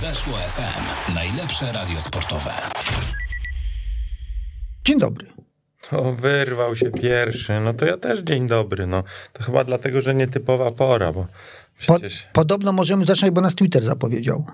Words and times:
Weszło 0.00 0.34
FM. 0.34 1.14
Najlepsze 1.14 1.72
radio 1.72 2.00
sportowe. 2.00 2.50
Dzień 4.84 4.98
dobry. 4.98 5.26
To 5.90 6.12
wyrwał 6.12 6.76
się 6.76 6.90
pierwszy. 6.90 7.60
No 7.60 7.74
to 7.74 7.84
ja 7.86 7.96
też 7.96 8.20
dzień 8.20 8.46
dobry. 8.46 8.86
No 8.86 9.02
to 9.32 9.42
chyba 9.44 9.64
dlatego, 9.64 10.00
że 10.00 10.14
nietypowa 10.14 10.70
pora, 10.70 11.12
bo 11.12 11.22
Po, 11.22 11.28
przecież. 11.78 12.28
podobno 12.32 12.72
możemy 12.72 13.06
zacząć, 13.06 13.32
bo 13.32 13.40
nas 13.40 13.54
Twitter 13.54 13.82
zapowiedział. 13.82 14.46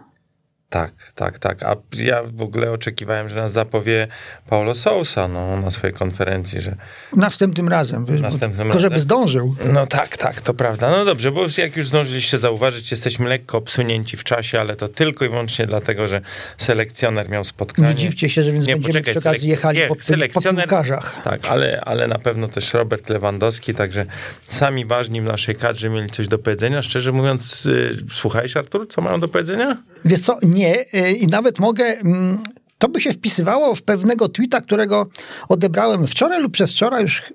Tak, 0.68 0.92
tak, 1.14 1.38
tak. 1.38 1.62
A 1.62 1.76
ja 1.96 2.22
w 2.22 2.42
ogóle 2.42 2.72
oczekiwałem, 2.72 3.28
że 3.28 3.36
nas 3.36 3.52
zapowie 3.52 4.08
Paulo 4.48 4.74
Sousa 4.74 5.28
no, 5.28 5.60
na 5.60 5.70
swojej 5.70 5.94
konferencji, 5.96 6.60
że 6.60 6.76
Następnym 7.16 7.68
razem. 7.68 8.06
Wiesz, 8.06 8.20
Następnym 8.20 8.66
tylko 8.66 8.80
żeby 8.80 8.94
razem. 8.94 9.02
zdążył. 9.02 9.56
No 9.72 9.86
tak, 9.86 10.16
tak, 10.16 10.40
to 10.40 10.54
prawda. 10.54 10.90
No 10.90 11.04
dobrze, 11.04 11.32
bo 11.32 11.46
jak 11.58 11.76
już 11.76 11.88
zdążyliście 11.88 12.38
zauważyć, 12.38 12.90
jesteśmy 12.90 13.28
lekko 13.28 13.58
obsunięci 13.58 14.16
w 14.16 14.24
czasie, 14.24 14.60
ale 14.60 14.76
to 14.76 14.88
tylko 14.88 15.24
i 15.24 15.28
wyłącznie 15.28 15.66
dlatego, 15.66 16.08
że 16.08 16.20
selekcjoner 16.58 17.28
miał 17.28 17.44
spotkanie. 17.44 17.88
Nie 17.88 17.94
dziwcie 17.94 18.28
się, 18.28 18.42
że 18.42 18.52
więc 18.52 18.66
Nie, 18.66 18.72
będziemy 18.72 18.92
poczekaj, 18.92 19.14
przy 19.14 19.28
okazji 19.28 19.48
selek- 19.48 19.50
jechali 19.50 19.78
nie, 19.78 19.86
po, 19.88 19.94
po 19.94 20.00
selekcjoner- 20.00 20.56
piłkarzach. 20.60 21.20
Tak, 21.24 21.40
ale, 21.46 21.80
ale 21.80 22.08
na 22.08 22.18
pewno 22.18 22.48
też 22.48 22.74
Robert 22.74 23.10
Lewandowski, 23.10 23.74
także 23.74 24.06
sami 24.48 24.84
ważni 24.86 25.20
w 25.20 25.24
naszej 25.24 25.54
kadrze 25.56 25.90
mieli 25.90 26.10
coś 26.10 26.28
do 26.28 26.38
powiedzenia. 26.38 26.82
Szczerze 26.82 27.12
mówiąc, 27.12 27.66
y, 27.66 27.96
słuchałeś 28.12 28.56
Artur, 28.56 28.86
co 28.88 29.00
mają 29.00 29.20
do 29.20 29.28
powiedzenia? 29.28 29.82
Wiesz 30.04 30.20
co, 30.20 30.38
nie 30.42 30.63
y, 30.94 31.12
i 31.12 31.26
nawet 31.26 31.58
mogę, 31.58 31.84
mm, 31.84 32.38
to 32.78 32.88
by 32.88 33.00
się 33.00 33.12
wpisywało 33.12 33.74
w 33.74 33.82
pewnego 33.82 34.28
tweeta, 34.28 34.60
którego 34.60 35.06
odebrałem 35.48 36.06
wczoraj 36.06 36.42
lub 36.42 36.52
przedwczoraj 36.52 37.02
już 37.02 37.20
ch- 37.20 37.32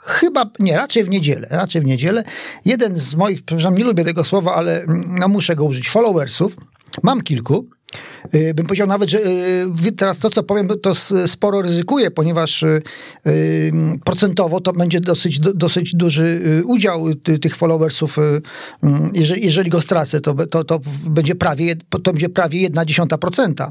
chyba, 0.00 0.50
nie, 0.58 0.76
raczej 0.76 1.04
w 1.04 1.08
niedzielę, 1.08 1.48
raczej 1.50 1.82
w 1.82 1.84
niedzielę. 1.84 2.24
Jeden 2.64 2.96
z 2.96 3.14
moich, 3.14 3.42
przepraszam, 3.42 3.78
nie 3.78 3.84
lubię 3.84 4.04
tego 4.04 4.24
słowa, 4.24 4.54
ale 4.54 4.82
mm, 4.82 5.16
no, 5.18 5.28
muszę 5.28 5.56
go 5.56 5.64
użyć, 5.64 5.90
followersów, 5.90 6.56
mam 7.02 7.22
kilku, 7.22 7.66
bym 8.54 8.66
powiedział 8.66 8.86
nawet, 8.86 9.10
że 9.10 9.18
y, 9.18 9.66
wy- 9.70 9.92
teraz 9.92 10.18
to, 10.18 10.30
co 10.30 10.42
powiem, 10.42 10.68
to 10.82 10.92
sporo 11.26 11.62
ryzykuję, 11.62 12.10
ponieważ 12.10 12.62
y, 12.62 12.82
y, 13.26 13.72
procentowo 14.04 14.60
to 14.60 14.72
będzie 14.72 15.00
dosyć, 15.00 15.38
do- 15.40 15.54
dosyć 15.54 15.94
duży 15.94 16.24
y, 16.60 16.64
udział 16.64 17.14
ty- 17.14 17.38
tych 17.38 17.56
followersów. 17.56 18.18
y, 18.18 18.42
mm, 18.82 19.10
Jeżeli, 19.14 19.44
jeżeli 19.46 19.70
go 19.70 19.80
stracę, 19.80 20.20
to, 20.20 20.34
to, 20.46 20.64
to 20.64 20.80
będzie 21.04 21.34
prawie, 21.34 21.76
to 21.90 22.12
będzie 22.12 22.28
prawie 22.28 22.70
1,1%. 22.70 23.70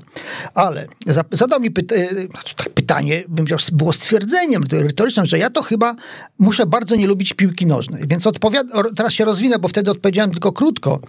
Ale 0.53 0.87
za- 1.07 1.23
zadał 1.31 1.59
mi 1.59 1.71
pyta- 1.71 1.95
y, 1.95 2.27
znaczy 2.31 2.55
tak 2.55 2.69
pytanie, 2.69 3.23
bym 3.27 3.35
powiedział, 3.45 3.59
było 3.71 3.93
stwierdzeniem 3.93 4.63
retorycznym, 4.71 5.25
że 5.25 5.37
ja 5.39 5.49
to 5.49 5.61
chyba 5.61 5.95
muszę 6.39 6.65
bardzo 6.65 6.95
nie 6.95 7.07
lubić 7.07 7.33
piłki 7.33 7.65
nożnej. 7.65 8.03
Więc 8.07 8.27
odpowiad- 8.27 8.67
teraz 8.95 9.13
się 9.13 9.25
rozwinę, 9.25 9.59
bo 9.59 9.67
wtedy 9.67 9.91
odpowiedziałem 9.91 10.31
tylko 10.31 10.51
krótko. 10.51 10.99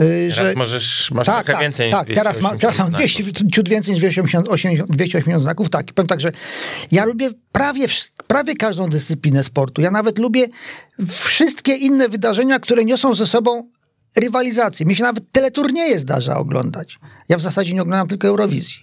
y, 0.00 0.28
Teraz 0.34 0.48
że 0.48 0.54
możesz, 0.56 1.10
masz 1.10 1.26
tak, 1.26 1.36
trochę 1.36 1.52
tak, 1.52 1.62
więcej 1.62 1.90
tak, 1.90 2.06
teraz, 2.06 2.40
ma, 2.40 2.56
teraz 2.56 2.78
280 2.90 3.32
200, 3.32 3.50
ciut 3.54 3.68
więcej 3.68 3.94
niż 3.94 4.00
280, 4.00 4.48
280 4.90 5.42
znaków. 5.42 5.70
Tak, 5.70 5.92
powiem 5.92 6.06
tak, 6.06 6.20
że 6.20 6.32
ja 6.92 7.04
lubię 7.04 7.30
prawie, 7.52 7.86
prawie 8.26 8.54
każdą 8.54 8.88
dyscyplinę 8.88 9.42
sportu. 9.42 9.82
Ja 9.82 9.90
nawet 9.90 10.18
lubię 10.18 10.46
wszystkie 11.08 11.74
inne 11.74 12.08
wydarzenia, 12.08 12.58
które 12.58 12.84
niosą 12.84 13.14
ze 13.14 13.26
sobą 13.26 13.68
rywalizację. 14.16 14.86
Mi 14.86 14.96
się 14.96 15.02
nawet 15.02 15.32
teleturnieje 15.32 15.98
zdarza 15.98 16.38
oglądać. 16.38 16.98
Ja 17.28 17.36
w 17.36 17.42
zasadzie 17.42 17.74
nie 17.74 17.82
oglądam 17.82 18.08
tylko 18.08 18.28
Eurowizji. 18.28 18.82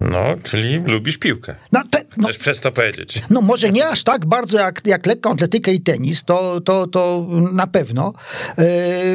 No, 0.00 0.24
czyli 0.42 0.78
lubisz 0.78 1.18
piłkę. 1.18 1.54
No, 1.72 1.82
no, 2.16 2.28
Chcesz 2.28 2.38
przez 2.38 2.60
to 2.60 2.72
powiedzieć. 2.72 3.22
no 3.30 3.40
może 3.40 3.70
nie 3.70 3.88
aż 3.88 4.04
tak 4.04 4.26
bardzo 4.26 4.58
jak, 4.58 4.86
jak 4.86 5.06
lekką 5.06 5.30
atletykę 5.30 5.74
i 5.74 5.80
tenis, 5.80 6.24
to, 6.24 6.60
to, 6.60 6.86
to 6.86 7.26
na 7.52 7.66
pewno. 7.66 8.12
Yy, 8.58 8.64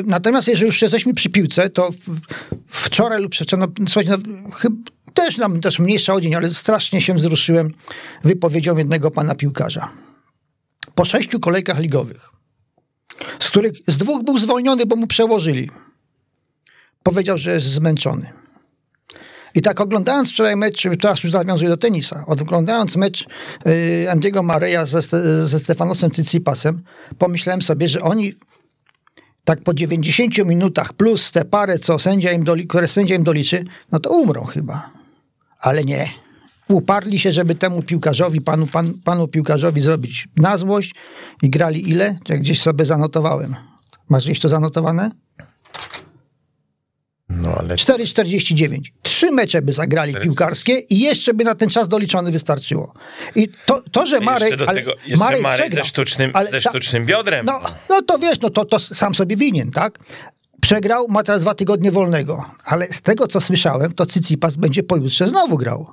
natomiast 0.06 0.48
jeżeli 0.48 0.66
już 0.66 0.82
jesteśmy 0.82 1.14
przy 1.14 1.30
piłce, 1.30 1.70
to 1.70 1.90
wczoraj 2.68 3.22
lub 3.22 3.32
przedwczoraj, 3.32 3.68
no, 3.80 3.86
słuchajcie, 3.88 4.12
no, 4.28 4.52
chyb, 4.52 4.74
też, 5.14 5.38
nam, 5.38 5.62
też 5.62 5.80
mniejsza 5.80 6.14
o 6.14 6.22
dzień, 6.22 6.36
ale 6.36 6.54
strasznie 6.54 7.02
się 7.02 7.14
wzruszyłem 7.14 7.72
wypowiedzią 8.24 8.78
jednego 8.78 9.12
pana 9.12 9.36
piłkarza. 9.36 9.90
Po 10.96 11.06
sześciu 11.06 11.40
kolejkach 11.40 11.80
ligowych, 11.80 12.30
z 13.40 13.48
których 13.48 13.72
z 13.88 13.98
dwóch 13.98 14.24
był 14.24 14.38
zwolniony, 14.38 14.86
bo 14.86 14.96
mu 14.96 15.08
przełożyli, 15.08 15.72
powiedział, 17.04 17.38
że 17.38 17.54
jest 17.54 17.68
zmęczony. 17.68 18.45
I 19.56 19.62
tak 19.62 19.82
oglądając 19.82 20.32
wczoraj 20.32 20.56
mecz, 20.56 20.84
teraz 21.02 21.24
już 21.24 21.34
nawiązuję 21.34 21.70
do 21.70 21.78
tenisa, 21.78 22.24
oglądając 22.28 22.96
mecz 22.96 23.28
y, 23.68 24.08
Andiego 24.12 24.44
Mareja 24.44 24.86
ze, 24.86 25.02
ze 25.48 25.60
Stefanosem 25.60 26.12
Cicipasem, 26.12 26.84
pomyślałem 27.18 27.62
sobie, 27.62 27.88
że 27.88 28.02
oni 28.02 28.34
tak 29.46 29.62
po 29.62 29.74
90 29.74 30.38
minutach 30.46 30.94
plus 30.94 31.32
te 31.32 31.46
parę, 31.46 31.80
co 31.80 32.00
sędzia 32.00 32.32
im 32.32 32.44
doli, 32.44 32.68
które 32.68 32.88
sędzia 32.88 33.16
im 33.16 33.24
doliczy, 33.24 33.64
no 33.92 34.00
to 34.00 34.10
umrą 34.10 34.46
chyba. 34.46 34.90
Ale 35.60 35.84
nie. 35.84 36.10
Uparli 36.68 37.20
się, 37.20 37.32
żeby 37.32 37.56
temu 37.56 37.82
piłkarzowi, 37.82 38.42
panu, 38.42 38.68
pan, 38.68 38.94
panu 39.04 39.28
piłkarzowi 39.28 39.82
zrobić 39.82 40.28
na 40.38 40.58
złość 40.58 40.96
i 41.42 41.50
grali 41.50 41.90
ile? 41.90 42.18
Jak 42.30 42.40
gdzieś 42.40 42.62
sobie 42.62 42.86
zanotowałem. 42.86 43.56
Masz 44.10 44.24
gdzieś 44.24 44.40
to 44.40 44.50
zanotowane? 44.50 45.12
No 47.42 47.56
ale 47.58 47.76
4,49. 47.76 48.80
Trzy 49.02 49.32
mecze 49.32 49.62
by 49.62 49.74
zagrali 49.74 50.16
piłkarskie 50.16 50.80
i 50.80 51.00
jeszcze 51.00 51.34
by 51.34 51.44
na 51.44 51.56
ten 51.56 51.70
czas 51.70 51.88
doliczony 51.88 52.32
wystarczyło. 52.32 52.94
I 53.36 53.50
to, 53.66 53.82
to 53.92 54.06
że 54.06 54.20
Marek... 54.20 54.42
jeszcze 54.42 54.58
do 54.58 54.70
ale 54.70 54.80
tego, 54.80 54.94
jeszcze 55.06 55.18
Marek, 55.18 55.42
ze, 55.42 55.66
przegrał, 55.66 55.86
sztucznym, 55.86 56.32
ale 56.34 56.52
ze 56.52 56.62
sztucznym 56.62 57.06
biodrem. 57.06 57.46
No, 57.46 57.62
no 57.90 58.02
to 58.02 58.18
wiesz, 58.18 58.40
no 58.42 58.50
to, 58.50 58.66
to 58.66 58.80
sam 58.80 59.16
sobie 59.16 59.36
winien, 59.38 59.72
tak? 59.72 60.00
Przegrał, 60.62 61.08
ma 61.10 61.24
teraz 61.24 61.42
dwa 61.42 61.56
tygodnie 61.56 61.92
wolnego. 61.92 62.46
Ale 62.64 62.88
z 62.88 63.02
tego, 63.02 63.28
co 63.28 63.42
słyszałem, 63.42 63.94
to 63.94 64.06
Cycipas 64.06 64.56
będzie 64.56 64.84
pojutrze 64.84 65.30
znowu 65.30 65.58
grał. 65.58 65.88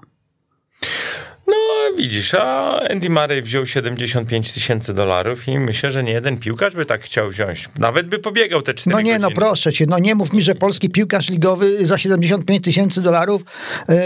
No 1.53 1.97
widzisz, 1.97 2.35
a 2.35 2.81
Andy 2.91 3.11
Murray 3.11 3.43
wziął 3.43 3.67
75 3.67 4.53
tysięcy 4.53 4.95
dolarów 4.95 5.49
i 5.49 5.59
myślę, 5.59 5.91
że 5.91 6.03
nie 6.03 6.13
jeden 6.13 6.37
piłkarz 6.39 6.75
by 6.75 6.87
tak 6.87 7.01
chciał 7.03 7.29
wziąć. 7.31 7.69
Nawet 7.79 8.07
by 8.07 8.19
pobiegał 8.19 8.63
te 8.63 8.75
4 8.75 8.97
No 8.97 9.01
nie, 9.03 9.19
no 9.19 9.29
godziny. 9.29 9.37
proszę 9.37 9.73
cię, 9.73 9.85
no 9.89 9.99
nie 9.99 10.15
mów 10.15 10.33
mi, 10.33 10.43
że 10.43 10.55
polski 10.55 10.91
piłkarz 10.91 11.31
ligowy 11.31 11.87
za 11.87 11.99
75 11.99 12.65
tysięcy 12.65 13.03
dolarów 13.03 13.43
yy, 13.89 13.97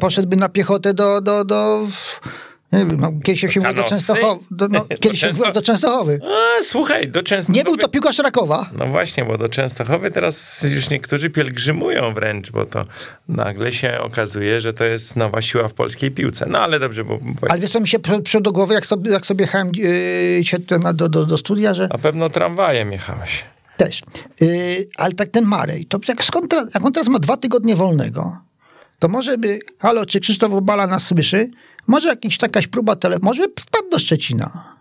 poszedłby 0.00 0.36
na 0.36 0.48
piechotę 0.48 0.94
do, 0.94 1.20
do, 1.20 1.44
do 1.44 1.86
nie 2.78 2.86
wiem, 2.86 3.00
no, 3.00 3.12
kiedyś 3.24 3.40
się 3.40 3.46
mówiło 3.60 3.74
do? 3.74 3.82
Częstochowy. 3.82 4.44
Do, 4.50 4.68
no, 4.68 4.80
Do 4.90 4.96
kiedyś 4.98 5.20
się 5.20 5.26
Często- 5.26 5.52
do 5.52 5.62
Częstochowy. 5.62 6.20
A, 6.24 6.62
słuchaj, 6.62 7.08
do 7.08 7.22
Częstochowy... 7.22 7.58
Nie 7.58 7.64
był 7.64 7.76
to 7.76 7.88
piłkarz 7.88 8.18
Rakowa. 8.18 8.70
No 8.78 8.86
właśnie, 8.86 9.24
bo 9.24 9.38
do 9.38 9.48
Częstochowy 9.48 10.10
teraz 10.10 10.66
już 10.74 10.90
niektórzy 10.90 11.30
pielgrzymują 11.30 12.14
wręcz, 12.14 12.50
bo 12.50 12.66
to 12.66 12.84
nagle 13.28 13.72
się 13.72 13.98
okazuje, 14.00 14.60
że 14.60 14.72
to 14.72 14.84
jest 14.84 15.16
nowa 15.16 15.42
siła 15.42 15.68
w 15.68 15.74
polskiej 15.74 16.10
piłce. 16.10 16.46
No 16.48 16.58
ale 16.58 16.78
dobrze, 16.78 17.04
bo 17.04 17.18
Ale 17.48 17.60
wiesz 17.60 17.70
co 17.70 17.80
mi 17.80 17.88
się 17.88 17.98
przy- 17.98 18.22
przyszło 18.22 18.40
do 18.40 18.52
głowy, 18.52 18.74
jak 18.74 18.86
sobie, 18.86 19.10
jak 19.10 19.26
sobie 19.26 19.44
jechałem 19.44 19.70
yy, 19.74 20.94
do, 20.94 21.08
do, 21.08 21.26
do 21.26 21.38
studia, 21.38 21.74
że 21.74 21.88
na 21.92 21.98
pewno 21.98 22.30
tramwajem 22.30 22.92
jechałeś. 22.92 23.44
też. 23.76 24.02
Yy, 24.40 24.86
ale 24.96 25.12
tak 25.14 25.28
ten 25.28 25.44
Marej, 25.44 25.84
to 25.86 25.98
jak, 26.08 26.24
skąd 26.24 26.52
jak 26.74 26.84
on 26.84 26.92
teraz 26.92 27.08
ma 27.08 27.18
dwa 27.18 27.36
tygodnie 27.36 27.76
wolnego, 27.76 28.36
to 28.98 29.08
może 29.08 29.38
by, 29.38 29.58
halo, 29.78 30.06
czy 30.06 30.20
Krzysztof 30.20 30.52
Obala 30.52 30.86
nas 30.86 31.06
słyszy? 31.06 31.50
Może 31.86 32.08
jakaś 32.08 32.38
takaś 32.38 32.66
próba 32.66 32.96
tele, 32.96 33.16
może 33.22 33.44
wpadł 33.60 33.90
do 33.90 33.98
Szczecina. 33.98 34.74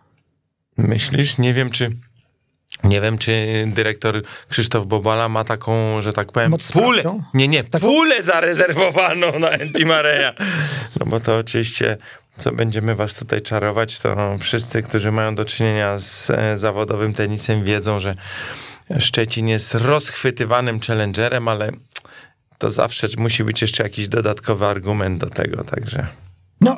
Myślisz? 0.77 1.37
Nie 1.37 1.53
wiem, 1.53 1.69
czy... 1.69 1.89
Nie 2.83 3.01
wiem, 3.01 3.17
czy 3.17 3.63
dyrektor 3.67 4.21
Krzysztof 4.49 4.85
Bobala 4.85 5.29
ma 5.29 5.43
taką, 5.43 6.01
że 6.01 6.13
tak 6.13 6.31
powiem, 6.31 6.51
Moc 6.51 6.71
pulę, 6.71 7.03
nie, 7.33 7.47
nie, 7.47 7.63
Taką- 7.63 7.79
pulę 7.87 8.23
zarezerwowaną 8.23 9.39
na 9.39 9.49
Andy 9.51 9.85
Mareya. 9.85 10.33
No 10.99 11.05
bo 11.05 11.19
to 11.19 11.37
oczywiście, 11.37 11.97
co 12.37 12.51
będziemy 12.51 12.95
was 12.95 13.15
tutaj 13.15 13.41
czarować, 13.41 13.99
to 13.99 14.37
wszyscy, 14.39 14.83
którzy 14.83 15.11
mają 15.11 15.35
do 15.35 15.45
czynienia 15.45 15.99
z 15.99 16.29
e, 16.29 16.57
zawodowym 16.57 17.13
tenisem 17.13 17.63
wiedzą, 17.63 17.99
że 17.99 18.15
Szczecin 18.99 19.47
jest 19.47 19.75
rozchwytywanym 19.75 20.79
challengerem, 20.79 21.47
ale 21.47 21.71
to 22.57 22.71
zawsze 22.71 23.07
musi 23.17 23.43
być 23.43 23.61
jeszcze 23.61 23.83
jakiś 23.83 24.07
dodatkowy 24.07 24.65
argument 24.65 25.19
do 25.19 25.29
tego, 25.29 25.63
także... 25.63 26.07
No, 26.61 26.77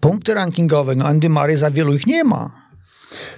punkty 0.00 0.34
rankingowe, 0.34 0.94
no 0.94 1.04
Andy 1.04 1.28
Murray 1.28 1.56
za 1.56 1.70
wielu 1.70 1.94
ich 1.94 2.06
nie 2.06 2.24
ma. 2.24 2.68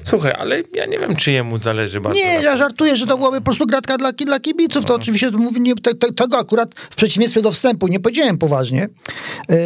Słuchaj, 0.05 0.33
ale 0.39 0.63
ja 0.75 0.87
nie 0.87 0.99
wiem, 0.99 1.17
czy 1.17 1.33
jemu 1.33 1.59
zależy 1.59 2.01
bardzo 2.01 2.21
Nie, 2.21 2.35
ja 2.43 2.57
żartuję, 2.57 2.97
że 2.97 3.07
to 3.07 3.19
byłaby 3.19 3.37
po 3.37 3.45
prostu 3.45 3.67
gratka 3.67 3.99
dla, 3.99 4.13
dla 4.13 4.41
kibiców. 4.41 4.85
To 4.85 4.95
oczywiście 4.95 5.31
to 5.31 5.39
mówię, 5.39 5.61
nie, 5.61 5.75
te, 5.75 5.95
te, 5.95 6.13
tego 6.13 6.39
akurat 6.39 6.75
w 6.75 6.97
przeciwieństwie 6.97 7.43
do 7.43 7.53
wstępu 7.53 7.89
nie 7.89 8.01
powiedziałem 8.01 8.39
poważnie. 8.39 8.89
Yy, 9.49 9.57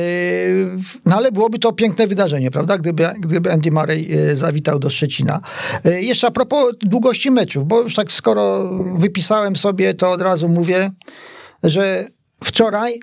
no 1.06 1.16
ale 1.16 1.32
byłoby 1.32 1.58
to 1.58 1.72
piękne 1.72 2.06
wydarzenie, 2.06 2.50
prawda? 2.50 2.78
Gdyby, 2.78 3.08
gdyby 3.18 3.52
Andy 3.52 3.70
Murray 3.70 4.08
yy, 4.08 4.36
zawitał 4.36 4.78
do 4.78 4.90
Szczecina. 4.90 5.40
Yy, 5.84 6.02
jeszcze 6.02 6.26
a 6.26 6.30
propos 6.30 6.74
długości 6.80 7.30
meczów, 7.30 7.68
bo 7.68 7.80
już 7.80 7.94
tak 7.94 8.12
skoro 8.12 8.70
wypisałem 8.94 9.56
sobie, 9.56 9.94
to 9.94 10.10
od 10.10 10.22
razu 10.22 10.48
mówię, 10.48 10.90
że 11.62 12.06
wczoraj 12.44 13.00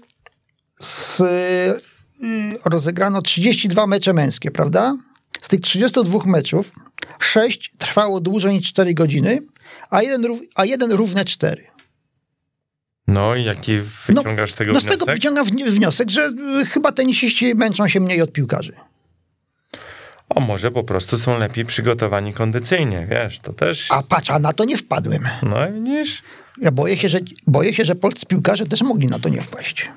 z, 0.79 1.21
rozegrano 2.65 3.21
32 3.21 3.87
mecze 3.87 4.13
męskie, 4.13 4.51
prawda? 4.51 4.95
Z 5.41 5.47
tych 5.47 5.61
32 5.61 6.19
meczów 6.25 6.71
6 7.19 7.71
trwało 7.77 8.19
dłużej 8.19 8.53
niż 8.53 8.67
4 8.67 8.93
godziny, 8.93 9.41
a 9.89 10.01
jeden, 10.01 10.25
a 10.55 10.65
jeden 10.65 10.91
równe 10.91 11.25
4. 11.25 11.63
No 13.07 13.35
i 13.35 13.43
jaki 13.43 13.77
wyciągasz 14.07 14.51
z 14.51 14.55
tego 14.55 14.73
no 14.73 14.79
wniosek? 14.79 14.97
z 14.97 14.99
tego 14.99 15.13
wyciągam 15.13 15.45
wni- 15.45 15.69
wniosek, 15.71 16.09
że 16.09 16.31
y, 16.61 16.65
chyba 16.65 16.91
tenisiści 16.91 17.55
męczą 17.55 17.87
się 17.87 17.99
mniej 17.99 18.21
od 18.21 18.31
piłkarzy. 18.31 18.73
O, 20.29 20.39
może 20.41 20.71
po 20.71 20.83
prostu 20.83 21.17
są 21.17 21.39
lepiej 21.39 21.65
przygotowani 21.65 22.33
kondycyjnie, 22.33 23.07
wiesz, 23.09 23.39
to 23.39 23.53
też... 23.53 23.91
A 23.91 24.03
patrz, 24.03 24.29
a 24.29 24.39
na 24.39 24.53
to 24.53 24.65
nie 24.65 24.77
wpadłem. 24.77 25.27
No 25.43 25.67
i 25.69 25.73
widzisz, 25.73 26.21
Ja 26.61 26.71
boję 26.71 26.97
się, 26.97 27.09
że, 27.09 27.19
boję 27.47 27.73
się, 27.73 27.85
że 27.85 27.95
polscy 27.95 28.25
piłkarze 28.25 28.65
też 28.65 28.81
mogli 28.81 29.07
na 29.07 29.19
to 29.19 29.29
nie 29.29 29.41
wpaść. 29.41 29.89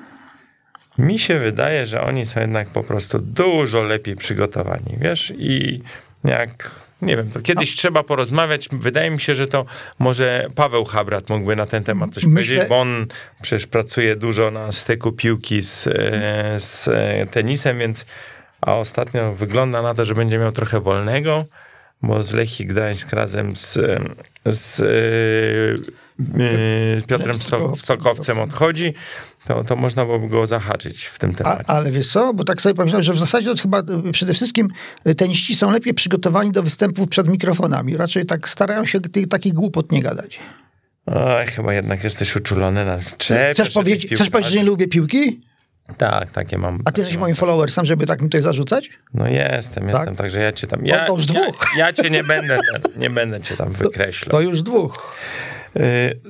Mi 0.99 1.19
się 1.19 1.39
wydaje, 1.39 1.87
że 1.87 2.01
oni 2.03 2.27
są 2.27 2.41
jednak 2.41 2.69
po 2.69 2.83
prostu 2.83 3.19
dużo 3.19 3.83
lepiej 3.83 4.17
przygotowani, 4.17 4.97
wiesz, 5.01 5.33
i 5.39 5.83
jak... 6.25 6.71
Nie 7.03 7.17
wiem, 7.17 7.31
to 7.31 7.41
kiedyś 7.41 7.77
trzeba 7.77 8.03
porozmawiać. 8.03 8.69
Wydaje 8.73 9.11
mi 9.11 9.21
się, 9.21 9.35
że 9.35 9.47
to 9.47 9.65
może 9.99 10.47
Paweł 10.55 10.85
Habrat 10.85 11.29
mógłby 11.29 11.57
na 11.57 11.67
ten 11.67 11.85
temat 11.85 12.15
coś 12.15 12.25
Myślę- 12.25 12.35
powiedzieć, 12.47 12.69
bo 12.69 12.81
on 12.81 13.07
przecież 13.43 13.67
pracuje 13.67 14.17
dużo 14.17 14.51
na 14.51 14.73
styku 14.73 15.13
piłki 15.13 15.63
z, 15.63 15.87
e, 15.87 15.93
z 16.61 16.89
e, 16.89 17.27
tenisem, 17.27 17.79
więc 17.79 18.07
a 18.61 18.75
ostatnio 18.75 19.35
wygląda 19.35 19.83
na 19.83 19.95
to, 19.95 20.05
że 20.05 20.15
będzie 20.15 20.39
miał 20.39 20.53
trochę 20.53 20.81
wolnego, 20.81 21.45
bo 22.03 22.23
z 22.23 22.33
Lechii 22.33 22.67
Gdańsk 22.67 23.13
razem 23.13 23.57
z, 23.57 23.77
e, 23.77 24.01
z 24.53 24.81
e, 24.81 24.85
Piotrem 27.07 27.37
Sto- 27.37 27.45
Stokowcem. 27.47 27.77
Stokowcem 27.77 28.39
odchodzi, 28.39 28.95
to, 29.47 29.65
to 29.65 29.77
można 29.77 30.05
byłoby 30.05 30.29
go 30.29 30.47
zahaczyć 30.47 31.05
w 31.05 31.19
tym 31.19 31.31
A, 31.31 31.35
temacie. 31.35 31.65
ale 31.67 31.91
wiesz 31.91 32.09
co, 32.09 32.35
bo 32.35 32.45
tak 32.45 32.63
sobie 32.63 32.75
pomyślałem, 32.75 33.05
że 33.05 33.13
w 33.13 33.19
zasadzie 33.19 33.55
to 33.55 33.63
chyba 33.63 33.81
y, 34.09 34.13
przede 34.13 34.35
wszystkim 34.35 34.69
y, 35.07 35.15
teniści 35.15 35.55
są 35.55 35.71
lepiej 35.71 35.95
przygotowani 35.95 36.53
do 36.53 36.63
występów 36.63 37.09
przed 37.09 37.29
mikrofonami. 37.29 37.97
Raczej 37.97 38.27
tak 38.27 38.49
starają 38.49 38.85
się 38.85 39.01
tych, 39.01 39.29
takich 39.29 39.53
głupot 39.53 39.93
nie 39.93 40.03
gadać. 40.03 40.39
Oj, 41.07 41.47
chyba 41.47 41.75
jednak 41.75 42.05
jesteś 42.05 42.37
uczulony 42.37 42.85
na 42.85 42.99
czepie. 43.19 43.55
Chcesz 43.55 43.71
powiedzieć, 43.71 44.15
chcesz 44.15 44.31
powiedzieć, 44.31 44.53
że 44.53 44.59
nie 44.59 44.65
lubię 44.65 44.89
piłki? 44.89 45.41
Tak, 45.97 46.31
takie 46.31 46.59
mam. 46.59 46.81
A 46.85 46.93
ty 46.93 47.01
jesteś 47.01 47.19
moim 47.19 47.35
followersem, 47.35 47.85
żeby 47.85 48.07
tak 48.07 48.23
mi 48.23 48.29
tutaj 48.29 48.43
zarzucać? 48.43 48.91
No 49.15 49.29
jestem, 49.29 49.89
jestem, 49.89 50.17
także 50.17 50.41
ja 50.41 50.53
cię 50.53 50.67
tam... 50.67 50.87
Ja, 50.87 51.07
to 51.07 51.15
już 51.15 51.27
dwóch. 51.27 51.67
Ja, 51.79 51.87
ja 51.87 51.93
cię 51.93 52.11
nie 52.11 52.25
będę, 52.25 52.59
nie 52.97 53.11
będę 53.11 53.41
cię 53.41 53.57
tam 53.57 53.73
wykreślał. 53.73 54.33
To 54.33 54.41
już 54.41 54.63
dwóch. 54.63 55.17
Y, 55.77 55.81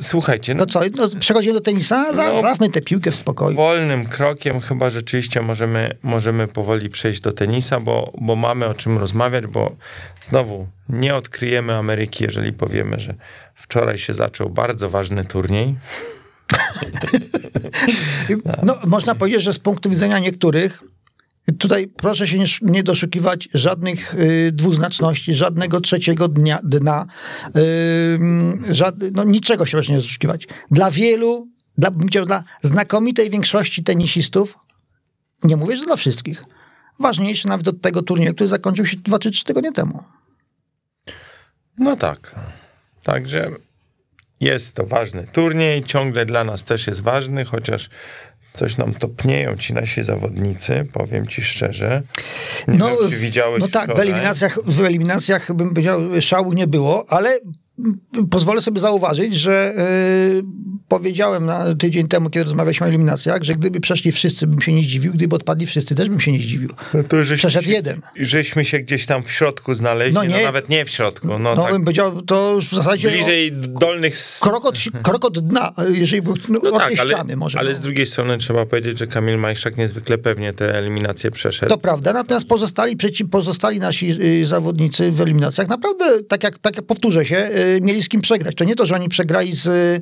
słuchajcie, 0.00 0.54
no 0.54 0.66
To 0.66 0.72
co, 0.72 0.80
no, 0.96 1.08
przechodzimy 1.20 1.54
do 1.54 1.60
tenisa? 1.60 2.14
Za- 2.14 2.32
No. 2.32 2.68
Tę 2.72 2.80
piłkę 2.80 3.10
w 3.10 3.14
spokoju. 3.14 3.56
wolnym 3.56 4.06
krokiem 4.06 4.60
chyba 4.60 4.90
rzeczywiście 4.90 5.40
możemy, 5.42 5.96
możemy 6.02 6.48
powoli 6.48 6.88
przejść 6.90 7.20
do 7.20 7.32
tenisa, 7.32 7.80
bo, 7.80 8.12
bo 8.20 8.36
mamy 8.36 8.66
o 8.66 8.74
czym 8.74 8.98
rozmawiać, 8.98 9.46
bo 9.46 9.76
znowu 10.24 10.66
nie 10.88 11.14
odkryjemy 11.14 11.74
Ameryki, 11.74 12.24
jeżeli 12.24 12.52
powiemy, 12.52 13.00
że 13.00 13.14
wczoraj 13.54 13.98
się 13.98 14.14
zaczął 14.14 14.50
bardzo 14.50 14.90
ważny 14.90 15.24
turniej. 15.24 15.74
No, 18.62 18.78
można 18.86 19.14
powiedzieć, 19.14 19.42
że 19.42 19.52
z 19.52 19.58
punktu 19.58 19.90
widzenia 19.90 20.18
niektórych, 20.18 20.82
tutaj 21.58 21.88
proszę 21.88 22.28
się 22.28 22.38
nie, 22.38 22.44
sz- 22.44 22.70
nie 22.70 22.82
doszukiwać 22.82 23.48
żadnych 23.54 24.14
y, 24.14 24.50
dwuznaczności, 24.52 25.34
żadnego 25.34 25.80
trzeciego 25.80 26.28
dnia, 26.28 26.58
dna, 26.64 27.06
y, 27.56 28.18
no, 29.12 29.24
niczego 29.24 29.66
się 29.66 29.72
proszę 29.72 29.92
nie 29.92 29.98
doszukiwać. 29.98 30.46
Dla 30.70 30.90
wielu, 30.90 31.46
dla, 31.78 31.90
dla 32.26 32.44
znakomitej 32.62 33.30
większości 33.30 33.84
tenisistów, 33.84 34.58
nie 35.44 35.56
mówię, 35.56 35.76
że 35.76 35.84
dla 35.84 35.96
wszystkich, 35.96 36.44
ważniejszy 37.00 37.48
nawet 37.48 37.68
od 37.68 37.80
tego 37.80 38.02
turnieju, 38.02 38.34
który 38.34 38.48
zakończył 38.48 38.86
się 38.86 38.96
2 38.96 39.18
czy 39.18 39.30
3 39.30 39.44
tygodnie 39.44 39.72
temu. 39.72 40.02
No 41.78 41.96
tak. 41.96 42.34
Także 43.02 43.50
jest 44.40 44.76
to 44.76 44.86
ważny 44.86 45.26
turniej, 45.32 45.84
ciągle 45.84 46.26
dla 46.26 46.44
nas 46.44 46.64
też 46.64 46.86
jest 46.86 47.00
ważny, 47.00 47.44
chociaż 47.44 47.90
coś 48.54 48.76
nam 48.76 48.94
topnieją 48.94 49.56
ci 49.56 49.74
nasi 49.74 50.02
zawodnicy, 50.02 50.86
powiem 50.92 51.28
ci 51.28 51.42
szczerze. 51.42 52.02
Nie 52.68 52.78
No, 52.78 52.88
wiem, 52.88 53.10
czy 53.10 53.16
widziałeś 53.16 53.60
no 53.60 53.68
tak, 53.68 53.94
w 53.96 53.98
eliminacjach, 54.00 54.58
w 54.66 54.84
eliminacjach 54.84 55.52
bym 55.52 55.68
powiedział, 55.70 56.00
szału 56.20 56.52
nie 56.52 56.66
było, 56.66 57.04
ale 57.08 57.38
pozwolę 58.30 58.62
sobie 58.62 58.80
zauważyć, 58.80 59.34
że 59.36 59.74
y, 60.38 60.44
powiedziałem 60.88 61.46
na 61.46 61.74
tydzień 61.74 62.08
temu, 62.08 62.30
kiedy 62.30 62.44
rozmawialiśmy 62.44 62.86
o 62.86 62.88
eliminacjach, 62.88 63.42
że 63.42 63.54
gdyby 63.54 63.80
przeszli 63.80 64.12
wszyscy, 64.12 64.46
bym 64.46 64.60
się 64.60 64.72
nie 64.72 64.82
zdziwił, 64.82 65.12
gdyby 65.12 65.36
odpadli 65.36 65.66
wszyscy, 65.66 65.94
też 65.94 66.08
bym 66.08 66.20
się 66.20 66.32
nie 66.32 66.38
zdziwił. 66.38 66.68
No 66.94 67.02
to 67.04 67.24
żeśmy 67.24 67.36
Przeszedł 67.36 67.64
się, 67.66 67.72
jeden. 67.72 68.00
Żeśmy 68.16 68.64
się 68.64 68.78
gdzieś 68.78 69.06
tam 69.06 69.22
w 69.22 69.30
środku 69.30 69.74
znaleźli, 69.74 70.14
No 70.14 70.22
no, 70.24 70.36
nie. 70.38 70.42
nawet 70.44 70.68
nie 70.68 70.84
w 70.84 70.90
środku, 70.90 71.26
no, 71.28 71.38
No 71.38 71.56
tak 71.62 71.72
bym 71.72 71.84
powiedział, 71.84 72.22
to 72.22 72.58
w 72.60 72.74
zasadzie 72.74 73.10
bliżej 73.10 73.52
dolnych... 73.52 74.12
s- 74.14 74.40
krok 74.42 74.64
od, 74.64 74.74
krok 75.02 75.24
od 75.24 75.38
dna, 75.48 75.72
jeżeli 75.92 76.22
no, 76.48 76.60
No 76.62 76.72
tak, 76.72 76.82
ale, 76.98 77.10
ściany 77.12 77.36
może. 77.36 77.58
ale 77.58 77.68
no. 77.70 77.74
z 77.76 77.80
drugiej 77.80 78.06
strony 78.06 78.38
trzeba 78.38 78.66
powiedzieć, 78.66 78.98
że 78.98 79.06
Kamil 79.06 79.38
Majszak 79.38 79.76
niezwykle 79.76 80.18
pewnie 80.18 80.52
te 80.52 80.78
eliminacje 80.78 81.30
przeszedł. 81.30 81.70
To 81.70 81.78
prawda, 81.78 82.12
natomiast 82.12 82.46
pozostali, 82.48 82.96
przeci, 82.96 83.24
pozostali 83.24 83.80
nasi 83.80 84.10
y, 84.42 84.46
zawodnicy 84.46 85.10
w 85.12 85.20
eliminacjach 85.20 85.68
naprawdę, 85.68 86.22
tak 86.22 86.42
jak, 86.44 86.58
tak 86.58 86.76
jak 86.76 86.86
powtórzę 86.86 87.24
się, 87.24 87.36
y, 87.56 87.63
mieli 87.82 88.02
z 88.02 88.08
kim 88.08 88.20
przegrać. 88.20 88.54
To 88.54 88.64
nie 88.64 88.76
to, 88.76 88.86
że 88.86 88.94
oni 88.94 89.08
przegrali 89.08 89.56
z, 89.56 89.66
y, 89.66 90.00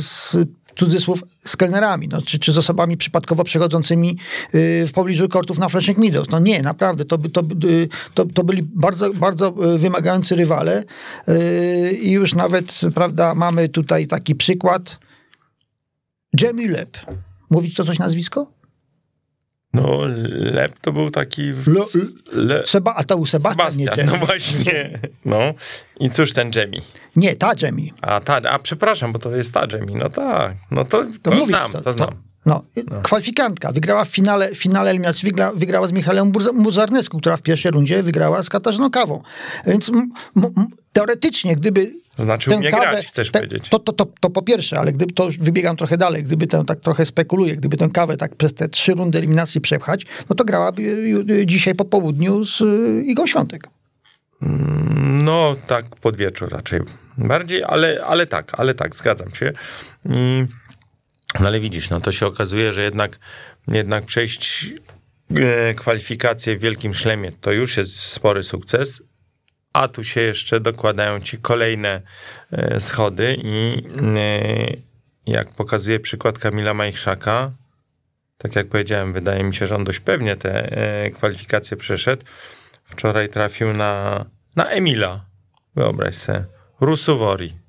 z 0.00 0.36
cudzysłów 0.76 1.24
z 1.44 1.56
kelnerami, 1.56 2.08
no, 2.08 2.22
czy, 2.22 2.38
czy 2.38 2.52
z 2.52 2.58
osobami 2.58 2.96
przypadkowo 2.96 3.44
przechodzącymi 3.44 4.16
y, 4.54 4.84
w 4.86 4.92
pobliżu 4.92 5.28
kortów 5.28 5.58
na 5.58 5.68
Flashing 5.68 5.98
Meadows. 5.98 6.30
No 6.30 6.38
nie, 6.38 6.62
naprawdę, 6.62 7.04
to, 7.04 7.18
to, 7.18 7.42
y, 7.64 7.88
to, 8.14 8.24
to 8.26 8.44
byli 8.44 8.62
bardzo, 8.62 9.14
bardzo 9.14 9.52
wymagający 9.78 10.36
rywale 10.36 10.84
i 12.02 12.10
już 12.10 12.34
nawet, 12.34 12.80
prawda, 12.94 13.34
mamy 13.34 13.68
tutaj 13.68 14.06
taki 14.06 14.34
przykład. 14.34 14.98
Jamie 16.40 16.68
Lep. 16.68 16.98
Mówić 17.50 17.74
to 17.74 17.84
coś 17.84 17.98
nazwisko? 17.98 18.59
No, 19.74 19.98
Lep 20.28 20.78
to 20.80 20.92
był 20.92 21.10
taki... 21.10 21.52
W... 21.52 21.68
Le- 21.68 21.84
Le... 22.32 22.66
Seba, 22.66 22.94
a 22.96 23.04
to 23.04 23.16
był 23.16 23.26
Sebastian, 23.26 23.76
nie 23.76 23.84
Sebastian, 23.84 24.06
Jamie. 24.08 24.20
no 24.20 24.26
właśnie. 24.26 24.98
No. 25.24 25.38
I 26.00 26.10
cóż 26.10 26.32
ten 26.32 26.50
Jamie? 26.54 26.80
Nie, 27.16 27.36
ta 27.36 27.52
Jamie. 27.62 27.90
A, 28.02 28.20
ta, 28.20 28.36
a 28.50 28.58
przepraszam, 28.58 29.12
bo 29.12 29.18
to 29.18 29.36
jest 29.36 29.54
ta 29.54 29.66
Jamie. 29.72 29.94
No 29.98 30.10
tak, 30.10 30.56
no 30.70 30.84
to, 30.84 31.04
to, 31.22 31.30
mówi- 31.30 31.46
znam, 31.46 31.72
to, 31.72 31.92
znam. 31.92 32.22
No, 32.46 32.62
kwalifikantka. 33.02 33.72
Wygrała 33.72 34.04
w 34.04 34.08
finale, 34.08 34.54
finale 34.54 34.90
eliminacji, 34.90 35.28
wygra, 35.28 35.52
wygrała 35.52 35.86
z 35.86 35.92
Michałem 35.92 36.32
Muzarnescu, 36.54 37.18
która 37.18 37.36
w 37.36 37.42
pierwszej 37.42 37.70
rundzie 37.72 38.02
wygrała 38.02 38.42
z 38.42 38.48
Katarzyną 38.48 38.90
Kawą. 38.90 39.22
Więc 39.66 39.90
teoretycznie, 40.92 41.56
gdyby 41.56 41.90
Znaczy 42.18 42.56
umie 42.56 42.70
kawę- 42.70 42.90
grać, 42.90 43.06
chcesz 43.06 43.30
te- 43.30 43.38
powiedzieć. 43.38 43.68
To, 43.68 43.78
to, 43.78 43.92
to, 43.92 44.06
to 44.20 44.30
po 44.30 44.42
pierwsze, 44.42 44.78
ale 44.78 44.92
gdyby 44.92 45.12
to 45.12 45.28
wybiegam 45.40 45.76
trochę 45.76 45.96
dalej, 45.96 46.24
gdyby 46.24 46.46
tę 46.46 46.64
tak 46.66 46.80
trochę 46.80 47.06
spekuluję, 47.06 47.56
gdyby 47.56 47.76
tę 47.76 47.88
kawę 47.88 48.16
tak 48.16 48.36
przez 48.36 48.54
te 48.54 48.68
trzy 48.68 48.92
rundy 48.92 49.18
eliminacji 49.18 49.60
przepchać, 49.60 50.06
no 50.30 50.36
to 50.36 50.44
grałaby 50.44 51.14
dzisiaj 51.46 51.74
po 51.74 51.84
południu 51.84 52.44
z 52.44 52.60
y, 52.60 53.04
Igą 53.06 53.26
Świątek. 53.26 53.68
No 55.22 55.56
tak, 55.66 55.84
pod 55.96 56.16
wieczór 56.16 56.48
raczej. 56.52 56.80
Bardziej, 57.18 57.62
ale, 57.64 58.04
ale 58.06 58.26
tak, 58.26 58.52
ale 58.60 58.74
tak, 58.74 58.96
zgadzam 58.96 59.34
się. 59.34 59.52
I, 60.10 60.46
no 61.40 61.46
ale 61.46 61.60
widzisz, 61.60 61.90
no 61.90 62.00
to 62.00 62.12
się 62.12 62.26
okazuje, 62.26 62.72
że 62.72 62.82
jednak, 62.82 63.18
jednak 63.68 64.04
przejść 64.06 64.74
e, 65.36 65.74
kwalifikacje 65.74 66.56
w 66.56 66.60
wielkim 66.60 66.94
szlemie 66.94 67.32
to 67.40 67.52
już 67.52 67.76
jest 67.76 68.00
spory 68.00 68.42
sukces, 68.42 69.02
a 69.72 69.88
tu 69.88 70.04
się 70.04 70.20
jeszcze 70.20 70.60
dokładają 70.60 71.20
ci 71.20 71.38
kolejne 71.38 72.02
e, 72.52 72.80
schody 72.80 73.36
i 73.42 73.82
e, 74.16 74.76
jak 75.26 75.48
pokazuje 75.50 76.00
przykład 76.00 76.38
Kamila 76.38 76.74
Majchrzaka, 76.74 77.52
tak 78.38 78.56
jak 78.56 78.66
powiedziałem, 78.66 79.12
wydaje 79.12 79.44
mi 79.44 79.54
się, 79.54 79.66
że 79.66 79.74
on 79.74 79.84
dość 79.84 80.00
pewnie 80.00 80.36
te 80.36 80.70
kwalifikacje 81.14 81.76
przeszedł. 81.76 82.24
Wczoraj 82.84 83.28
trafił 83.28 83.72
na, 83.72 84.24
na 84.56 84.70
Emila. 84.70 85.24
Wyobraź 85.76 86.14
sobie. 86.14 86.44
Rusuwori. 86.80 87.59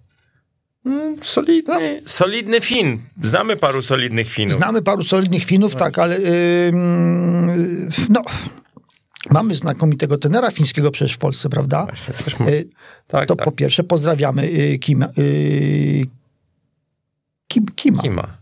Mm, 0.86 1.16
Solidny, 1.24 2.02
solidny 2.06 2.62
Fin. 2.62 3.00
Znamy 3.24 3.56
paru 3.58 3.82
solidnych 3.82 4.28
Finów. 4.30 4.58
Znamy 4.58 4.82
paru 4.82 5.04
solidnych 5.04 5.46
Finów, 5.46 5.76
tak, 5.76 6.00
ale 6.00 6.18
ym, 6.18 7.90
no, 8.10 8.22
mamy 9.30 9.56
znakomitego 9.56 10.18
tenera 10.18 10.52
fińskiego 10.52 10.92
przecież 10.92 11.16
w 11.16 11.18
Polsce, 11.18 11.50
prawda? 11.50 11.88
Właśnie, 12.20 12.48
Y, 12.48 12.68
tak, 13.08 13.28
to 13.28 13.36
tak. 13.36 13.46
po 13.46 13.52
pierwsze 13.52 13.84
pozdrawiamy 13.84 14.44
y, 14.44 14.80
Kim, 14.80 15.06
y, 15.18 16.02
Kim, 17.48 17.66
Kima. 17.76 18.02
Kima. 18.04 18.38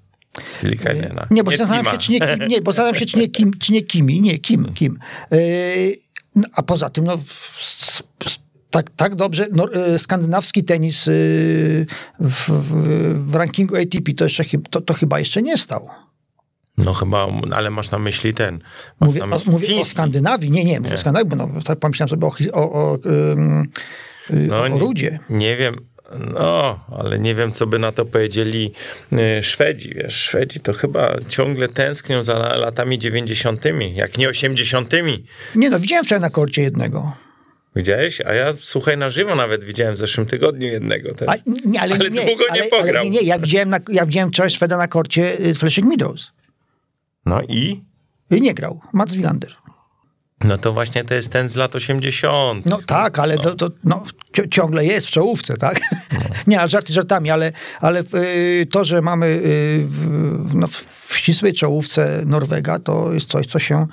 Tilikainena. 0.61 1.27
Nie, 1.31 1.43
bo 1.43 1.51
zastanawiam 1.51 1.85
Tima. 1.85 1.91
się, 1.91 1.97
czy 1.97 2.11
nie, 2.11 2.19
Kim, 2.19 2.47
nie, 2.47 2.61
bo 2.61 2.71
zastanawiam 2.71 2.99
się, 2.99 3.05
czy 3.05 3.17
nie 3.17 3.27
Kim, 3.29 3.51
czy 3.59 3.73
nie 3.73 3.81
Kimi, 3.81 4.21
nie, 4.21 4.37
Kim, 4.39 4.73
Kim. 4.73 4.99
Y, 5.33 5.99
no, 6.35 6.47
a 6.53 6.63
poza 6.63 6.89
tym, 6.89 7.03
no, 7.03 7.13
s- 7.13 8.03
s- 8.25 8.39
tak, 8.71 8.89
tak 8.95 9.15
dobrze, 9.15 9.47
no, 9.51 9.67
y, 9.95 9.99
skandynawski 9.99 10.63
tenis 10.63 11.07
y, 11.07 11.85
w, 12.19 12.49
w, 12.49 13.31
w 13.31 13.35
rankingu 13.35 13.75
ATP 13.75 14.13
to, 14.17 14.23
jeszcze, 14.23 14.43
to, 14.69 14.81
to 14.81 14.93
chyba 14.93 15.19
jeszcze 15.19 15.41
nie 15.41 15.57
stał. 15.57 15.89
No 16.77 16.93
chyba, 16.93 17.27
ale 17.51 17.69
masz 17.69 17.91
na 17.91 17.99
myśli 17.99 18.33
ten. 18.33 18.59
Mówię, 18.99 19.19
na 19.19 19.25
o, 19.25 19.29
myśli 19.29 19.51
mówię 19.51 19.79
o. 19.79 19.83
Skandynawii. 19.83 20.51
Nie, 20.51 20.65
nie, 20.65 20.79
mówię 20.79 20.93
o 20.93 20.97
Skandynawii, 20.97 21.29
bo 21.29 21.35
no, 21.35 21.61
tak 21.65 21.79
pomyślałem 21.79 22.09
sobie 22.09 22.27
o, 22.27 22.31
o, 22.53 22.91
o, 22.91 22.97
No, 24.29 24.61
o 24.61 24.67
nie, 24.67 24.79
Rudzie. 24.79 25.19
nie 25.29 25.57
wiem. 25.57 25.75
No, 26.33 26.79
ale 26.97 27.19
nie 27.19 27.35
wiem, 27.35 27.51
co 27.51 27.67
by 27.67 27.79
na 27.79 27.91
to 27.91 28.05
powiedzieli 28.05 28.73
y, 29.13 29.43
Szwedzi. 29.43 29.93
Wiesz, 29.95 30.13
Szwedzi 30.15 30.59
to 30.59 30.73
chyba 30.73 31.15
ciągle 31.27 31.67
tęsknią 31.67 32.23
za 32.23 32.55
latami 32.55 32.99
90., 32.99 33.63
jak 33.93 34.17
nie 34.17 34.29
80. 34.29 34.93
Nie 35.55 35.69
no, 35.69 35.79
widziałem 35.79 36.05
wczoraj 36.05 36.21
na 36.21 36.29
korcie 36.29 36.61
jednego. 36.61 37.11
Widziałeś? 37.75 38.21
A 38.21 38.33
ja, 38.33 38.53
słuchaj, 38.59 38.97
na 38.97 39.09
żywo 39.09 39.35
nawet 39.35 39.63
widziałem 39.63 39.95
w 39.95 39.97
zeszłym 39.97 40.27
tygodniu 40.27 40.67
jednego. 40.67 41.15
Też. 41.15 41.29
A, 41.29 41.33
nie, 41.65 41.81
ale, 41.81 41.95
Ale 41.95 42.09
nie, 42.09 42.25
długo 42.25 42.43
nie 42.43 42.61
ale, 42.61 42.63
pograł. 42.69 42.89
Ale 42.89 43.03
nie, 43.03 43.09
nie, 43.09 43.21
ja 43.21 43.39
widziałem, 43.39 43.69
na, 43.69 43.79
ja 43.89 44.05
widziałem 44.05 44.29
wczoraj 44.29 44.49
Szweda 44.49 44.77
na 44.77 44.87
korcie 44.87 45.39
y, 45.39 45.53
Flushing 45.53 45.87
Meadows. 45.87 46.31
No 47.25 47.41
i? 47.41 47.83
Y, 48.33 48.39
Nie 48.41 48.53
grał, 48.53 48.81
Mats 48.93 49.15
Wilander. 49.15 49.55
No 50.43 50.57
to 50.57 50.73
właśnie 50.73 51.03
to 51.03 51.13
jest 51.13 51.31
ten 51.31 51.49
z 51.49 51.55
lat 51.55 51.75
80. 51.75 52.65
No 52.65 52.79
tak, 52.85 53.19
ale 53.19 53.37
to, 53.37 53.55
to 53.55 53.69
no, 53.83 54.03
ci- 54.33 54.49
ciągle 54.49 54.85
jest 54.85 55.07
w 55.07 55.11
czołówce, 55.11 55.57
tak? 55.57 55.79
Nie, 56.47 56.59
ale 56.59 56.69
żarty 56.69 56.93
żartami, 56.93 57.31
ale, 57.31 57.51
ale 57.81 58.03
y, 58.61 58.67
to, 58.71 58.83
że 58.83 59.01
mamy 59.01 59.41
w, 59.85 60.55
no, 60.55 60.67
w 61.07 61.17
ścisłej 61.17 61.53
czołówce 61.53 62.21
Norwega, 62.25 62.79
to 62.79 63.13
jest 63.13 63.29
coś, 63.29 63.47
co 63.47 63.59
się 63.59 63.87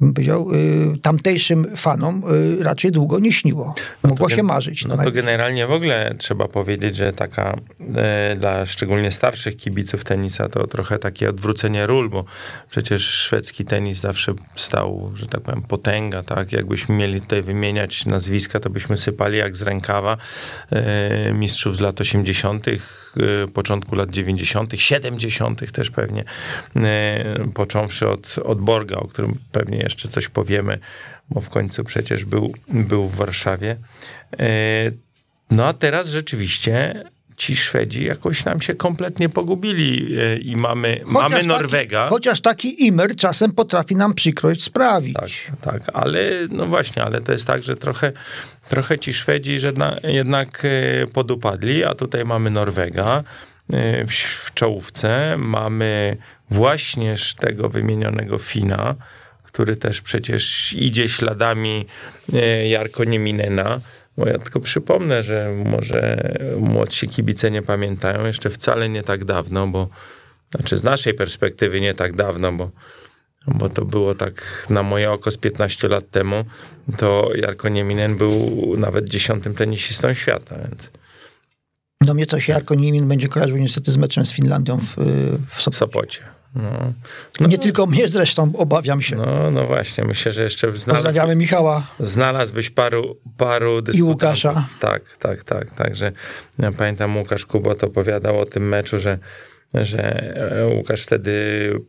bym 0.00 0.14
powiedział, 0.14 0.48
y, 0.94 0.98
tamtejszym 1.02 1.76
fanom 1.76 2.22
y, 2.60 2.64
raczej 2.64 2.90
długo 2.92 3.18
nie 3.18 3.32
śniło. 3.32 3.74
Mogło 4.02 4.28
się 4.28 4.42
marzyć. 4.42 4.84
No 4.84 4.96
to 5.04 5.10
generalnie 5.10 5.66
w 5.66 5.72
ogóle 5.72 6.14
trzeba 6.18 6.48
powiedzieć, 6.48 6.96
że 6.96 7.12
taka 7.12 7.56
e, 7.96 8.36
dla 8.38 8.66
szczególnie 8.66 9.10
starszych 9.10 9.56
kibiców 9.56 10.04
tenisa 10.04 10.48
to 10.48 10.66
trochę 10.66 10.98
takie 10.98 11.28
odwrócenie 11.28 11.86
ról, 11.86 12.10
bo 12.10 12.24
przecież 12.70 13.02
szwedzki 13.02 13.64
tenis 13.64 14.00
zawsze 14.00 14.34
stał, 14.56 15.12
że 15.14 15.26
tak 15.26 15.40
powiem, 15.40 15.62
potęga, 15.62 16.22
tak? 16.22 16.52
Jakbyśmy 16.52 16.94
mieli 16.94 17.20
tutaj 17.20 17.42
wymieniać 17.42 18.06
nazwiska, 18.06 18.60
to 18.60 18.70
byśmy 18.70 18.96
sypali 18.96 19.38
jak 19.38 19.56
z 19.56 19.62
rękawa 19.62 20.16
e, 20.70 21.32
mistrzów 21.32 21.76
z 21.76 21.80
lat 21.80 22.00
80., 22.00 22.68
e, 22.68 22.72
początku 23.54 23.96
lat 23.96 24.10
90., 24.10 24.72
70. 24.76 25.72
też 25.72 25.90
pewnie, 25.90 26.24
e, 26.76 27.48
począwszy 27.54 28.08
od, 28.08 28.38
od 28.44 28.60
Borga, 28.60 28.96
o 28.96 29.08
którym 29.08 29.38
pewnie 29.52 29.78
jeszcze 29.78 30.08
coś 30.08 30.28
powiemy, 30.28 30.78
bo 31.30 31.40
w 31.40 31.48
końcu 31.48 31.84
przecież 31.84 32.24
był, 32.24 32.52
był 32.68 33.08
w 33.08 33.16
Warszawie. 33.16 33.76
E, 34.38 34.90
No 35.50 35.66
a 35.66 35.72
teraz 35.72 36.08
rzeczywiście 36.08 37.04
ci 37.36 37.56
Szwedzi 37.56 38.04
jakoś 38.04 38.44
nam 38.44 38.60
się 38.60 38.74
kompletnie 38.74 39.28
pogubili 39.28 40.16
i 40.42 40.56
mamy, 40.56 41.00
mamy 41.06 41.42
Norwega. 41.42 42.00
Taki, 42.00 42.10
chociaż 42.10 42.40
taki 42.40 42.86
Imer 42.86 43.16
czasem 43.16 43.52
potrafi 43.52 43.96
nam 43.96 44.14
przykrość 44.14 44.62
sprawić. 44.62 45.14
Tak, 45.14 45.30
tak, 45.60 45.82
ale 45.94 46.30
no 46.50 46.66
właśnie, 46.66 47.04
ale 47.04 47.20
to 47.20 47.32
jest 47.32 47.46
tak, 47.46 47.62
że 47.62 47.76
trochę, 47.76 48.12
trochę 48.72 48.98
ci 48.98 49.12
Szwedzi 49.12 49.58
że 49.58 49.72
na, 49.72 49.96
jednak 50.02 50.62
e, 50.64 51.06
podupadli, 51.06 51.84
a 51.84 51.94
tutaj 51.94 52.24
mamy 52.24 52.50
Norwega 52.50 53.24
e, 53.72 54.06
w, 54.06 54.54
czołówce, 54.54 55.36
mamy 55.38 56.16
właśnie 56.50 57.14
tego 57.40 57.68
wymienionego 57.68 58.38
Fina, 58.38 58.94
który 59.42 59.76
też 59.76 60.00
przecież 60.00 60.72
idzie 60.72 61.08
śladami 61.08 61.86
e, 62.32 62.68
Jarko 62.68 63.04
Nieminena. 63.04 63.80
Bo 64.16 64.26
ja 64.26 64.38
tylko 64.38 64.60
przypomnę, 64.60 65.22
że 65.22 65.50
może 65.64 66.32
młodsi 66.56 67.08
kibice 67.08 67.50
nie 67.50 67.62
pamiętają, 67.62 68.26
jeszcze 68.26 68.50
wcale 68.50 68.88
nie 68.88 69.02
tak 69.02 69.24
dawno, 69.24 69.66
bo 69.66 69.88
znaczy 70.50 70.76
z 70.76 70.82
naszej 70.82 71.14
perspektywy 71.14 71.80
nie 71.80 71.94
tak 71.94 72.16
dawno, 72.16 72.52
bo 72.52 72.70
bo 73.46 73.68
to 73.68 73.84
było 73.84 74.14
tak 74.14 74.66
na 74.70 74.82
moje 74.82 75.10
oko 75.12 75.30
z 75.30 75.36
15 75.36 75.88
lat 75.88 76.10
temu, 76.10 76.44
to 76.96 77.30
Jarko 77.34 77.68
Nieminen 77.68 78.16
był 78.16 78.50
nawet 78.78 79.08
dziesiątym 79.08 79.54
tenisistą 79.54 80.14
świata, 80.14 80.56
więc 80.68 80.90
Do 82.00 82.14
mnie 82.14 82.26
to 82.26 82.40
się 82.40 82.52
Jarko 82.52 82.74
Nimin 82.74 83.08
będzie 83.08 83.28
kojarzył 83.28 83.56
niestety 83.56 83.92
z 83.92 83.96
meczem 83.96 84.24
z 84.24 84.32
Finlandią 84.32 84.78
w, 84.78 84.94
w 85.48 85.62
Sopocie. 85.62 85.78
Sopocie. 85.78 86.22
No, 87.40 87.46
Nie 87.48 87.58
tylko 87.58 87.86
mnie 87.86 88.08
zresztą, 88.08 88.52
obawiam 88.56 89.02
się. 89.02 89.16
no, 89.16 89.50
no 89.50 89.66
właśnie, 89.66 90.04
myślę, 90.04 90.32
że 90.32 90.42
jeszcze 90.42 90.76
znalazł, 90.78 91.04
Pozdrawiamy 91.04 91.36
Michała. 91.36 91.86
znalazłbyś 92.00 92.70
paru, 92.70 93.16
paru 93.36 93.80
dyskutantów. 93.82 94.08
Łukasza. 94.08 94.66
Tak, 94.80 95.16
tak, 95.16 95.44
tak. 95.44 95.70
Także 95.70 96.12
ja 96.58 96.72
pamiętam 96.72 97.16
Łukasz 97.16 97.46
Kubot 97.46 97.84
opowiadał 97.84 98.40
o 98.40 98.44
tym 98.44 98.68
meczu, 98.68 98.98
że 98.98 99.18
że 99.74 100.20
e, 100.60 100.66
Łukasz 100.76 101.02
wtedy 101.02 101.32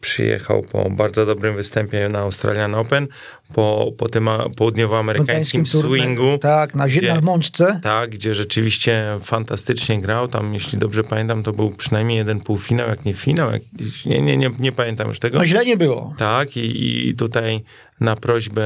przyjechał 0.01 0.61
po 0.71 0.89
bardzo 0.89 1.25
dobrym 1.25 1.55
występie 1.55 2.09
na 2.09 2.19
Australian 2.19 2.75
Open, 2.75 3.07
po, 3.53 3.91
po 3.97 4.09
tym 4.09 4.29
południowoamerykańskim 4.57 5.65
swingu. 5.65 6.37
Tak, 6.37 6.75
na, 6.75 6.87
zie- 6.87 6.99
gdzie- 7.01 7.13
na 7.13 7.21
mączce. 7.21 7.79
Tak, 7.83 8.09
gdzie 8.09 8.35
rzeczywiście 8.35 9.05
fantastycznie 9.21 10.01
grał. 10.01 10.27
Tam, 10.27 10.53
jeśli 10.53 10.79
dobrze 10.79 11.03
pamiętam, 11.03 11.43
to 11.43 11.51
był 11.51 11.69
przynajmniej 11.69 12.17
jeden 12.17 12.39
półfinał, 12.39 12.89
jak 12.89 13.05
nie 13.05 13.13
finał. 13.13 13.51
Jak, 13.51 13.61
nie, 14.05 14.21
nie, 14.21 14.37
nie, 14.37 14.51
nie 14.59 14.71
pamiętam 14.71 15.07
już 15.07 15.19
tego. 15.19 15.37
No 15.37 15.45
źle 15.45 15.65
nie 15.65 15.77
było. 15.77 16.15
Tak, 16.17 16.57
i, 16.57 17.07
i 17.09 17.15
tutaj 17.15 17.63
na 17.99 18.15
prośbę 18.15 18.63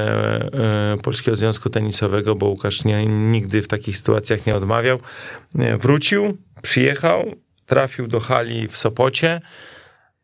e, 0.94 0.98
Polskiego 1.04 1.36
Związku 1.36 1.70
Tenisowego, 1.70 2.36
bo 2.36 2.46
Łukasz 2.46 2.86
nie, 2.86 3.06
nigdy 3.06 3.62
w 3.62 3.68
takich 3.68 3.98
sytuacjach 3.98 4.46
nie 4.46 4.56
odmawiał, 4.56 5.00
e, 5.60 5.78
wrócił, 5.78 6.38
przyjechał, 6.62 7.32
trafił 7.68 8.08
do 8.08 8.20
hali 8.20 8.68
w 8.68 8.78
Sopocie. 8.78 9.42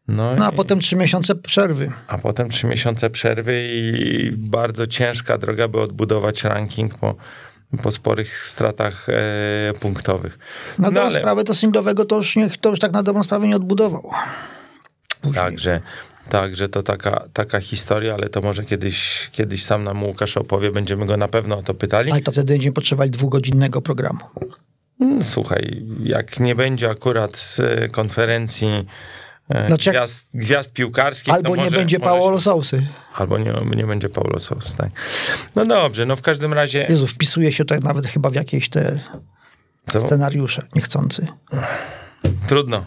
No, 0.08 0.36
No 0.36 0.46
a 0.48 0.50
i, 0.52 0.56
potem 0.56 0.80
trzy 0.80 0.96
miesiące 0.96 1.36
przerwy. 1.36 1.92
a 2.08 2.18
potem 2.18 2.50
trzy 2.50 2.68
miesiące 2.68 3.10
przerwy 3.10 3.68
i 3.72 4.32
bardzo 4.32 4.88
ciężka 4.88 5.38
droga, 5.38 5.68
by 5.68 5.82
odbudować 5.82 6.44
ranking 6.44 6.98
po, 6.98 7.16
po 7.84 7.92
sporych 7.92 8.46
stratach 8.48 9.10
e, 9.10 9.74
punktowych. 9.80 10.40
Na 10.80 10.88
dobrą 10.88 11.02
ale- 11.02 11.20
sprawę 11.20 11.44
to 11.44 11.54
singlowego 11.54 12.06
to 12.06 12.16
już, 12.16 12.36
nie, 12.36 12.50
to 12.50 12.70
już 12.70 12.80
tak 12.80 12.92
na 12.92 13.04
dobrą 13.04 13.24
sprawę 13.24 13.48
nie 13.48 13.56
odbudował. 13.56 14.12
Później. 15.22 15.44
Także, 15.44 15.82
także 16.30 16.68
to 16.68 16.84
taka, 16.84 17.26
taka 17.34 17.60
historia, 17.60 18.14
ale 18.14 18.30
to 18.30 18.42
może 18.42 18.64
kiedyś, 18.64 19.30
kiedyś 19.32 19.66
sam 19.66 19.84
nam 19.84 20.04
Łukasz 20.04 20.38
opowie, 20.38 20.72
będziemy 20.72 21.06
go 21.06 21.18
na 21.18 21.28
pewno 21.28 21.58
o 21.58 21.62
to 21.64 21.74
pytali. 21.74 22.12
Ale 22.12 22.22
to 22.22 22.32
wtedy 22.32 22.54
będziemy 22.54 22.74
potrzebowali 22.74 23.12
dwugodzinnego 23.12 23.82
programu. 23.82 24.20
Mm, 25.04 25.24
Słuchaj, 25.24 25.86
jak 26.04 26.40
nie 26.40 26.56
będzie 26.56 26.90
akurat 26.90 27.58
e, 27.60 27.88
konferencji 27.90 28.88
Znaczy 29.68 29.90
gwiazd, 29.90 30.28
gwiazd 30.34 30.74
piłkarskich, 30.74 31.34
Albo 31.34 31.50
to 31.50 31.56
nie 31.56 31.64
może, 31.64 31.78
będzie 31.78 32.00
może 32.00 32.10
Paolo 32.12 32.38
się- 32.38 32.44
Sousy. 32.44 32.88
Albo 33.16 33.38
nie, 33.38 33.54
nie 33.76 33.86
będzie 33.86 34.10
Paulo 34.10 34.40
Sos, 34.40 34.76
tak. 34.76 34.90
No 35.56 35.66
dobrze, 35.66 36.06
no 36.06 36.16
w 36.16 36.22
każdym 36.22 36.54
razie... 36.54 36.86
Jezu, 36.90 37.08
wpisuje 37.08 37.52
się 37.52 37.66
to 37.66 37.76
nawet 37.80 38.08
chyba 38.08 38.30
w 38.30 38.34
jakieś 38.34 38.70
te 38.70 39.00
Co? 39.86 40.00
scenariusze 40.02 40.68
niechcący. 40.76 41.28
Trudno. 42.48 42.86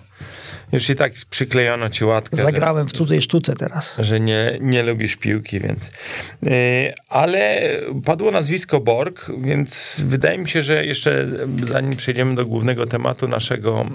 Już 0.72 0.90
i 0.90 0.94
tak 0.94 1.12
przyklejono 1.30 1.90
ci 1.90 2.04
łatkę. 2.04 2.36
że- 2.36 2.42
Zagrałem 2.42 2.88
w 2.88 2.92
cudzej 2.92 3.22
sztuce 3.22 3.54
teraz. 3.54 3.96
że 3.98 4.20
nie, 4.20 4.58
nie 4.60 4.82
lubisz 4.82 5.16
piłki, 5.16 5.60
więc. 5.60 5.90
Yy, 6.42 6.50
ale 7.08 7.60
padło 8.04 8.30
nazwisko 8.30 8.80
Borg, 8.80 9.30
więc 9.38 10.02
wydaje 10.06 10.38
mi 10.38 10.48
się, 10.48 10.62
że 10.62 10.86
jeszcze 10.86 11.26
zanim 11.64 11.96
przejdziemy 11.96 12.34
do 12.34 12.46
głównego 12.46 12.86
tematu 12.86 13.28
naszego. 13.28 13.86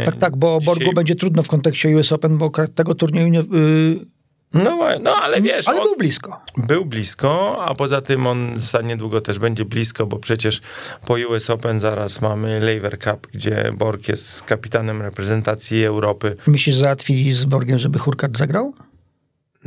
Yy, 0.00 0.04
Tak, 0.06 0.16
tak, 0.16 0.36
bo 0.36 0.58
dzisiaj- 0.60 0.74
Borgu 0.74 0.92
będzie 0.92 1.14
trudno 1.14 1.42
w 1.42 1.48
kontekście 1.48 1.88
US 1.96 2.12
Open, 2.12 2.38
bo 2.38 2.50
tego 2.74 2.94
turnieju 2.94 3.28
nie... 3.28 3.38
Yy, 3.38 4.15
No, 4.64 4.78
no 5.00 5.16
ale 5.22 5.40
wiesz, 5.40 5.68
ale 5.68 5.82
był 5.82 5.96
blisko. 5.96 6.40
był 6.56 6.84
blisko, 6.84 7.56
a 7.64 7.74
poza 7.74 8.00
tym 8.00 8.26
on 8.26 8.52
za 8.56 8.80
niedługo 8.82 9.20
też 9.20 9.38
będzie 9.38 9.64
blisko, 9.64 10.06
bo 10.06 10.18
przecież 10.18 10.60
po 11.06 11.14
US 11.14 11.50
Open 11.50 11.80
zaraz 11.80 12.20
mamy 12.20 12.60
Lever 12.60 12.98
Cup, 12.98 13.26
gdzie 13.32 13.72
Borg 13.78 14.08
jest 14.08 14.42
kapitanem 14.42 15.02
reprezentacji 15.02 15.84
Europy. 15.84 16.36
Myślisz, 16.46 16.76
załatwili 16.76 17.32
z 17.32 17.44
Borgiem, 17.44 17.78
żeby 17.78 17.98
Hurkacz 17.98 18.38
zagrał? 18.38 18.72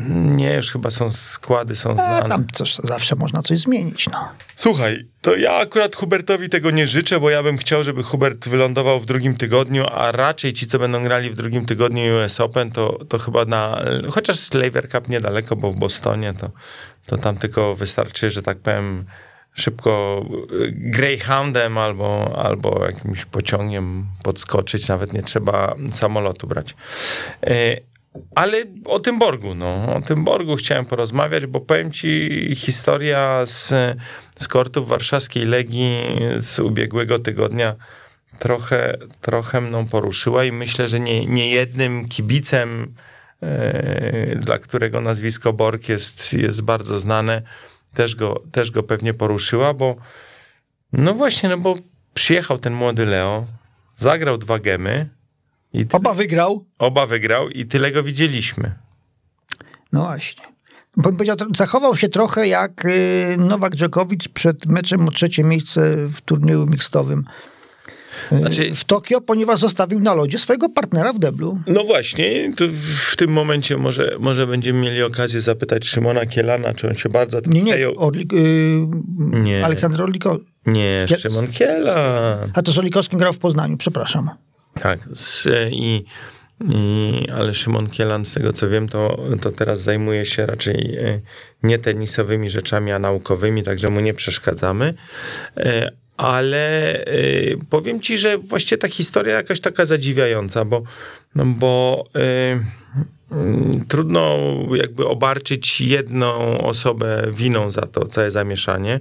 Nie, 0.07 0.53
już 0.53 0.71
chyba 0.71 0.91
są 0.91 1.09
składy, 1.09 1.75
są 1.75 1.91
A, 1.91 1.93
znane. 1.93 2.29
tam 2.29 2.47
coś, 2.53 2.75
zawsze 2.75 3.15
można 3.15 3.41
coś 3.41 3.59
zmienić, 3.59 4.07
no. 4.07 4.29
Słuchaj, 4.55 5.07
to 5.21 5.35
ja 5.35 5.53
akurat 5.53 5.95
Hubertowi 5.95 6.49
tego 6.49 6.71
nie 6.71 6.87
życzę, 6.87 7.19
bo 7.19 7.29
ja 7.29 7.43
bym 7.43 7.57
chciał, 7.57 7.83
żeby 7.83 8.03
Hubert 8.03 8.47
wylądował 8.47 8.99
w 8.99 9.05
drugim 9.05 9.37
tygodniu, 9.37 9.85
a 9.91 10.11
raczej 10.11 10.53
ci, 10.53 10.67
co 10.67 10.79
będą 10.79 11.01
grali 11.01 11.29
w 11.29 11.35
drugim 11.35 11.65
tygodniu 11.65 12.15
US 12.15 12.39
Open, 12.39 12.71
to, 12.71 12.99
to 13.09 13.19
chyba 13.19 13.45
na... 13.45 13.85
Chociaż 14.09 14.53
Lever 14.53 14.89
Cup 14.89 15.07
niedaleko, 15.09 15.55
bo 15.55 15.71
w 15.71 15.75
Bostonie, 15.75 16.33
to, 16.33 16.49
to 17.05 17.17
tam 17.17 17.37
tylko 17.37 17.75
wystarczy, 17.75 18.31
że 18.31 18.41
tak 18.41 18.57
powiem, 18.59 19.05
szybko 19.53 20.25
y, 20.51 20.71
Greyhoundem 20.71 21.77
albo, 21.77 22.39
albo 22.45 22.85
jakimś 22.85 23.25
pociągiem 23.25 24.05
podskoczyć, 24.23 24.87
nawet 24.87 25.13
nie 25.13 25.23
trzeba 25.23 25.75
samolotu 25.91 26.47
brać. 26.47 26.75
Ale 28.35 28.63
o 28.85 28.99
tym 28.99 29.19
Borgu, 29.19 29.55
no, 29.55 29.95
o 29.95 30.01
tym 30.01 30.23
Borgu 30.23 30.55
chciałem 30.55 30.85
porozmawiać, 30.85 31.45
bo 31.45 31.59
powiem 31.59 31.91
ci 31.91 32.29
historia 32.55 33.45
z, 33.45 33.73
z 34.39 34.47
kortów 34.47 34.87
warszawskiej 34.87 35.45
Legii 35.45 36.01
z 36.37 36.59
ubiegłego 36.59 37.19
tygodnia 37.19 37.75
trochę, 38.39 38.97
trochę 39.21 39.61
mną 39.61 39.87
poruszyła 39.87 40.43
i 40.43 40.51
myślę, 40.51 40.87
że 40.87 40.99
nie, 40.99 41.25
nie 41.25 41.49
jednym 41.49 42.07
kibicem, 42.07 42.93
e, 43.41 44.35
dla 44.35 44.59
którego 44.59 45.01
nazwisko 45.01 45.53
Borg 45.53 45.89
jest, 45.89 46.33
jest 46.33 46.61
bardzo 46.61 46.99
znane, 46.99 47.41
też 47.93 48.15
go, 48.15 48.43
też 48.51 48.71
go 48.71 48.83
pewnie 48.83 49.13
poruszyła, 49.13 49.73
bo 49.73 49.95
no 50.93 51.13
właśnie, 51.13 51.49
no 51.49 51.57
bo 51.57 51.75
przyjechał 52.13 52.57
ten 52.57 52.73
młody 52.73 53.05
Leo, 53.05 53.45
Zagrał 53.99 54.37
dwa 54.37 54.59
gemy. 54.59 55.09
I 55.73 55.85
ty... 55.85 55.97
Oba 55.97 56.13
wygrał. 56.13 56.65
Oba 56.79 57.05
wygrał 57.05 57.49
i 57.49 57.65
tyle 57.65 57.91
go 57.91 58.03
widzieliśmy. 58.03 58.73
No 59.93 60.01
właśnie. 60.01 60.43
Bym 60.97 61.17
powiedział, 61.17 61.37
zachował 61.55 61.97
się 61.97 62.09
trochę 62.09 62.47
jak 62.47 62.85
y, 62.85 63.35
Nowak 63.37 63.75
Dżokowicz 63.75 64.29
przed 64.29 64.65
meczem 64.65 65.07
o 65.07 65.11
trzecie 65.11 65.43
miejsce 65.43 65.95
w 66.07 66.21
turnieju 66.21 66.65
mixtowym 66.65 67.25
znaczy, 68.31 68.75
w 68.75 68.83
Tokio, 68.83 69.21
ponieważ 69.21 69.59
zostawił 69.59 69.99
na 69.99 70.13
lodzie 70.13 70.37
swojego 70.37 70.69
partnera 70.69 71.13
w 71.13 71.19
deblu. 71.19 71.59
No 71.67 71.83
właśnie, 71.83 72.51
w 73.09 73.15
tym 73.15 73.31
momencie 73.31 73.77
może, 73.77 74.15
może 74.19 74.47
będziemy 74.47 74.79
mieli 74.79 75.03
okazję 75.03 75.41
zapytać 75.41 75.87
Szymona 75.87 76.25
Kielana, 76.25 76.73
czy 76.73 76.87
on 76.87 76.95
się 76.95 77.09
bardzo... 77.09 77.39
Nie, 77.45 77.61
nie, 77.61 77.87
Orlik, 77.97 78.33
yy, 78.33 78.87
nie. 79.17 79.65
Aleksander 79.65 80.01
Orliko. 80.01 80.37
Nie, 80.65 81.05
Kiel... 81.07 81.17
Szymon 81.17 81.47
Kielan. 81.47 82.51
A 82.53 82.61
to 82.61 82.71
z 82.71 82.77
Orlikowskim 82.77 83.19
grał 83.19 83.33
w 83.33 83.37
Poznaniu, 83.37 83.77
przepraszam. 83.77 84.29
Tak, 84.81 84.99
i... 85.71 86.03
I, 86.75 87.27
ale 87.35 87.53
Szymon 87.53 87.89
Kielan, 87.89 88.25
z 88.25 88.33
tego 88.33 88.53
co 88.53 88.69
wiem, 88.69 88.89
to, 88.89 89.19
to 89.41 89.51
teraz 89.51 89.81
zajmuje 89.81 90.25
się 90.25 90.45
raczej 90.45 90.97
e, 90.97 91.19
nie 91.63 91.77
tenisowymi 91.77 92.49
rzeczami, 92.49 92.91
a 92.91 92.99
naukowymi, 92.99 93.63
także 93.63 93.89
mu 93.89 93.99
nie 93.99 94.13
przeszkadzamy. 94.13 94.93
E, 95.57 95.91
ale 96.19 96.95
y, 97.07 97.57
powiem 97.69 98.01
ci, 98.01 98.17
że 98.17 98.37
właściwie 98.37 98.77
ta 98.77 98.87
historia 98.87 99.35
jakaś 99.35 99.59
taka 99.59 99.85
zadziwiająca, 99.85 100.65
bo, 100.65 100.83
no 101.35 101.45
bo 101.45 102.03
y, 102.15 103.85
trudno 103.87 104.37
jakby 104.75 105.07
obarczyć 105.07 105.81
jedną 105.81 106.57
osobę 106.61 107.23
winą 107.31 107.71
za 107.71 107.81
to 107.81 108.05
całe 108.05 108.31
zamieszanie. 108.31 108.99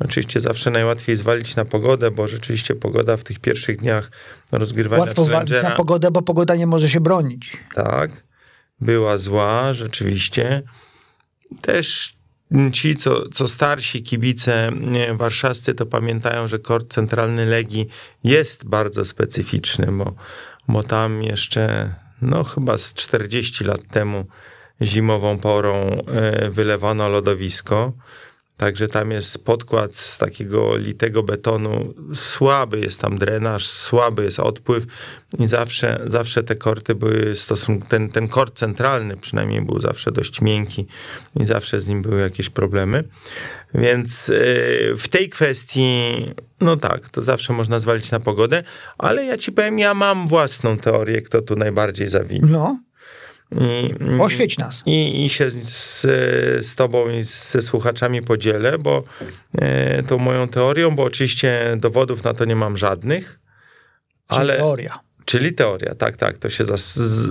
Oczywiście 0.00 0.40
zawsze 0.40 0.70
najłatwiej 0.70 1.16
zwalić 1.16 1.56
na 1.56 1.64
pogodę, 1.64 2.10
bo 2.10 2.28
rzeczywiście 2.28 2.74
pogoda 2.74 3.16
w 3.16 3.24
tych 3.24 3.38
pierwszych 3.38 3.76
dniach 3.76 4.10
rozgrywania 4.52 5.02
Łatwo 5.02 5.24
zwalić 5.24 5.62
na 5.62 5.70
pogodę, 5.70 6.10
bo 6.10 6.22
pogoda 6.22 6.56
nie 6.56 6.66
może 6.66 6.88
się 6.88 7.00
bronić. 7.00 7.56
Tak, 7.74 8.10
była 8.80 9.18
zła, 9.18 9.72
rzeczywiście. 9.72 10.62
Też 11.60 12.18
ci, 12.72 12.96
co, 12.96 13.28
co 13.28 13.48
starsi 13.48 14.02
kibice 14.02 14.72
warszawscy, 15.14 15.74
to 15.74 15.86
pamiętają, 15.86 16.46
że 16.46 16.58
kort 16.58 16.94
centralny 16.94 17.46
Legii 17.46 17.88
jest 18.24 18.64
bardzo 18.64 19.04
specyficzny, 19.04 19.86
bo, 19.92 20.14
bo 20.68 20.82
tam 20.82 21.22
jeszcze, 21.22 21.94
no 22.22 22.44
chyba 22.44 22.78
z 22.78 22.94
40 22.94 23.64
lat 23.64 23.80
temu 23.90 24.24
zimową 24.82 25.38
porą 25.38 25.74
e, 25.74 26.50
wylewano 26.50 27.08
lodowisko. 27.08 27.92
Także 28.58 28.88
tam 28.88 29.10
jest 29.10 29.44
podkład 29.44 29.96
z 29.96 30.18
takiego 30.18 30.76
litego 30.76 31.22
betonu. 31.22 31.94
Słaby 32.14 32.80
jest 32.80 33.00
tam 33.00 33.18
drenaż, 33.18 33.66
słaby 33.66 34.24
jest 34.24 34.40
odpływ 34.40 34.84
i 35.38 35.48
zawsze, 35.48 36.00
zawsze 36.06 36.42
te 36.42 36.56
korty 36.56 36.94
były 36.94 37.36
stosunku, 37.36 37.88
ten, 37.88 38.08
ten 38.08 38.28
kort 38.28 38.58
centralny 38.58 39.16
przynajmniej 39.16 39.62
był 39.62 39.78
zawsze 39.78 40.12
dość 40.12 40.40
miękki 40.40 40.86
i 41.40 41.46
zawsze 41.46 41.80
z 41.80 41.88
nim 41.88 42.02
były 42.02 42.20
jakieś 42.20 42.50
problemy. 42.50 43.04
Więc 43.74 44.28
yy, 44.28 44.96
w 44.96 45.08
tej 45.10 45.28
kwestii, 45.28 46.14
no 46.60 46.76
tak, 46.76 47.08
to 47.08 47.22
zawsze 47.22 47.52
można 47.52 47.80
zwalić 47.80 48.10
na 48.10 48.20
pogodę, 48.20 48.62
ale 48.98 49.24
ja 49.24 49.38
ci 49.38 49.52
powiem, 49.52 49.78
ja 49.78 49.94
mam 49.94 50.28
własną 50.28 50.76
teorię, 50.76 51.22
kto 51.22 51.42
tu 51.42 51.56
najbardziej 51.56 52.08
zawinił. 52.08 52.48
No. 52.52 52.87
I, 53.52 53.94
Oświeć 54.20 54.58
nas. 54.58 54.82
I, 54.86 55.24
i 55.24 55.28
się 55.28 55.50
z, 55.50 56.00
z 56.66 56.74
tobą 56.74 57.10
i 57.10 57.24
ze 57.24 57.62
słuchaczami 57.62 58.22
podzielę, 58.22 58.78
bo 58.78 59.04
e, 59.58 60.02
tą 60.02 60.18
moją 60.18 60.48
teorią, 60.48 60.90
bo 60.90 61.02
oczywiście 61.02 61.76
dowodów 61.76 62.24
na 62.24 62.34
to 62.34 62.44
nie 62.44 62.56
mam 62.56 62.76
żadnych. 62.76 63.38
Czyli 64.28 64.40
ale, 64.40 64.56
teoria. 64.56 65.00
Czyli 65.24 65.52
teoria, 65.52 65.94
tak, 65.94 66.16
tak, 66.16 66.36
to 66.36 66.50
się 66.50 66.64
za, 66.64 66.74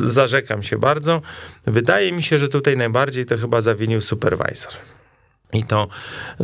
zarzekam 0.07 0.63
się 0.63 0.77
bardzo. 0.77 1.21
Wydaje 1.65 2.11
mi 2.11 2.23
się, 2.23 2.39
że 2.39 2.47
tutaj 2.47 2.77
najbardziej 2.77 3.25
to 3.25 3.37
chyba 3.37 3.61
zawinił 3.61 4.01
supervisor. 4.01 4.71
I 5.53 5.63
to 5.63 5.87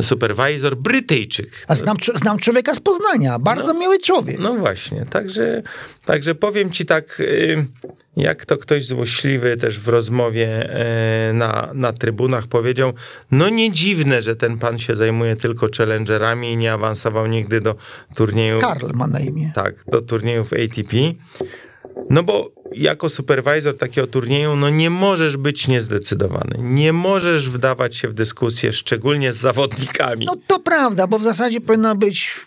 supervisor 0.00 0.76
Brytyjczyk. 0.76 1.64
A 1.68 1.74
znam, 1.74 1.96
znam 2.14 2.38
człowieka 2.38 2.74
z 2.74 2.80
Poznania, 2.80 3.38
bardzo 3.38 3.72
no, 3.72 3.80
miły 3.80 3.98
człowiek. 3.98 4.38
No 4.38 4.54
właśnie, 4.54 5.06
także, 5.10 5.62
także 6.04 6.34
powiem 6.34 6.70
ci 6.70 6.86
tak, 6.86 7.20
y, 7.20 7.66
jak 8.16 8.46
to 8.46 8.56
ktoś 8.56 8.86
złośliwy 8.86 9.56
też 9.56 9.80
w 9.80 9.88
rozmowie 9.88 10.70
y, 11.30 11.32
na, 11.32 11.70
na 11.74 11.92
trybunach 11.92 12.46
powiedział, 12.46 12.92
no 13.30 13.48
nie 13.48 13.70
dziwne, 13.72 14.22
że 14.22 14.36
ten 14.36 14.58
pan 14.58 14.78
się 14.78 14.96
zajmuje 14.96 15.36
tylko 15.36 15.66
challengerami 15.76 16.52
i 16.52 16.56
nie 16.56 16.72
awansował 16.72 17.26
nigdy 17.26 17.60
do 17.60 17.74
turnieju. 18.14 18.60
Karl 18.60 18.90
ma 18.94 19.06
na 19.06 19.20
imię. 19.20 19.52
Tak, 19.54 19.74
do 19.86 20.02
turniejów 20.02 20.52
ATP. 20.52 20.96
No 22.10 22.22
bo 22.22 22.52
jako 22.72 23.08
supervisor 23.08 23.78
takiego 23.78 24.06
turnieju, 24.06 24.56
no 24.56 24.70
nie 24.70 24.90
możesz 24.90 25.36
być 25.36 25.68
niezdecydowany. 25.68 26.58
Nie 26.58 26.92
możesz 26.92 27.50
wdawać 27.50 27.96
się 27.96 28.08
w 28.08 28.14
dyskusję, 28.14 28.72
szczególnie 28.72 29.32
z 29.32 29.36
zawodnikami. 29.36 30.26
No 30.26 30.36
to 30.46 30.60
prawda, 30.60 31.06
bo 31.06 31.18
w 31.18 31.22
zasadzie 31.22 31.60
powinno 31.60 31.96
być 31.96 32.46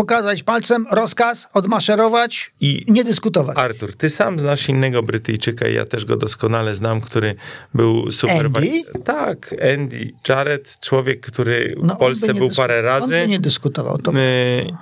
pokazać 0.00 0.42
palcem, 0.42 0.86
rozkaz, 0.90 1.48
odmaszerować 1.52 2.52
i 2.60 2.84
nie 2.88 3.04
dyskutować. 3.04 3.58
Artur, 3.58 3.96
ty 3.96 4.10
sam 4.10 4.38
znasz 4.38 4.68
innego 4.68 5.02
Brytyjczyka 5.02 5.68
i 5.68 5.74
ja 5.74 5.84
też 5.84 6.04
go 6.04 6.16
doskonale 6.16 6.76
znam, 6.76 7.00
który 7.00 7.34
był 7.74 8.10
super... 8.10 8.46
Andy? 8.46 8.82
Tak, 9.04 9.54
Andy 9.74 10.12
Jarrett, 10.28 10.80
człowiek, 10.80 11.20
który 11.20 11.74
no, 11.82 11.94
w 11.94 11.98
Polsce 11.98 12.34
był 12.34 12.50
parę 12.56 12.82
razy. 12.82 13.14
On 13.14 13.22
by 13.22 13.28
nie 13.28 13.40
dyskutował. 13.40 13.98
To... 13.98 14.12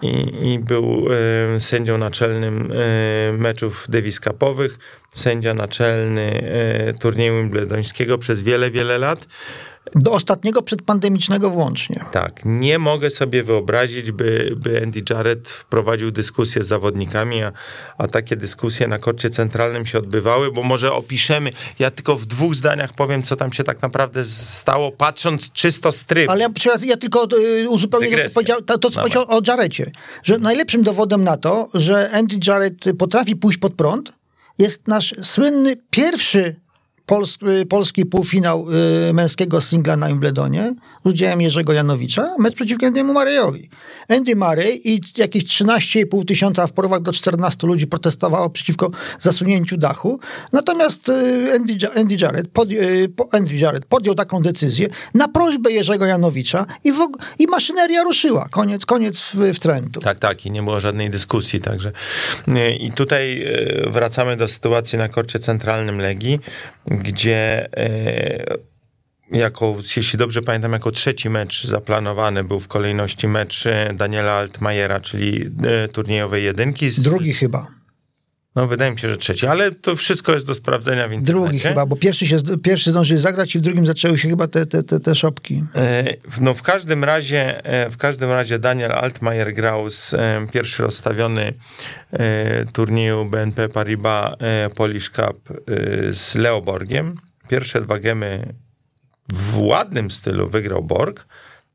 I, 0.03 0.53
I, 0.53 0.59
był 0.59 1.07
sędzią 1.59 1.99
naczelnym 1.99 2.73
meczów 3.39 3.87
Davis 3.89 4.21
Cupowych, 4.21 4.79
sędzia 5.11 5.55
naczelny 5.55 6.43
e, 6.43 6.95
turnieju 6.95 7.37
wimbledońskiego 7.37 8.19
przez 8.19 8.43
wiele, 8.43 8.71
wiele 8.71 8.99
lat. 8.99 9.27
Do 9.95 10.13
ostatniego 10.13 10.63
przedpandemicznego 10.63 11.51
włącznie. 11.51 12.05
Tak. 12.13 12.41
Nie 12.45 12.79
mogę 12.79 13.11
sobie 13.11 13.43
wyobrazić, 13.43 14.13
by, 14.13 14.53
by 14.57 14.83
Andy 14.83 15.01
Jarrett 15.11 15.51
wprowadził 15.51 16.11
dyskusję 16.11 16.63
z 16.63 16.67
zawodnikami, 16.67 17.43
a, 17.43 17.53
a 17.99 18.07
takie 18.07 18.37
dyskusje 18.37 18.89
na 18.89 18.99
korcie 18.99 19.31
centralnym 19.31 19.87
się 19.87 19.99
odbywały, 19.99 20.53
bo 20.53 20.63
może 20.63 20.93
opiszemy, 20.93 21.51
ja 21.79 21.91
tylko 21.91 22.17
w 22.17 22.27
dwóch 22.27 22.55
zdaniach 22.55 22.93
powiem, 22.93 23.23
co 23.23 23.37
tam 23.37 23.53
się 23.53 23.65
tak 23.65 23.83
naprawdę 23.83 24.25
stało, 24.25 24.93
patrząc 24.93 25.53
czysto 25.53 25.93
z 25.93 26.05
trybu. 26.05 26.33
Ale 26.33 26.41
ja, 26.41 26.51
ja 26.83 26.97
tylko 26.97 27.29
y, 27.63 27.69
uzupełnię 27.69 28.29
to, 28.67 28.79
to, 28.79 28.91
co 28.91 29.01
powiedział 29.01 29.25
o 29.29 29.41
Jarretcie, 29.47 29.91
że 30.23 30.39
najlepszym 30.39 30.83
dowodem 30.83 31.25
na 31.25 31.37
to, 31.37 31.69
że 31.75 32.11
Andy 32.11 32.39
Jarrett 32.47 32.85
potrafi 32.99 33.37
pójść 33.37 33.59
pod 33.59 33.75
prąd, 33.75 34.13
jest 34.59 34.89
nasz 34.89 35.15
słynny 35.23 35.77
pierwszy 35.91 36.57
Y, 37.63 37.67
polski 37.67 38.07
półfinał 38.07 38.67
y, 39.09 39.13
męskiego 39.13 39.61
singla 39.61 39.97
na 39.97 40.09
Wimbledonie 40.09 40.75
z 41.05 41.09
udziałem 41.09 41.41
Jerzego 41.41 41.73
Janowicza, 41.73 42.35
mecz 42.39 42.55
przeciwko 42.55 42.87
Andy'emu 42.87 43.13
Marejowi. 43.13 43.69
Andy 44.09 44.37
Murray 44.37 44.81
i 44.85 45.01
jakieś 45.17 45.45
13,5 45.45 46.25
tysiąca, 46.25 46.67
w 46.67 46.73
porywach 46.73 47.03
do 47.03 47.13
14 47.13 47.67
ludzi 47.67 47.87
protestowało 47.87 48.51
przeciwko 48.51 48.91
zasunięciu 49.19 49.77
dachu. 49.77 50.21
Natomiast 50.53 51.09
y, 51.09 51.13
Andy, 51.55 51.75
Andy, 51.97 52.17
Jarrett, 52.21 52.49
pod, 52.49 52.69
Andy 53.33 53.57
Jarrett 53.57 53.85
podjął 53.85 54.15
taką 54.15 54.43
decyzję 54.43 54.89
na 55.15 55.29
prośbę 55.29 55.73
Jerzego 55.73 56.07
Janowicza 56.07 56.67
i, 56.85 56.93
w, 56.93 57.09
i 57.39 57.47
maszyneria 57.47 58.03
ruszyła. 58.03 58.49
Koniec, 58.51 58.87
koniec 58.87 59.21
w, 59.21 59.35
w 59.55 59.59
trendu. 59.59 60.01
Tak, 60.01 60.19
tak 60.19 60.47
i 60.47 60.51
nie 60.51 60.63
było 60.63 60.81
żadnej 60.81 61.11
dyskusji. 61.11 61.61
Także. 61.61 61.93
I 62.81 62.93
tutaj 62.93 63.45
wracamy 63.87 64.37
do 64.37 64.49
sytuacji 64.49 64.99
na 64.99 65.09
korcie 65.09 65.39
centralnym 65.39 65.99
Legii, 65.99 66.41
gdzie 66.91 67.69
e, 67.77 68.59
jako, 69.31 69.77
jeśli 69.97 70.19
dobrze 70.19 70.43
pamiętam, 70.43 70.73
jako 70.73 70.91
trzeci 70.91 71.31
mecz 71.31 71.67
zaplanowany 71.67 72.45
był 72.45 72.61
w 72.61 72.69
kolejności 72.69 73.29
mecz 73.29 73.65
Daniela 73.95 74.33
Altmajera, 74.33 75.01
czyli 75.01 75.51
e, 75.65 75.89
turniejowej 75.89 76.45
jedynki. 76.45 76.91
Z... 76.91 77.03
Drugi 77.03 77.33
chyba. 77.35 77.78
No, 78.57 78.67
wydaje 78.67 78.91
mi 78.91 78.99
się, 78.99 79.09
że 79.09 79.17
trzeci, 79.17 79.47
ale 79.47 79.73
to 79.73 79.97
wszystko 79.97 80.33
jest 80.33 80.47
do 80.47 80.55
sprawdzenia 80.55 81.09
w 81.09 81.13
internecie. 81.13 81.33
Drugi 81.33 81.59
chyba, 81.59 81.87
bo 81.87 81.97
pierwszy, 81.97 82.27
się, 82.27 82.37
pierwszy 82.63 82.91
zdążył 82.91 83.19
zagrać 83.19 83.55
i 83.55 83.59
w 83.59 83.63
drugim 83.63 83.87
zaczęły 83.87 84.19
się 84.19 84.29
chyba 84.29 84.49
te, 84.49 84.67
te, 84.67 84.83
te, 84.83 85.01
te 85.01 85.15
szopki. 85.15 85.65
E, 85.75 86.05
no 86.41 86.55
w 86.55 86.63
każdym 86.63 87.05
razie, 87.05 87.63
w 87.91 87.97
każdym 87.97 88.31
razie 88.31 88.59
Daniel 88.59 88.93
Altmaier 88.93 89.55
grał 89.55 89.91
z 89.91 90.15
pierwszy 90.53 90.83
rozstawiony 90.83 91.55
turnieju 92.73 93.25
BNP 93.25 93.69
Paribas 93.69 94.35
Polish 94.77 95.11
Cup 95.11 95.49
z 96.13 96.35
Leoborgiem. 96.35 97.15
Pierwsze 97.49 97.81
dwa 97.81 97.99
gemy 97.99 98.55
w 99.33 99.59
ładnym 99.59 100.11
stylu 100.11 100.49
wygrał 100.49 100.83
Borg. 100.83 101.27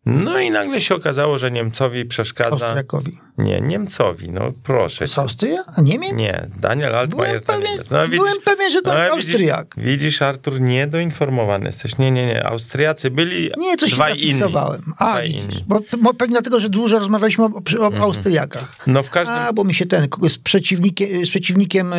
No 0.06 0.40
i 0.40 0.50
nagle 0.52 0.82
się 0.82 0.96
okazało, 0.96 1.38
że 1.38 1.52
Niemcowi 1.52 2.06
przeszkadza. 2.06 2.66
Austriakowi. 2.66 3.18
Nie, 3.38 3.62
Niemcowi, 3.62 4.30
no 4.30 4.52
proszę. 4.64 5.08
Z. 5.08 5.18
Austria? 5.18 5.64
A 5.78 5.82
Niemiec? 5.82 6.14
Nie, 6.14 6.48
Daniel 6.60 6.96
Altmaier 6.96 7.30
Byłem 7.30 7.42
to 7.42 7.54
pewien- 7.54 7.72
Niemiec. 7.72 7.90
No, 7.90 8.08
byłem 8.08 8.34
pewien, 8.46 8.72
że 8.72 8.82
to 8.82 8.94
no, 8.94 9.00
Austriak. 9.00 9.68
Widzisz, 9.78 9.92
widzisz, 9.92 10.22
Artur, 10.22 10.62
niedoinformowany 10.62 11.66
jesteś. 11.66 11.98
Nie, 11.98 12.12
nie, 12.12 12.26
nie. 12.26 12.46
Austriacy 12.48 13.12
byli 13.12 13.52
Nie, 13.58 13.78
coś 13.78 13.92
dwaj 13.92 14.20
się 14.20 14.26
inni. 14.26 14.42
A, 14.98 15.12
Dwaj 15.12 15.28
widzisz, 15.28 15.42
inni. 15.44 15.64
bo, 15.68 15.80
bo 16.02 16.14
pewnie 16.14 16.34
dlatego, 16.34 16.60
że 16.60 16.70
dużo 16.70 17.00
rozmawialiśmy 17.00 17.44
o, 17.46 17.50
o, 17.80 17.88
o 17.88 17.96
Austriakach. 18.04 18.76
No 18.88 19.04
w 19.04 19.10
każdym... 19.10 19.36
A, 19.36 19.54
bo 19.54 19.64
mi 19.64 19.74
się 19.74 19.86
ten, 19.86 20.08
z 20.30 20.38
przeciwnikiem, 20.38 21.26
z 21.26 21.30
przeciwnikiem 21.30 21.92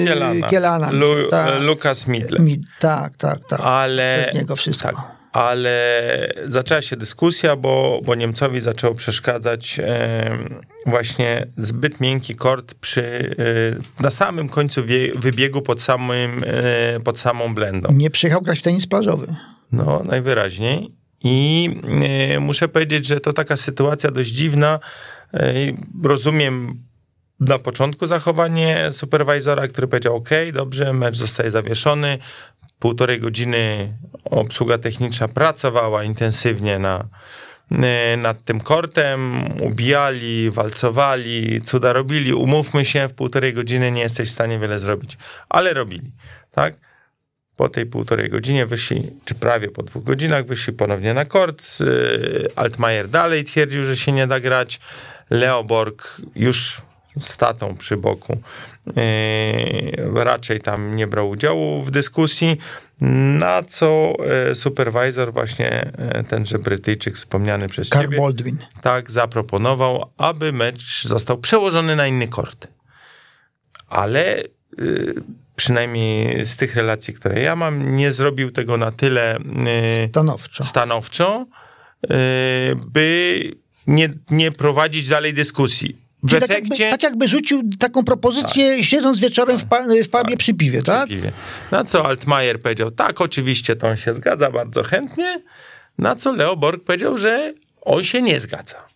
yy, 0.00 0.04
Kielana. 0.06 0.48
Kielana. 0.48 0.90
Lu, 0.90 1.06
tak, 1.30 1.60
Lukas 1.62 2.06
Midle. 2.06 2.38
mi, 2.38 2.64
tak, 2.80 3.16
tak, 3.16 3.38
tak. 3.48 3.60
Ale... 3.62 4.18
Przez 4.22 4.34
niego 4.34 4.56
wszystko. 4.56 4.88
Tak, 4.88 5.15
ale 5.36 6.32
zaczęła 6.44 6.82
się 6.82 6.96
dyskusja, 6.96 7.56
bo, 7.56 8.00
bo 8.04 8.14
Niemcowi 8.14 8.60
zaczęło 8.60 8.94
przeszkadzać 8.94 9.80
em, 9.82 10.60
właśnie 10.86 11.46
zbyt 11.56 12.00
miękki 12.00 12.34
kort 12.34 12.74
przy, 12.74 13.36
e, 13.98 14.02
na 14.02 14.10
samym 14.10 14.48
końcu 14.48 14.84
wie, 14.84 15.12
wybiegu 15.14 15.62
pod, 15.62 15.82
samym, 15.82 16.44
e, 16.46 17.00
pod 17.00 17.20
samą 17.20 17.54
blendą. 17.54 17.92
Nie 17.92 18.10
przyjechał 18.10 18.42
grać 18.42 18.58
w 18.58 18.62
tenis 18.62 18.86
plażowy. 18.86 19.36
No, 19.72 20.02
najwyraźniej. 20.04 20.94
I 21.24 21.70
e, 22.34 22.40
muszę 22.40 22.68
powiedzieć, 22.68 23.06
że 23.06 23.20
to 23.20 23.32
taka 23.32 23.56
sytuacja 23.56 24.10
dość 24.10 24.30
dziwna. 24.30 24.80
E, 25.34 25.54
rozumiem 26.04 26.82
na 27.40 27.58
początku 27.58 28.06
zachowanie 28.06 28.88
superwajzora, 28.92 29.68
który 29.68 29.88
powiedział: 29.88 30.16
OK, 30.16 30.28
dobrze, 30.52 30.92
mecz 30.92 31.16
zostaje 31.16 31.50
zawieszony. 31.50 32.18
Półtorej 32.78 33.20
godziny 33.20 33.92
obsługa 34.24 34.78
techniczna 34.78 35.28
pracowała 35.28 36.04
intensywnie 36.04 36.78
na, 36.78 37.08
e, 37.70 38.16
nad 38.16 38.44
tym 38.44 38.60
kortem, 38.60 39.44
ubijali, 39.62 40.50
walcowali, 40.50 41.62
cuda 41.62 41.92
robili. 41.92 42.34
Umówmy 42.34 42.84
się, 42.84 43.08
w 43.08 43.14
półtorej 43.14 43.54
godziny 43.54 43.92
nie 43.92 44.00
jesteś 44.00 44.28
w 44.28 44.32
stanie 44.32 44.58
wiele 44.58 44.78
zrobić, 44.78 45.18
ale 45.48 45.74
robili, 45.74 46.12
tak? 46.50 46.74
Po 47.56 47.68
tej 47.68 47.86
półtorej 47.86 48.30
godzinie 48.30 48.66
wyszli, 48.66 49.02
czy 49.24 49.34
prawie 49.34 49.68
po 49.68 49.82
dwóch 49.82 50.04
godzinach, 50.04 50.46
wyszli 50.46 50.72
ponownie 50.72 51.14
na 51.14 51.24
kort. 51.24 51.62
Y, 51.80 52.48
Altmaier 52.56 53.08
dalej 53.08 53.44
twierdził, 53.44 53.84
że 53.84 53.96
się 53.96 54.12
nie 54.12 54.26
da 54.26 54.40
grać. 54.40 54.80
Leoborg 55.30 56.20
już 56.34 56.82
z 57.18 57.36
tatą 57.36 57.76
przy 57.76 57.96
boku 57.96 58.40
raczej 60.14 60.60
tam 60.60 60.96
nie 60.96 61.06
brał 61.06 61.30
udziału 61.30 61.82
w 61.82 61.90
dyskusji. 61.90 62.56
Na 63.38 63.62
co 63.62 64.12
y, 64.50 64.54
supervisor, 64.54 65.32
właśnie 65.32 65.92
y, 66.20 66.24
tenże 66.24 66.58
Brytyjczyk 66.58 67.14
wspomniany 67.14 67.68
przez 67.68 67.88
Carl 67.88 68.04
ciebie, 68.04 68.18
Baldwin. 68.18 68.58
tak 68.82 69.10
zaproponował, 69.10 70.10
aby 70.16 70.52
mecz 70.52 71.06
został 71.06 71.38
przełożony 71.38 71.96
na 71.96 72.06
inny 72.06 72.28
kort. 72.28 72.68
Ale 73.88 74.42
przynajmniej 75.56 76.44
z 76.46 76.56
tych 76.56 76.76
relacji, 76.76 77.14
które 77.14 77.40
ja 77.40 77.56
mam, 77.56 77.96
nie 77.96 78.12
zrobił 78.12 78.50
tego 78.50 78.76
na 78.76 78.90
tyle 78.90 79.38
Stanowczo. 80.08 80.64
stanowczo, 80.64 81.46
by 82.86 83.40
nie, 83.86 84.10
nie 84.30 84.52
prowadzić 84.52 85.08
dalej 85.08 85.34
dyskusji. 85.34 86.05
W 86.26 86.28
Czyli 86.30 86.40
tak, 86.40 86.50
efekcie... 86.50 86.84
jakby, 86.84 86.90
tak 86.90 87.02
jakby 87.02 87.28
rzucił 87.28 87.62
taką 87.78 88.04
propozycję, 88.04 88.84
siedząc 88.84 89.20
wieczorem 89.20 89.58
w, 89.58 89.64
pa, 89.64 89.84
w 90.04 90.08
pubie 90.08 90.36
przy 90.36 90.54
piwie, 90.54 90.82
tak? 90.82 91.08
Piwie. 91.08 91.32
Na 91.70 91.84
co 91.84 92.06
Altmaier 92.06 92.60
powiedział, 92.60 92.90
tak, 92.90 93.20
oczywiście 93.20 93.76
to 93.76 93.88
on 93.88 93.96
się 93.96 94.14
zgadza 94.14 94.50
bardzo 94.50 94.82
chętnie, 94.82 95.42
na 95.98 96.16
co 96.16 96.32
Leo 96.32 96.56
Borg 96.56 96.84
powiedział, 96.84 97.16
że 97.16 97.54
on 97.80 98.04
się 98.04 98.22
nie 98.22 98.40
zgadza. 98.40 98.86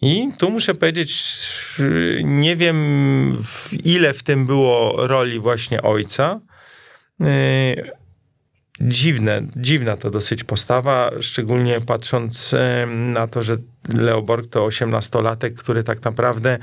I 0.00 0.28
tu 0.38 0.50
muszę 0.50 0.74
powiedzieć, 0.74 1.24
nie 2.24 2.56
wiem 2.56 3.44
ile 3.84 4.14
w 4.14 4.22
tym 4.22 4.46
było 4.46 5.06
roli 5.06 5.40
właśnie 5.40 5.82
ojca. 5.82 6.40
Dziwne, 8.82 9.42
dziwna 9.56 9.96
to 9.96 10.10
dosyć 10.10 10.44
postawa, 10.44 11.10
szczególnie 11.20 11.80
patrząc 11.80 12.54
na 12.86 13.26
to, 13.26 13.42
że 13.42 13.56
Leo 13.88 14.22
Borg 14.22 14.50
to 14.50 14.66
18-latek, 14.66 15.54
który 15.54 15.84
tak 15.84 16.04
naprawdę 16.04 16.58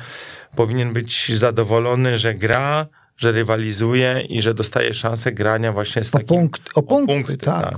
powinien 0.55 0.93
być 0.93 1.37
zadowolony, 1.37 2.17
że 2.17 2.33
gra, 2.33 2.87
że 3.17 3.31
rywalizuje 3.31 4.21
i 4.29 4.41
że 4.41 4.53
dostaje 4.53 4.93
szansę 4.93 5.31
grania 5.31 5.73
właśnie 5.73 6.03
z 6.03 6.09
O, 6.09 6.11
takim... 6.11 6.27
punkt, 6.27 6.61
o 6.75 6.83
punkty, 6.83 7.37
tak. 7.37 7.77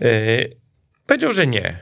Yy, 0.00 0.56
powiedział, 1.06 1.32
że 1.32 1.46
nie. 1.46 1.78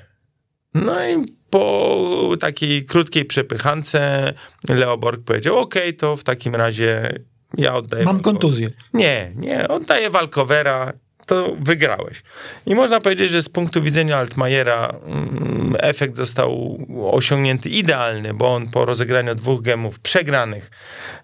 No 0.74 1.08
i 1.08 1.36
po 1.50 2.36
takiej 2.40 2.84
krótkiej 2.84 3.24
przepychance 3.24 4.32
Leo 4.68 4.98
Borg 4.98 5.24
powiedział, 5.24 5.58
okej, 5.58 5.94
to 5.96 6.16
w 6.16 6.24
takim 6.24 6.54
razie 6.54 7.18
ja 7.58 7.74
oddaję... 7.74 8.04
Mam 8.04 8.16
wam- 8.16 8.22
kontuzję. 8.22 8.70
Nie, 8.94 9.32
nie, 9.36 9.68
oddaję 9.68 10.10
walkowera, 10.10 10.92
to 11.26 11.56
wygrałeś. 11.60 12.22
I 12.66 12.74
można 12.74 13.00
powiedzieć, 13.00 13.30
że 13.30 13.42
z 13.42 13.48
punktu 13.48 13.82
widzenia 13.82 14.16
Altmajera 14.18 14.94
mm, 15.06 15.76
efekt 15.80 16.16
został 16.16 16.78
osiągnięty 17.12 17.68
idealny, 17.68 18.34
bo 18.34 18.54
on 18.54 18.70
po 18.70 18.84
rozegraniu 18.84 19.34
dwóch 19.34 19.62
gemów 19.62 20.00
przegranych 20.00 20.70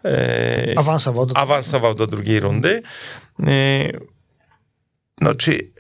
e, 0.05 0.75
Awansował 0.77 1.27
do 1.27 1.37
awansował 1.37 1.95
do 1.95 2.07
drugiej 2.07 2.41
rundy. 2.41 2.83
Yy, 3.39 3.49
No, 5.21 5.35
czy 5.35 5.71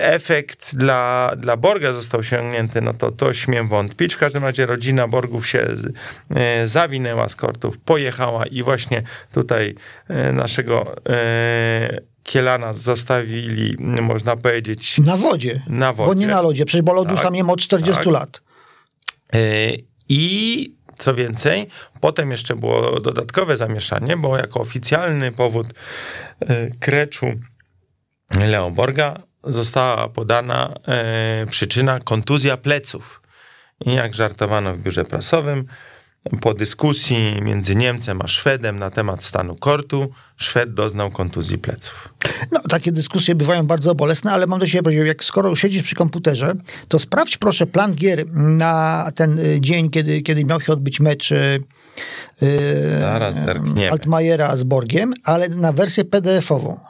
efekt 0.00 0.76
dla, 0.76 1.32
dla 1.36 1.56
Borga 1.56 1.92
został 1.92 2.20
osiągnięty, 2.20 2.80
no 2.80 2.92
to 2.92 3.10
to 3.12 3.34
śmiem 3.34 3.68
wątpić. 3.68 4.14
W 4.14 4.18
każdym 4.18 4.44
razie 4.44 4.66
rodzina 4.66 5.08
Borgów 5.08 5.46
się 5.46 5.66
z- 5.74 5.92
e, 6.36 6.68
zawinęła 6.68 7.28
z 7.28 7.36
kortów, 7.36 7.78
pojechała 7.78 8.46
i 8.46 8.62
właśnie 8.62 9.02
tutaj 9.32 9.74
e, 10.08 10.32
naszego 10.32 10.96
e, 11.08 12.00
Kielana 12.26 12.74
zostawili, 12.74 13.74
można 13.78 14.36
powiedzieć, 14.36 14.98
Na 14.98 15.16
wodzie. 15.16 15.62
na 15.66 15.92
wodzie. 15.92 16.08
Bo 16.08 16.14
nie 16.14 16.26
na 16.26 16.42
lodzie, 16.42 16.64
przecież 16.64 16.82
bo 16.82 16.92
lód 16.92 17.08
już 17.08 17.16
Tak, 17.16 17.24
tam 17.24 17.34
nie 17.34 17.44
ma 17.44 17.52
od 17.52 17.60
40 17.60 18.04
tak. 18.04 18.12
lat. 18.12 18.40
E, 19.32 19.38
I 20.08 20.74
co 20.98 21.14
więcej, 21.14 21.66
potem 22.00 22.30
jeszcze 22.30 22.56
było 22.56 23.00
dodatkowe 23.00 23.56
zamieszanie, 23.56 24.16
bo 24.16 24.36
jako 24.36 24.60
oficjalny 24.60 25.32
powód 25.32 25.66
e, 26.40 26.70
kreczu 26.80 27.26
Leoborga 28.30 29.22
została 29.44 30.08
podana 30.08 30.74
e, 30.88 31.46
przyczyna 31.50 32.00
kontuzja 32.00 32.56
pleców. 32.56 33.22
I 33.86 33.94
jak 33.94 34.14
żartowano 34.14 34.74
w 34.74 34.78
biurze 34.78 35.04
prasowym, 35.04 35.66
po 36.40 36.54
dyskusji 36.54 37.36
między 37.42 37.76
Niemcem 37.76 38.22
a 38.22 38.26
Szwedem 38.26 38.78
na 38.78 38.90
temat 38.90 39.24
stanu 39.24 39.56
kortu, 39.56 40.10
Szwed 40.36 40.74
doznał 40.74 41.10
kontuzji 41.10 41.58
pleców. 41.58 42.08
No, 42.52 42.60
takie 42.68 42.92
dyskusje 42.92 43.34
bywają 43.34 43.66
bardzo 43.66 43.94
bolesne, 43.94 44.32
ale 44.32 44.46
mam 44.46 44.60
do 44.60 44.66
ciebie 44.66 44.82
prośbę, 44.82 45.06
jak 45.06 45.24
skoro 45.24 45.56
siedzisz 45.56 45.82
przy 45.82 45.94
komputerze, 45.94 46.54
to 46.88 46.98
sprawdź 46.98 47.36
proszę 47.36 47.66
plan 47.66 47.94
gier 47.94 48.24
na 48.34 49.10
ten 49.14 49.38
y, 49.38 49.60
dzień, 49.60 49.90
kiedy, 49.90 50.22
kiedy 50.22 50.44
miał 50.44 50.60
się 50.60 50.72
odbyć 50.72 51.00
mecz 51.00 51.32
y, 51.32 51.62
y. 52.42 53.90
Altmajera 53.90 54.56
z 54.56 54.64
Borgiem, 54.64 55.14
ale 55.24 55.48
na 55.48 55.72
wersję 55.72 56.04
PDF-ową. 56.04 56.80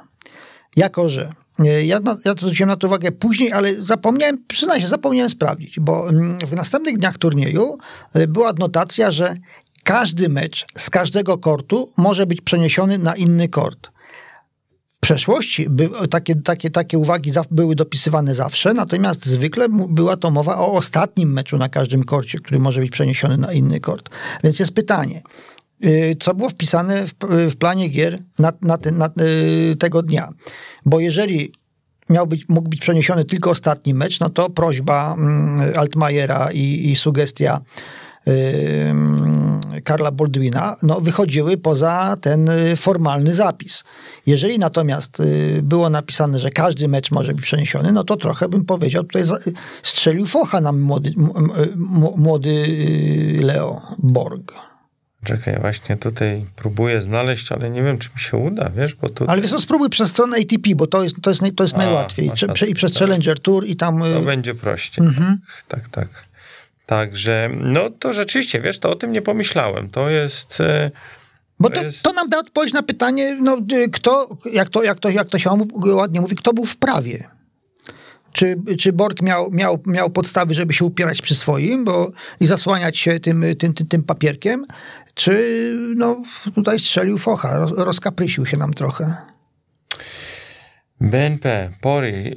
Jako, 0.76 1.08
że 1.08 1.32
ja, 1.64 2.00
na, 2.00 2.16
ja 2.24 2.34
to 2.34 2.40
zwróciłem 2.40 2.68
na 2.68 2.76
to 2.76 2.86
uwagę 2.86 3.12
później, 3.12 3.52
ale 3.52 3.74
zapomniałem, 3.82 4.44
przyznaj 4.48 4.80
się, 4.80 4.88
zapomniałem 4.88 5.30
sprawdzić, 5.30 5.80
bo 5.80 6.08
mm, 6.08 6.38
w 6.38 6.52
następnych 6.52 6.98
dniach 6.98 7.18
turnieju 7.18 7.78
y, 8.16 8.28
była 8.28 8.48
adnotacja, 8.48 9.10
że 9.10 9.36
każdy 9.84 10.28
mecz 10.28 10.66
z 10.76 10.90
każdego 10.90 11.38
kortu 11.38 11.92
może 11.96 12.26
być 12.26 12.40
przeniesiony 12.40 12.98
na 12.98 13.16
inny 13.16 13.48
kort. 13.48 13.90
W 14.96 15.00
przeszłości 15.00 15.66
by, 15.70 15.90
takie, 16.10 16.36
takie, 16.36 16.70
takie 16.70 16.98
uwagi 16.98 17.32
za, 17.32 17.44
były 17.50 17.74
dopisywane 17.74 18.34
zawsze, 18.34 18.74
natomiast 18.74 19.26
zwykle 19.26 19.68
była 19.68 20.16
to 20.16 20.30
mowa 20.30 20.58
o 20.58 20.72
ostatnim 20.72 21.32
meczu 21.32 21.58
na 21.58 21.68
każdym 21.68 22.04
korcie, 22.04 22.38
który 22.38 22.58
może 22.58 22.80
być 22.80 22.90
przeniesiony 22.90 23.36
na 23.36 23.52
inny 23.52 23.80
kort. 23.80 24.10
Więc 24.44 24.58
jest 24.58 24.74
pytanie, 24.74 25.22
y, 25.84 26.16
co 26.20 26.34
było 26.34 26.48
wpisane 26.48 27.06
w, 27.06 27.14
w 27.50 27.56
planie 27.56 27.88
gier 27.88 28.18
na, 28.38 28.52
na, 28.62 28.78
ten, 28.78 28.98
na 28.98 29.10
tego 29.78 30.02
dnia? 30.02 30.32
Bo 30.86 31.00
jeżeli 31.00 31.52
miał 32.10 32.26
być, 32.26 32.48
mógł 32.48 32.68
być 32.68 32.80
przeniesiony 32.80 33.24
tylko 33.24 33.50
ostatni 33.50 33.94
mecz, 33.94 34.20
no 34.20 34.30
to 34.30 34.50
prośba 34.50 35.14
mm, 35.14 35.72
Altmajera 35.76 36.52
i, 36.52 36.90
i 36.90 36.96
sugestia 36.96 37.60
Karla 39.84 40.10
Baldwina 40.10 40.76
no, 40.82 41.00
wychodziły 41.00 41.56
poza 41.56 42.16
ten 42.20 42.48
y, 42.48 42.76
formalny 42.76 43.34
zapis. 43.34 43.84
Jeżeli 44.26 44.58
natomiast 44.58 45.20
y, 45.20 45.60
było 45.62 45.90
napisane, 45.90 46.38
że 46.38 46.50
każdy 46.50 46.88
mecz 46.88 47.10
może 47.10 47.34
być 47.34 47.44
przeniesiony, 47.44 47.92
no 47.92 48.04
to 48.04 48.16
trochę 48.16 48.48
bym 48.48 48.64
powiedział, 48.64 49.04
tutaj 49.04 49.22
strzelił 49.82 50.26
focha 50.26 50.60
nam 50.60 50.80
młody, 50.80 51.12
młody 52.16 52.50
y, 52.50 53.38
Leo 53.42 53.82
Borg. 53.98 54.54
Czekaj, 55.24 55.58
właśnie 55.60 55.96
tutaj 55.96 56.46
próbuję 56.56 57.02
znaleźć, 57.02 57.52
ale 57.52 57.70
nie 57.70 57.82
wiem, 57.82 57.98
czy 57.98 58.08
mi 58.14 58.20
się 58.20 58.36
uda, 58.36 58.70
wiesz, 58.76 58.94
bo 58.94 59.08
tu... 59.08 59.24
Ale 59.28 59.42
wiesz 59.42 59.50
co, 59.50 59.58
spróbuj 59.58 59.90
przez 59.90 60.10
stronę 60.10 60.36
ATP, 60.36 60.74
bo 60.76 60.86
to 60.86 61.02
jest, 61.02 61.16
to 61.22 61.30
jest, 61.30 61.42
to 61.56 61.64
jest 61.64 61.74
A, 61.74 61.78
najłatwiej. 61.78 62.30
Prze, 62.54 62.66
I 62.66 62.74
przez 62.74 62.92
tak. 62.92 63.00
Challenger 63.00 63.40
Tour 63.40 63.66
i 63.66 63.76
tam... 63.76 64.00
To 64.00 64.18
y, 64.18 64.22
będzie 64.22 64.54
prościej. 64.54 65.06
Mhm. 65.06 65.38
Tak, 65.68 65.88
tak, 65.88 66.08
tak. 66.08 66.08
Także, 66.86 67.50
no 67.60 67.90
to 67.90 68.12
rzeczywiście, 68.12 68.60
wiesz, 68.60 68.78
to 68.78 68.90
o 68.90 68.94
tym 68.94 69.12
nie 69.12 69.22
pomyślałem. 69.22 69.90
To 69.90 70.10
jest... 70.10 70.60
e, 70.60 70.90
Bo 71.60 71.70
to 71.70 71.80
to, 71.80 71.88
to 72.02 72.12
nam 72.12 72.28
da 72.28 72.38
odpowiedź 72.38 72.72
na 72.72 72.82
pytanie, 72.82 73.38
no, 73.40 73.58
y, 73.72 73.88
kto, 73.90 74.36
jak 74.52 74.68
to, 74.68 74.82
jak 74.82 74.98
to, 74.98 75.08
jak 75.08 75.28
to 75.28 75.38
się 75.38 75.50
ładnie 75.84 76.20
mówi, 76.20 76.36
kto 76.36 76.52
był 76.52 76.64
w 76.64 76.76
prawie. 76.76 77.35
Czy, 78.36 78.56
czy 78.78 78.92
Borg 78.92 79.22
miał, 79.22 79.50
miał, 79.50 79.82
miał 79.86 80.10
podstawy, 80.10 80.54
żeby 80.54 80.72
się 80.72 80.84
upierać 80.84 81.22
przy 81.22 81.34
swoim 81.34 81.84
bo, 81.84 82.10
i 82.40 82.46
zasłaniać 82.46 82.98
się 82.98 83.20
tym, 83.20 83.44
tym, 83.58 83.74
tym, 83.74 83.86
tym 83.86 84.02
papierkiem, 84.02 84.64
czy 85.14 85.72
no, 85.96 86.22
tutaj 86.54 86.78
strzelił 86.78 87.18
focha, 87.18 87.58
roz, 87.58 87.72
rozkaprysił 87.78 88.46
się 88.46 88.56
nam 88.56 88.74
trochę. 88.74 89.16
BNP, 91.00 91.70
Pori, 91.80 92.34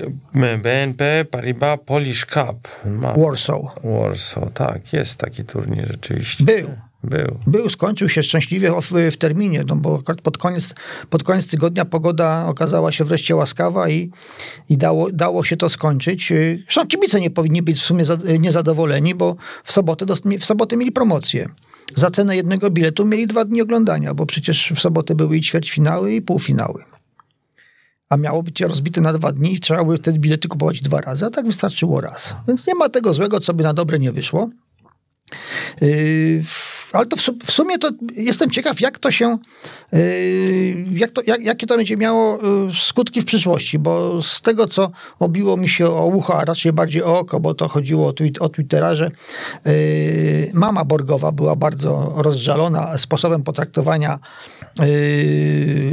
BNP 0.62 1.26
Paribas 1.32 1.80
Polish 1.86 2.26
Cup. 2.26 2.68
Ma, 2.86 3.14
Warsaw. 3.14 3.62
Warsaw, 3.84 4.54
tak, 4.54 4.94
jest 4.94 5.20
taki 5.20 5.44
turniej 5.44 5.86
rzeczywiście. 5.86 6.44
Był. 6.44 6.89
Był. 7.04 7.40
Był, 7.48 7.70
skończył 7.70 8.10
się 8.10 8.24
szczęśliwie 8.24 8.72
w, 8.82 9.12
w 9.12 9.18
terminie, 9.18 9.64
no 9.68 9.76
bo 9.76 10.02
pod 10.24 10.38
koniec, 10.38 10.76
pod 11.10 11.24
koniec 11.24 11.48
tygodnia 11.48 11.86
pogoda 11.86 12.46
okazała 12.48 12.92
się 12.92 13.06
wreszcie 13.06 13.36
łaskawa 13.36 13.90
i, 13.90 14.12
i 14.70 14.78
dało, 14.78 15.12
dało 15.12 15.44
się 15.44 15.58
to 15.58 15.70
skończyć. 15.70 16.34
Zresztą 16.64 16.88
kibice 16.88 17.20
nie 17.20 17.30
powinni 17.30 17.62
być 17.62 17.78
w 17.78 17.82
sumie 17.82 18.06
za, 18.06 18.18
niezadowoleni, 18.40 19.16
bo 19.16 19.36
w 19.64 19.72
sobotę, 19.72 20.06
w 20.40 20.46
sobotę 20.46 20.78
mieli 20.78 20.92
promocję. 20.92 21.50
Za 21.96 22.12
cenę 22.12 22.36
jednego 22.36 22.70
biletu 22.72 23.06
mieli 23.06 23.28
dwa 23.28 23.46
dni 23.46 23.62
oglądania, 23.62 24.14
bo 24.14 24.26
przecież 24.26 24.74
w 24.76 24.80
sobotę 24.80 25.16
były 25.16 25.38
i 25.38 25.42
ćwierćfinały 25.42 26.14
i 26.14 26.22
półfinały. 26.22 26.84
A 28.10 28.18
miało 28.18 28.44
być 28.44 28.62
rozbite 28.62 29.02
na 29.02 29.14
dwa 29.14 29.32
dni 29.32 29.60
trzeba 29.60 29.84
było 29.84 29.98
wtedy 29.98 30.20
bilety 30.20 30.48
kupować 30.48 30.82
dwa 30.82 31.02
razy, 31.02 31.26
a 31.26 31.30
tak 31.30 31.46
wystarczyło 31.46 32.02
raz. 32.02 32.36
Więc 32.48 32.68
nie 32.68 32.76
ma 32.76 32.90
tego 32.90 33.14
złego, 33.14 33.40
co 33.40 33.54
by 33.54 33.64
na 33.64 33.74
dobre 33.74 34.00
nie 34.00 34.12
wyszło. 34.12 34.50
Yy, 35.82 36.44
ale 36.94 37.06
to 37.06 37.16
w, 37.16 37.22
su- 37.22 37.38
w 37.46 37.52
sumie 37.52 37.78
to 37.78 37.92
jestem 38.16 38.50
ciekaw, 38.50 38.82
jak 38.82 39.00
to 39.00 39.12
się, 39.12 39.38
yy, 39.94 40.00
jak 40.94 41.12
to, 41.12 41.22
jak, 41.28 41.42
jakie 41.42 41.68
to 41.68 41.78
będzie 41.78 41.98
miało 41.98 42.40
yy, 42.66 42.74
skutki 42.80 43.22
w 43.22 43.26
przyszłości, 43.26 43.80
bo 43.80 44.22
z 44.22 44.42
tego, 44.42 44.68
co 44.68 44.92
obiło 45.20 45.58
mi 45.58 45.70
się 45.70 45.88
o 45.88 46.06
ucho, 46.06 46.40
a 46.40 46.46
raczej 46.46 46.74
bardziej 46.74 47.04
o 47.04 47.20
oko, 47.20 47.40
bo 47.40 47.54
to 47.54 47.68
chodziło 47.68 48.08
o, 48.08 48.14
tweet, 48.14 48.42
o 48.42 48.50
Twittera, 48.50 48.96
że 48.96 49.12
yy, 49.66 49.72
mama 50.54 50.86
Borgowa 50.86 51.32
była 51.32 51.56
bardzo 51.56 52.14
rozżalona 52.16 52.98
sposobem 52.98 53.44
potraktowania 53.44 54.20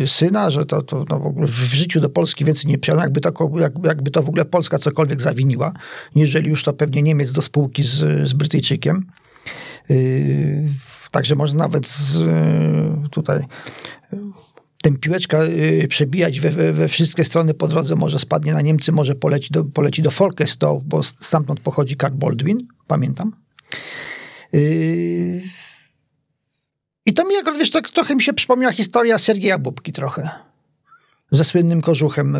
syna, 0.06 0.50
że 0.50 0.66
to, 0.66 0.82
to 0.82 1.04
no, 1.10 1.32
w 1.38 1.74
życiu 1.74 2.00
do 2.00 2.08
Polski 2.08 2.44
więcej 2.44 2.70
nie 2.70 2.78
przyjechał, 2.78 3.02
jakby 3.02 3.20
to, 3.20 3.32
jak, 3.58 3.72
jakby 3.84 4.10
to 4.10 4.22
w 4.22 4.28
ogóle 4.28 4.44
Polska 4.44 4.78
cokolwiek 4.78 5.20
zawiniła, 5.20 5.72
jeżeli 6.14 6.48
już 6.50 6.62
to 6.62 6.72
pewnie 6.72 7.02
Niemiec 7.02 7.32
do 7.32 7.42
spółki 7.42 7.82
z, 7.82 8.28
z 8.28 8.32
Brytyjczykiem. 8.32 9.06
Yy, 9.88 10.68
Także 11.10 11.34
można 11.34 11.58
nawet 11.58 11.88
z, 11.88 12.18
yy, 12.18 13.08
tutaj 13.10 13.38
yy, 14.12 14.18
tę 14.82 14.90
piłeczkę 14.90 15.48
yy, 15.48 15.88
przebijać 15.88 16.40
we, 16.40 16.72
we, 16.72 16.88
wszystkie 16.88 17.24
strony 17.24 17.54
po 17.54 17.68
drodze. 17.68 17.96
Może 17.96 18.18
spadnie 18.18 18.52
na 18.52 18.60
Niemcy, 18.60 18.92
może 18.92 19.14
poleci 19.14 19.48
do, 19.50 19.64
poleci 19.64 20.02
do 20.02 20.10
Folkestone, 20.10 20.80
bo 20.84 21.02
stamtąd 21.02 21.60
pochodzi 21.60 21.96
Karl 21.96 22.14
Baldwin, 22.14 22.66
pamiętam. 22.86 23.32
I 27.06 27.14
to 27.14 27.24
mi 27.24 27.36
akurat, 27.36 27.58
wiesz, 27.58 27.70
tak 27.70 27.90
trochę 27.90 28.14
mi 28.14 28.22
się 28.22 28.32
przypomniała 28.32 28.72
historia 28.72 29.18
Sergieja 29.18 29.58
Bubki 29.58 29.92
trochę. 29.92 30.30
Ze 31.30 31.44
słynnym 31.44 31.80
kożuchem, 31.80 32.36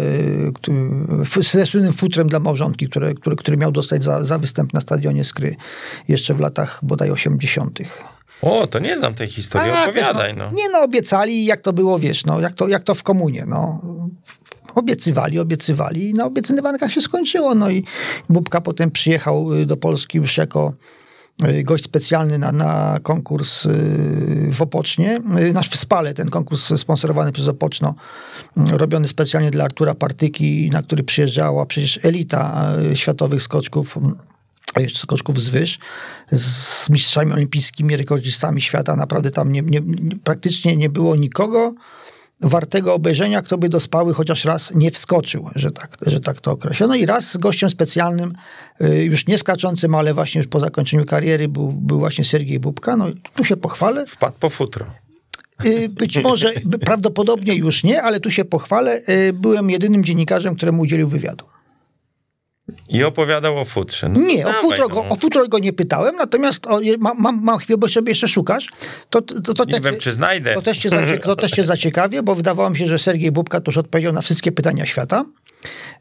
f- 1.23 1.45
ze 1.45 1.67
słynnym 1.67 1.93
futrem 1.93 2.29
dla 2.29 2.41
małżonki, 2.41 2.89
które, 2.89 3.15
który, 3.15 3.37
który 3.37 3.57
miał 3.57 3.73
dostać 3.73 4.05
za, 4.05 4.25
za 4.25 4.39
występ 4.39 4.73
na 4.73 4.81
stadionie 4.81 5.25
Skry 5.25 5.57
jeszcze 6.09 6.35
w 6.35 6.41
latach 6.41 6.81
bodaj 6.83 7.11
80. 7.11 7.79
O, 8.43 8.67
to 8.67 8.79
nie 8.79 8.97
znam 8.97 9.15
tej 9.15 9.29
historii, 9.29 9.73
A, 9.73 9.83
opowiadaj, 9.85 10.29
wiesz, 10.29 10.39
no. 10.39 10.51
Nie 10.53 10.69
no, 10.69 10.81
obiecali, 10.83 11.45
jak 11.45 11.61
to 11.61 11.73
było, 11.73 11.99
wiesz, 11.99 12.25
no, 12.27 12.41
jak 12.41 12.55
to, 12.55 12.69
jak 12.69 12.83
to 12.83 12.95
w 12.95 13.03
komunie, 13.03 13.45
no. 13.49 13.81
Obiecywali, 14.75 15.39
obiecywali 15.39 16.11
i 16.11 16.15
na 16.15 16.25
obiecywankach 16.25 16.93
się 16.93 17.01
skończyło, 17.01 17.55
no 17.55 17.71
i 17.71 17.85
Bubka 18.29 18.61
potem 18.61 18.91
przyjechał 18.91 19.55
y, 19.55 19.67
do 19.67 19.77
Polski 19.77 20.19
już 20.19 20.37
jako 20.39 20.73
y, 20.73 20.96
gość 21.65 21.85
specjalny 21.85 22.39
na, 22.39 22.53
na 22.53 22.99
konkurs 23.03 23.67
y, 23.67 23.71
w 24.53 24.63
Opocznie, 24.63 25.21
y, 25.39 25.53
nasz 25.53 25.69
w 25.69 25.77
Spale, 25.77 26.15
ten 26.15 26.31
konkurs 26.31 26.73
sponsorowany 26.81 27.33
przez 27.33 27.49
Opoczno, 27.49 27.95
y, 28.57 28.79
robiony 28.79 29.09
specjalnie 29.09 29.51
dla 29.51 29.65
Artura 29.65 29.95
Partyki, 29.95 30.71
na 30.73 30.83
który 30.83 31.03
przyjeżdżała 31.03 31.67
przecież 31.67 32.01
elita 32.03 32.73
y, 32.93 32.97
światowych 32.97 33.43
skoczków, 33.43 33.99
jeszcze 34.77 34.99
skoczków 34.99 35.41
z 35.41 35.79
z 36.33 36.91
mistrzami 36.91 37.33
olimpijskimi, 37.33 37.97
rekordzistami 37.97 38.61
świata. 38.61 38.97
Naprawdę 38.97 39.31
tam 39.31 39.53
nie, 39.53 39.63
nie, 39.63 39.83
praktycznie 40.25 40.77
nie 40.77 40.89
było 40.89 41.17
nikogo 41.17 41.75
wartego 42.41 42.95
obejrzenia, 42.95 43.43
kto 43.43 43.59
by 43.59 43.69
do 43.69 43.81
spały 43.81 44.15
chociaż 44.15 44.45
raz 44.45 44.75
nie 44.75 44.91
wskoczył, 44.91 45.51
że 45.55 45.71
tak, 45.71 45.97
że 46.07 46.21
tak 46.21 46.41
to 46.41 46.51
określono. 46.51 46.95
I 46.95 47.07
raz 47.07 47.33
z 47.33 47.37
gościem 47.37 47.71
specjalnym, 47.71 48.33
y, 48.81 49.05
już 49.05 49.27
nie 49.27 49.39
skaczącym, 49.39 49.95
ale 49.95 50.15
właśnie 50.15 50.39
już 50.39 50.49
po 50.49 50.61
zakończeniu 50.61 51.05
kariery 51.05 51.49
był, 51.49 51.73
był 51.73 51.99
właśnie 51.99 52.25
Sergiej 52.25 52.61
Bubka. 52.61 52.97
No 52.97 53.09
i 53.09 53.21
tu 53.35 53.45
się 53.45 53.57
pochwalę. 53.57 54.07
Wpadł 54.07 54.37
po 54.41 54.51
futro. 54.51 54.87
Y, 55.65 55.89
Być 55.89 56.23
może, 56.23 56.53
prawdopodobnie 56.81 57.55
już 57.55 57.85
nie, 57.85 58.03
ale 58.03 58.21
tu 58.21 58.31
się 58.31 58.45
pochwalę. 58.45 59.01
Y, 59.09 59.33
Byłem 59.33 59.71
jedynym 59.71 60.05
dziennikarzem, 60.05 60.57
któremu 60.57 60.83
udzielił 60.83 61.09
wywiadu. 61.09 61.45
I 62.89 63.05
opowiadał 63.05 63.59
o 63.59 63.65
futrze. 63.65 64.09
No, 64.09 64.21
Nie, 64.21 64.47
o 64.47 64.53
futro, 64.53 64.89
no. 64.89 64.95
go, 64.95 65.05
o 65.09 65.17
futro 65.17 65.49
go 65.49 65.59
nie 65.59 65.73
pytałem, 65.73 66.17
natomiast 66.17 66.67
o, 66.67 66.81
mam, 66.99 67.21
mam, 67.21 67.43
mam 67.43 67.59
chwilę, 67.59 67.79
bo 67.79 67.89
sobie 67.89 68.11
jeszcze 68.11 68.29
szukasz. 68.29 68.69
To, 69.11 69.23
to, 69.23 69.55
to, 69.55 69.65
Nie 69.65 69.73
też- 69.73 69.83
wiem, 69.83 70.01
czy 70.01 70.13
znajdę. 70.13 70.55
To 70.55 70.63
też, 70.63 70.79
cię 70.79 70.89
zacie, 70.89 71.19
to 71.19 71.37
też 71.37 71.51
cię 71.51 71.65
zaciekawie, 71.75 72.23
bo 72.23 72.35
wydawało 72.35 72.71
mi 72.71 72.79
się, 72.79 72.87
że 72.87 72.99
Sergiej 72.99 73.33
Bubka 73.33 73.61
to 73.61 73.69
już 73.69 73.79
odpowiedział 73.79 74.13
na 74.13 74.21
wszystkie 74.21 74.53
pytania 74.53 74.87
świata. 74.87 75.25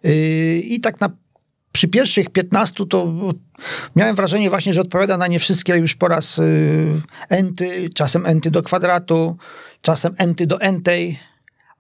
Yy, 0.03 0.11
I 0.59 0.79
tak 0.79 1.01
na, 1.01 1.09
przy 1.71 1.87
pierwszych 1.87 2.29
15 2.29 2.83
to 2.89 3.13
miałem 3.95 4.15
wrażenie 4.15 4.49
właśnie, 4.49 4.73
że 4.73 4.81
odpowiada 4.81 5.17
na 5.17 5.27
nie 5.27 5.39
wszystkie 5.39 5.73
już 5.77 5.95
po 5.95 6.07
raz 6.07 6.37
yy, 6.37 7.01
enty, 7.29 7.89
czasem 7.95 8.25
enty 8.25 8.51
do 8.51 8.63
kwadratu, 8.63 9.37
czasem 9.81 10.15
enty 10.17 10.47
do 10.47 10.61
entej. 10.61 11.19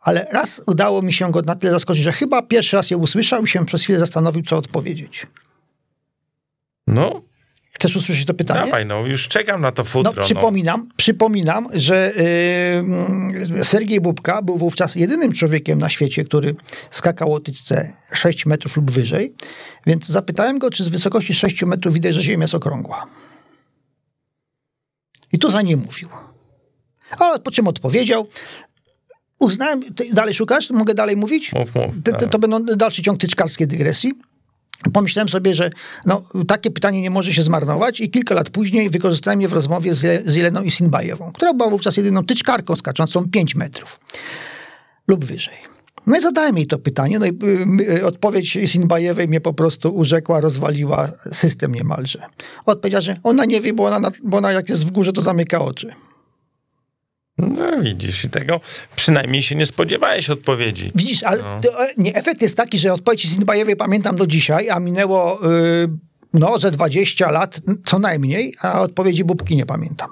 Ale 0.05 0.27
raz 0.31 0.61
udało 0.65 1.01
mi 1.01 1.13
się 1.13 1.31
go 1.31 1.41
na 1.41 1.55
tyle 1.55 1.71
zaskoczyć, 1.71 2.03
że 2.03 2.11
chyba 2.11 2.41
pierwszy 2.41 2.75
raz 2.75 2.91
je 2.91 2.97
usłyszał 2.97 3.43
i 3.43 3.47
się 3.47 3.65
przez 3.65 3.83
chwilę 3.83 3.99
zastanowił, 3.99 4.43
co 4.43 4.57
odpowiedzieć. 4.57 5.27
No, 6.87 7.21
Chcesz 7.71 7.95
usłyszeć 7.95 8.25
to 8.25 8.33
pytanie? 8.33 8.65
dawaj, 8.65 8.85
no, 8.85 9.05
już 9.05 9.27
czekam 9.27 9.61
na 9.61 9.71
to 9.71 9.81
No, 9.81 9.89
futro. 9.89 10.13
No, 10.15 10.23
przypominam, 10.23 10.89
przypominam, 10.97 11.67
że 11.73 12.13
yy, 13.53 13.65
Sergiej 13.65 14.01
Bubka 14.01 14.41
był 14.41 14.57
wówczas 14.57 14.95
jedynym 14.95 15.31
człowiekiem 15.31 15.79
na 15.79 15.89
świecie, 15.89 16.25
który 16.25 16.55
skakał 16.91 17.33
o 17.33 17.39
tyczce 17.39 17.93
6 18.11 18.45
metrów 18.45 18.77
lub 18.77 18.91
wyżej, 18.91 19.33
więc 19.87 20.07
zapytałem 20.07 20.59
go, 20.59 20.69
czy 20.69 20.83
z 20.83 20.87
wysokości 20.87 21.33
6 21.33 21.63
metrów 21.63 21.93
widać, 21.93 22.15
że 22.15 22.21
Ziemia 22.21 22.43
jest 22.43 22.55
okrągła. 22.55 23.05
I 25.33 25.39
to 25.39 25.51
za 25.51 25.61
nie 25.61 25.77
mówił. 25.77 26.09
A 27.19 27.39
po 27.39 27.51
czym 27.51 27.67
odpowiedział, 27.67 28.27
uznałem, 29.39 29.81
dalej 30.13 30.33
szukasz? 30.33 30.69
Mogę 30.69 30.93
dalej 30.93 31.15
mówić? 31.17 31.53
Mów, 31.53 31.75
mów. 31.75 31.95
To, 32.03 32.11
to, 32.11 32.27
to 32.27 32.39
będą 32.39 32.65
dalszy 32.65 33.01
ciąg 33.01 33.19
tyczkarskiej 33.19 33.67
dygresji. 33.67 34.13
Pomyślałem 34.93 35.29
sobie, 35.29 35.55
że 35.55 35.69
no, 36.05 36.23
takie 36.47 36.71
pytanie 36.71 37.01
nie 37.01 37.09
może 37.09 37.33
się 37.33 37.43
zmarnować 37.43 37.99
i 38.01 38.09
kilka 38.09 38.35
lat 38.35 38.49
później 38.49 38.89
wykorzystałem 38.89 39.41
je 39.41 39.47
w 39.47 39.53
rozmowie 39.53 39.93
z, 39.93 40.27
z 40.29 40.35
Jeleną 40.35 40.61
Isinbajewą, 40.61 41.31
która 41.31 41.53
była 41.53 41.69
wówczas 41.69 41.97
jedyną 41.97 42.23
tyczkarką 42.25 42.75
skaczącą 42.75 43.29
5 43.29 43.55
metrów 43.55 43.99
lub 45.07 45.25
wyżej. 45.25 45.53
No 46.07 46.17
i 46.17 46.21
zadałem 46.21 46.57
jej 46.57 46.67
to 46.67 46.77
pytanie, 46.77 47.19
no 47.19 47.25
i 47.25 47.29
y, 47.29 47.93
y, 47.97 48.05
odpowiedź 48.05 48.55
Isinbajewej 48.55 49.27
mnie 49.27 49.41
po 49.41 49.53
prostu 49.53 49.95
urzekła, 49.95 50.41
rozwaliła 50.41 51.11
system 51.31 51.75
niemalże. 51.75 52.19
Odpowiedziała, 52.65 53.01
że 53.01 53.17
ona 53.23 53.45
nie 53.45 53.61
wie, 53.61 53.73
bo 53.73 53.85
ona, 53.85 53.99
na- 53.99 54.11
bo 54.23 54.37
ona 54.37 54.51
jak 54.51 54.69
jest 54.69 54.85
w 54.87 54.91
górze, 54.91 55.13
to 55.13 55.21
zamyka 55.21 55.61
oczy. 55.61 55.93
No 57.37 57.81
widzisz, 57.81 58.23
i 58.23 58.29
tego 58.29 58.59
przynajmniej 58.95 59.43
się 59.43 59.55
nie 59.55 59.65
spodziewałeś 59.65 60.29
odpowiedzi. 60.29 60.91
Widzisz, 60.95 61.23
ale 61.23 61.43
to, 61.61 61.83
e, 61.83 61.93
nie, 61.97 62.15
efekt 62.15 62.41
jest 62.41 62.57
taki, 62.57 62.77
że 62.77 62.93
odpowiedź 62.93 63.27
Zinbajewej 63.27 63.75
pamiętam 63.75 64.15
do 64.15 64.27
dzisiaj, 64.27 64.69
a 64.69 64.79
minęło 64.79 65.51
y, 65.51 65.87
no, 66.33 66.59
ze 66.59 66.71
20 66.71 67.31
lat 67.31 67.61
co 67.85 67.99
najmniej, 67.99 68.55
a 68.61 68.81
odpowiedzi 68.81 69.23
Bubki 69.23 69.55
nie 69.55 69.65
pamiętam. 69.65 70.09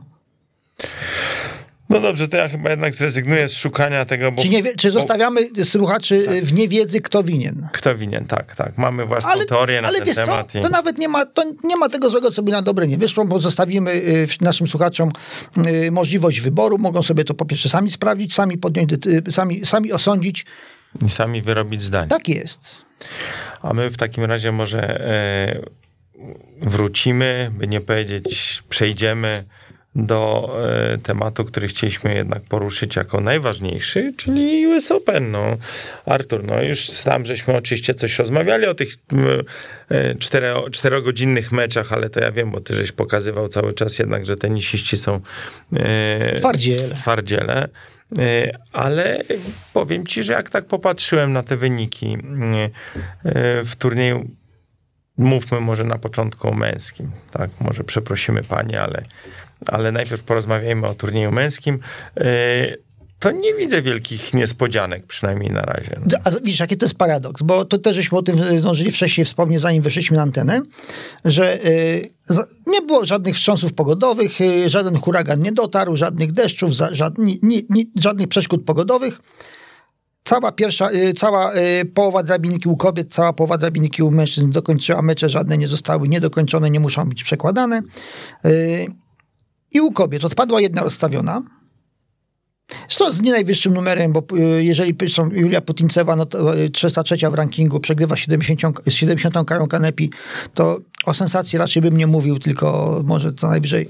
No 1.94 2.00
dobrze, 2.00 2.28
to 2.28 2.38
ja 2.38 2.48
chyba 2.48 2.70
jednak 2.70 2.94
zrezygnuję 2.94 3.48
z 3.50 3.54
szukania 3.54 4.06
tego, 4.06 4.32
bo... 4.32 4.42
Czy, 4.42 4.50
nie, 4.50 4.76
czy 4.76 4.92
zostawiamy 4.92 5.42
słuchaczy 5.64 6.24
Tak. 6.26 6.44
w 6.44 6.54
niewiedzy, 6.54 7.02
kto 7.02 7.24
winien? 7.24 7.68
Kto 7.74 7.96
winien, 7.98 8.26
tak, 8.26 8.56
tak. 8.56 8.78
Mamy 8.78 9.06
własną 9.06 9.32
teorię 9.50 9.82
na 9.82 9.92
ten 9.92 10.06
wiesz 10.06 10.16
temat. 10.16 10.52
Co? 10.52 10.60
i- 10.60 10.62
To 10.62 10.70
nawet 10.70 10.98
nie 10.98 11.08
ma, 11.08 11.26
to 11.26 11.44
nie 11.64 11.76
ma 11.76 11.90
tego 11.90 12.10
złego, 12.10 12.32
co 12.32 12.44
by 12.44 12.52
na 12.52 12.62
dobre 12.62 12.88
nie 12.88 12.98
wyszło, 12.98 13.26
bo 13.26 13.40
zostawimy 13.40 13.92
y, 13.92 14.28
naszym 14.42 14.68
słuchaczom 14.68 15.12
y, 15.68 15.92
możliwość 15.92 16.40
wyboru. 16.40 16.78
Mogą 16.78 17.04
sobie 17.04 17.24
to 17.26 17.34
po 17.34 17.46
pierwsze 17.46 17.70
sami 17.70 17.92
sprawdzić, 17.92 18.34
sami 18.34 18.58
podjąć, 18.58 18.92
sami, 19.32 19.66
sami 19.66 19.92
osądzić. 19.92 20.46
I 21.06 21.10
sami 21.10 21.42
wyrobić 21.42 21.82
zdanie. 21.82 22.08
Tak 22.10 22.30
jest. 22.30 22.60
A 23.62 23.74
my 23.74 23.90
w 23.90 23.98
takim 23.98 24.24
razie 24.24 24.52
może 24.52 25.00
e, 25.00 25.62
wrócimy, 26.62 27.52
by 27.54 27.68
nie 27.68 27.82
powiedzieć, 27.82 28.64
przejdziemy 28.70 29.44
do 29.96 30.50
e, 30.94 30.98
tematu, 30.98 31.46
który 31.46 31.68
chcieliśmy 31.68 32.16
jednak 32.16 32.42
poruszyć 32.42 32.96
jako 32.96 33.22
najważniejszy, 33.22 34.14
czyli 34.18 34.68
US 34.68 34.92
Open. 34.92 35.32
No, 35.32 35.58
Artur, 36.06 36.44
no 36.44 36.62
już 36.62 36.90
tam 36.90 37.26
żeśmy 37.26 37.56
oczywiście 37.56 37.94
coś 37.94 38.20
rozmawiali 38.20 38.66
o 38.66 38.74
tych 38.74 38.94
e, 39.90 40.16
cztero, 40.16 40.70
czterogodzinnych 40.70 41.52
meczach, 41.52 41.94
ale 41.94 42.10
to 42.10 42.20
ja 42.20 42.32
wiem, 42.32 42.52
bo 42.52 42.60
ty 42.62 42.74
żeś 42.76 42.92
pokazywał 42.92 43.48
cały 43.48 43.74
czas 43.74 44.00
jednak, 44.00 44.26
że 44.26 44.36
tenisiści 44.36 44.98
są 44.98 45.20
e, 45.74 46.36
Twardziele. 46.40 46.96
twardziele. 46.96 47.70
E, 48.18 48.58
Ale 48.72 49.24
powiem 49.74 50.06
ci, 50.06 50.24
że 50.24 50.34
jak 50.34 50.50
tak 50.50 50.66
popatrzyłem 50.66 51.34
na 51.34 51.44
te 51.44 51.58
wyniki 51.58 52.18
w 53.66 53.76
turnieju, 53.78 54.28
mówmy 55.18 55.60
może 55.60 55.84
na 55.84 55.98
początku 55.98 56.48
o 56.48 56.54
męskim, 56.54 57.12
tak, 57.32 57.50
może 57.60 57.84
przeprosimy 57.84 58.44
panie, 58.44 58.82
ale, 58.82 59.04
ale 59.68 59.92
najpierw 59.92 60.24
porozmawiajmy 60.24 60.88
o 60.88 60.96
turnieju 60.96 61.32
męskim. 61.32 61.80
E, 62.18 62.24
To 63.20 63.32
nie 63.32 63.54
widzę 63.54 63.82
wielkich 63.82 64.34
niespodzianek, 64.34 65.06
przynajmniej 65.08 65.52
na 65.52 65.62
razie. 65.62 66.00
No. 66.06 66.18
A 66.24 66.32
widzisz, 66.32 66.60
jaki 66.60 66.78
to 66.78 66.86
jest 66.86 66.96
paradoks, 66.98 67.42
bo 67.42 67.66
to 67.66 67.78
też 67.78 67.96
żeśmy 67.96 68.18
o 68.18 68.22
tym 68.24 68.60
zdążyli 68.60 68.92
wcześniej 68.92 69.26
wspomnieć, 69.26 69.62
zanim 69.62 69.84
weszliśmy 69.84 70.18
na 70.18 70.24
antenę, 70.24 70.62
że 71.26 71.60
za- 72.26 72.48
nie 72.68 72.82
było 72.82 73.06
żadnych 73.06 73.36
wstrząsów 73.36 73.74
pogodowych, 73.74 74.42
y, 74.42 74.70
żaden 74.70 74.96
huragan 75.00 75.42
nie 75.42 75.52
dotarł, 75.52 75.96
żadnych 75.96 76.32
deszczów, 76.32 76.72
żadni, 76.92 77.40
ni, 77.44 77.66
ni, 77.70 77.92
żadnych 78.02 78.28
przeszkód 78.28 78.66
pogodowych. 78.66 79.20
Cała 80.24 80.52
pierwsza, 80.52 80.90
cała 81.18 81.52
połowa 81.94 82.24
drabinki 82.24 82.70
u 82.70 82.78
kobiet, 82.78 83.14
cała 83.14 83.34
połowa 83.34 83.58
drabinki 83.58 84.04
u 84.04 84.12
mężczyzn 84.12 84.52
dokończyła 84.52 85.02
mecze, 85.02 85.30
żadne 85.30 85.58
nie 85.58 85.68
zostały 85.68 86.08
niedokończone, 86.08 86.70
nie 86.70 86.80
muszą 86.80 87.10
być 87.10 87.24
przekładane. 87.24 87.82
Y, 89.76 89.78
I 89.78 89.82
u 89.82 89.92
kobiet 89.92 90.26
odpadła 90.26 90.62
jedna 90.62 90.84
rozstawiona, 90.84 91.42
Zresztą 92.88 93.12
z 93.12 93.22
nie 93.22 93.32
najwyższym 93.32 93.74
numerem, 93.74 94.14
bo 94.14 94.24
y, 94.38 94.64
jeżeli 94.64 94.94
piszą 94.94 95.30
Julia 95.30 95.62
Putincewa, 95.62 96.16
no 96.16 96.26
to 96.26 96.58
y, 96.58 96.70
303 96.70 97.30
w 97.30 97.34
rankingu, 97.34 97.80
przegrywa 97.80 98.16
70, 98.16 98.80
z 98.86 98.94
70 98.94 99.36
Kają 99.48 99.68
Kanepi, 99.68 100.12
to 100.54 100.80
o 101.06 101.14
sensacji 101.14 101.60
raczej 101.60 101.82
bym 101.82 101.98
nie 101.98 102.08
mówił, 102.08 102.40
tylko 102.40 103.02
może 103.06 103.34
co 103.34 103.48
najwyżej 103.48 103.88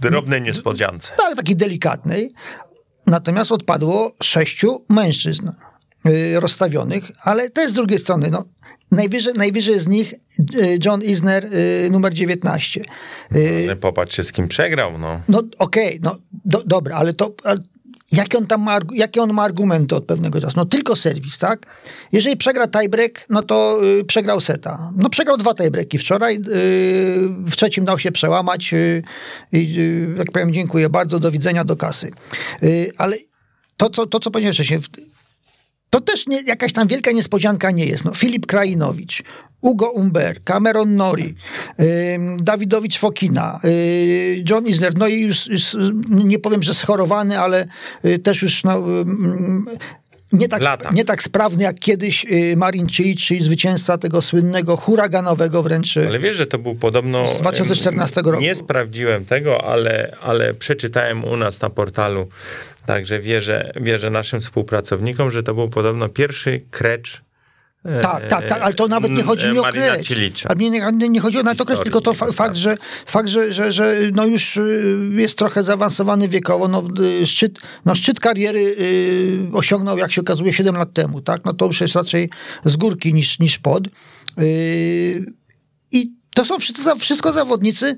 Drobnej 0.00 0.42
niespodziance. 0.42 1.12
tak, 1.16 1.36
takiej 1.36 1.56
delikatnej. 1.56 2.32
Natomiast 3.06 3.52
odpadło 3.52 4.12
sześciu 4.22 4.84
mężczyzn 4.88 5.48
y, 5.48 5.52
rozstawionych, 6.34 7.04
ale 7.22 7.50
też 7.50 7.70
z 7.70 7.74
drugiej 7.74 7.98
strony, 7.98 8.30
no, 8.30 8.44
najwyżej, 8.90 9.34
najwyżej 9.34 9.78
z 9.78 9.88
nich 9.88 10.14
y, 10.54 10.78
John 10.84 11.02
Isner, 11.02 11.44
y, 11.44 11.88
numer 11.90 12.14
19. 12.14 12.80
Y, 13.34 13.64
Ale 13.64 13.76
popatrz, 13.76 14.20
z 14.22 14.32
kim 14.32 14.48
przegrał, 14.48 14.98
no. 14.98 15.20
no 15.28 15.42
okej, 15.58 16.00
no 16.02 16.16
do, 16.44 16.62
dobra, 16.64 16.96
ale 16.96 17.14
to... 17.14 17.34
Ale, 17.44 17.60
Jakie 18.12 18.38
on 18.38 18.46
tam 18.46 18.62
ma, 18.62 18.78
jakie 18.92 19.22
on 19.22 19.32
ma 19.32 19.42
argumenty 19.42 19.96
od 19.96 20.04
pewnego 20.04 20.40
czasu? 20.40 20.54
No 20.56 20.64
tylko 20.64 20.96
serwis, 20.96 21.38
tak? 21.38 21.66
Jeżeli 22.12 22.36
przegra 22.36 22.66
tiebreak, 22.68 23.26
no 23.28 23.42
to 23.42 23.80
y, 24.00 24.04
przegrał 24.04 24.40
seta. 24.40 24.92
No 24.96 25.10
przegrał 25.10 25.36
dwa 25.36 25.54
tiebreaki 25.54 25.98
wczoraj, 25.98 26.36
y, 26.36 26.40
w 27.46 27.56
trzecim 27.56 27.84
dał 27.84 27.98
się 27.98 28.12
przełamać 28.12 28.74
y, 28.74 29.02
i 29.52 29.78
y, 29.78 30.14
jak 30.18 30.32
powiem 30.32 30.52
dziękuję 30.52 30.88
bardzo, 30.88 31.20
do 31.20 31.30
widzenia, 31.30 31.64
do 31.64 31.76
kasy. 31.76 32.10
Y, 32.62 32.92
ale 32.96 33.16
to, 33.76 33.90
co, 33.90 34.06
to, 34.06 34.20
co 34.20 34.30
powiedziałem 34.30 34.54
wcześniej, 34.54 34.80
to 35.90 36.00
też 36.00 36.26
nie, 36.26 36.42
jakaś 36.42 36.72
tam 36.72 36.88
wielka 36.88 37.10
niespodzianka 37.10 37.70
nie 37.70 37.86
jest. 37.86 38.04
No, 38.04 38.14
Filip 38.14 38.46
Krajinowicz, 38.46 39.22
Ugo 39.60 39.90
Umber, 39.90 40.44
Cameron 40.44 40.96
Nori, 40.96 41.34
Dawidowicz 42.36 42.98
Fokina, 42.98 43.60
y, 43.64 44.44
John 44.50 44.66
Isner, 44.66 44.98
no 44.98 45.08
i 45.08 45.20
już, 45.20 45.46
już 45.46 45.76
nie 46.08 46.38
powiem, 46.38 46.62
że 46.62 46.74
schorowany, 46.74 47.38
ale 47.38 47.66
y, 48.04 48.18
też 48.18 48.42
już 48.42 48.64
no, 48.64 48.82
nie, 50.32 50.48
tak, 50.48 50.62
Lata. 50.62 50.90
nie 50.92 51.04
tak 51.04 51.22
sprawny 51.22 51.62
jak 51.62 51.80
kiedyś 51.80 52.24
y, 52.24 52.56
Marin 52.56 52.88
Cilic, 52.88 53.20
czyli 53.20 53.40
zwycięzca 53.40 53.98
tego 53.98 54.22
słynnego, 54.22 54.76
huraganowego 54.76 55.62
wręcz 55.62 55.96
Ale 55.96 56.18
wiesz, 56.18 56.36
że 56.36 56.46
to 56.46 56.58
był 56.58 56.74
podobno. 56.74 57.26
Z 57.26 57.40
2014 57.40 58.20
em, 58.20 58.26
roku. 58.26 58.42
Nie 58.42 58.54
sprawdziłem 58.54 59.24
tego, 59.24 59.64
ale, 59.64 60.16
ale 60.22 60.54
przeczytałem 60.54 61.24
u 61.24 61.36
nas 61.36 61.60
na 61.60 61.70
portalu. 61.70 62.28
Także 62.86 63.20
wierzę, 63.20 63.72
wierzę 63.80 64.10
naszym 64.10 64.40
współpracownikom, 64.40 65.30
że 65.30 65.42
to 65.42 65.54
był 65.54 65.68
podobno 65.68 66.08
pierwszy 66.08 66.60
krecz. 66.70 67.22
e, 67.84 68.00
Tak, 68.00 68.28
tak, 68.28 68.48
tak, 68.48 68.62
ale 68.62 68.74
to 68.74 68.88
nawet 68.88 69.10
nie 69.12 69.22
chodzi 69.22 69.48
mi 69.48 69.58
o. 69.58 69.64
Cilicza. 70.02 70.48
A 70.48 70.54
nie, 70.54 70.70
nie, 70.70 71.08
nie 71.08 71.20
chodzi 71.20 71.38
o 71.38 71.42
na 71.42 71.54
to 71.54 71.64
Historii 71.64 71.82
tylko 71.82 72.00
to 72.00 72.12
fa- 72.14 72.30
fakt, 72.32 72.56
że, 72.56 72.76
fakt 73.06 73.28
że, 73.28 73.52
że, 73.52 73.72
że 73.72 73.96
no 74.14 74.26
już 74.26 74.56
y, 74.56 75.08
jest 75.12 75.38
trochę 75.38 75.64
zaawansowany 75.64 76.28
wiekowo. 76.28 76.68
No, 76.68 76.82
y, 77.22 77.26
szczyt, 77.26 77.58
no, 77.84 77.94
szczyt 77.94 78.20
kariery 78.20 78.76
y, 78.80 79.48
osiągnął, 79.52 79.98
jak 79.98 80.12
się 80.12 80.20
okazuje, 80.20 80.52
7 80.52 80.74
lat 80.76 80.92
temu. 80.92 81.20
Tak? 81.20 81.44
No, 81.44 81.54
to 81.54 81.66
już 81.66 81.80
jest 81.80 81.94
raczej 81.94 82.30
z 82.64 82.76
górki 82.76 83.14
niż, 83.14 83.38
niż 83.38 83.58
pod. 83.58 83.88
I 85.92 86.06
to 86.34 86.44
są 86.44 86.58
wszystko, 86.58 86.96
wszystko 86.96 87.32
zawodnicy 87.32 87.96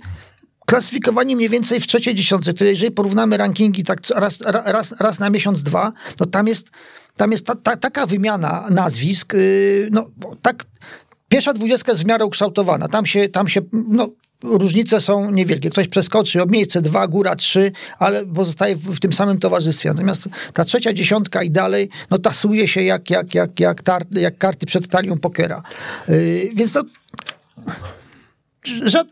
klasyfikowani 0.66 1.36
mniej 1.36 1.48
więcej 1.48 1.80
w 1.80 1.86
trzeciej 1.86 2.14
dziesiątce, 2.14 2.54
które 2.54 2.70
jeżeli 2.70 2.92
porównamy 2.92 3.36
rankingi 3.36 3.84
tak 3.84 4.00
raz, 4.14 4.40
ra- 4.40 4.72
raz, 4.72 4.94
raz 5.00 5.18
na 5.18 5.30
miesiąc, 5.30 5.62
dwa, 5.62 5.92
no 6.20 6.26
tam 6.26 6.46
jest, 6.46 6.70
tam 7.16 7.32
jest 7.32 7.46
ta, 7.46 7.56
ta, 7.56 7.76
taka 7.76 8.06
wymiana 8.06 8.66
nazwisk, 8.70 9.32
yy, 9.32 9.88
no 9.92 10.10
tak, 10.42 10.64
pierwsza 11.28 11.52
dwudziestka 11.52 11.92
jest 11.92 12.02
w 12.02 12.06
miarę 12.06 12.24
ukształtowana, 12.24 12.88
tam 12.88 13.06
się, 13.06 13.28
tam 13.28 13.48
się, 13.48 13.60
no 13.72 14.08
różnice 14.42 15.00
są 15.00 15.30
niewielkie. 15.30 15.70
Ktoś 15.70 15.88
przeskoczy 15.88 16.42
o 16.42 16.46
miejsce 16.46 16.82
dwa, 16.82 17.08
góra 17.08 17.36
trzy, 17.36 17.72
ale 17.98 18.26
pozostaje 18.26 18.76
w, 18.76 18.96
w 18.96 19.00
tym 19.00 19.12
samym 19.12 19.38
towarzystwie. 19.38 19.90
Natomiast 19.90 20.28
ta 20.52 20.64
trzecia 20.64 20.92
dziesiątka 20.92 21.42
i 21.42 21.50
dalej, 21.50 21.88
no 22.10 22.18
tasuje 22.18 22.68
się 22.68 22.82
jak, 22.82 23.10
jak, 23.10 23.34
jak, 23.34 23.60
jak, 23.60 23.82
tar, 23.82 24.02
jak 24.10 24.38
karty 24.38 24.66
przed 24.66 24.88
talią 24.88 25.18
pokera. 25.18 25.62
Yy, 26.08 26.50
więc 26.54 26.72
to 26.72 26.82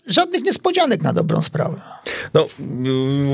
żadnych 0.07 0.43
niespodzianek 0.43 1.03
na 1.03 1.13
dobrą 1.13 1.43
sprawę. 1.43 1.81
No 2.35 2.47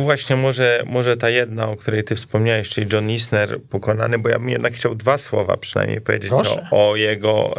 właśnie 0.03 0.37
może, 0.37 0.83
może 0.87 1.17
ta 1.17 1.31
jedna, 1.31 1.69
o 1.69 1.77
której 1.77 2.05
ty 2.05 2.17
wspomniałeś, 2.17 2.69
czyli 2.69 2.87
John 2.93 3.11
Isner 3.11 3.61
pokonany, 3.71 4.19
bo 4.19 4.29
ja 4.29 4.39
bym 4.39 4.49
jednak 4.49 4.73
chciał 4.73 4.95
dwa 4.95 5.19
słowa 5.19 5.57
przynajmniej 5.57 6.01
powiedzieć 6.01 6.33
o, 6.33 6.61
o 6.71 6.97
jego 6.97 7.55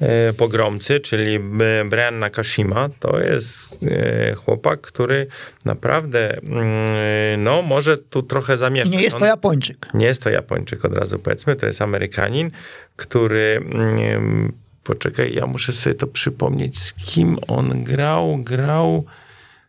e, 0.00 0.32
pogromcy, 0.32 1.00
czyli 1.00 1.38
Brian 1.90 2.18
Nakashima. 2.18 2.88
To 3.00 3.20
jest 3.20 3.84
e, 3.84 4.34
chłopak, 4.34 4.80
który 4.80 5.26
naprawdę 5.64 6.38
mm, 6.38 7.44
no 7.44 7.62
może 7.62 7.98
tu 7.98 8.22
trochę 8.22 8.56
zamieszkać. 8.56 8.92
nie 8.92 9.02
jest 9.02 9.18
to 9.18 9.24
Japończyk. 9.24 9.86
Nie 9.94 10.06
jest 10.06 10.22
to 10.22 10.30
Japończyk, 10.30 10.84
od 10.84 10.94
razu 10.94 11.18
powiedzmy, 11.18 11.56
to 11.56 11.66
jest 11.66 11.82
Amerykanin, 11.82 12.50
który. 12.96 13.60
Poczekaj, 14.84 15.34
ja 15.34 15.46
muszę 15.46 15.72
sobie 15.72 15.94
to 15.94 16.06
przypomnieć, 16.06 16.78
z 16.78 16.94
kim 16.94 17.38
on 17.48 17.84
grał. 17.84 18.38
Grał 18.38 19.04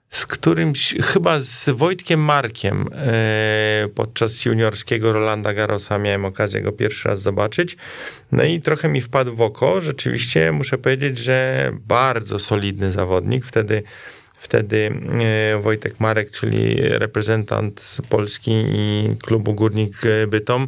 z 0.10 0.26
którymś, 0.26 0.96
chyba 1.04 1.40
z 1.40 1.70
Wojtkiem 1.70 2.20
Markiem 2.20 2.88
e, 2.94 3.88
podczas 3.96 4.46
juniorskiego 4.46 5.12
Rolanda 5.12 5.54
Garrosa 5.54 5.98
miałem 5.98 6.26
okazję 6.26 6.62
go 6.62 6.72
pierwszy 6.72 7.10
raz 7.10 7.22
zobaczyć. 7.22 7.78
No 8.32 8.44
i 8.44 8.62
trochę 8.62 8.90
mi 8.90 9.02
wpadł 9.02 9.36
w 9.36 9.42
oko. 9.42 9.82
Rzeczywiście 9.82 10.52
muszę 10.52 10.78
powiedzieć, 10.78 11.18
że 11.18 11.72
bardzo 11.88 12.40
solidny 12.40 12.92
zawodnik. 12.92 13.46
Wtedy 13.46 13.84
Wtedy 14.42 14.92
e, 15.54 15.62
Wojtek 15.62 16.00
Marek, 16.00 16.32
czyli 16.32 16.76
reprezentant 16.82 17.82
z 17.82 18.02
Polski 18.02 18.52
i 18.74 19.16
klubu 19.24 19.54
Górnik 19.54 20.02
Bytom, 20.28 20.68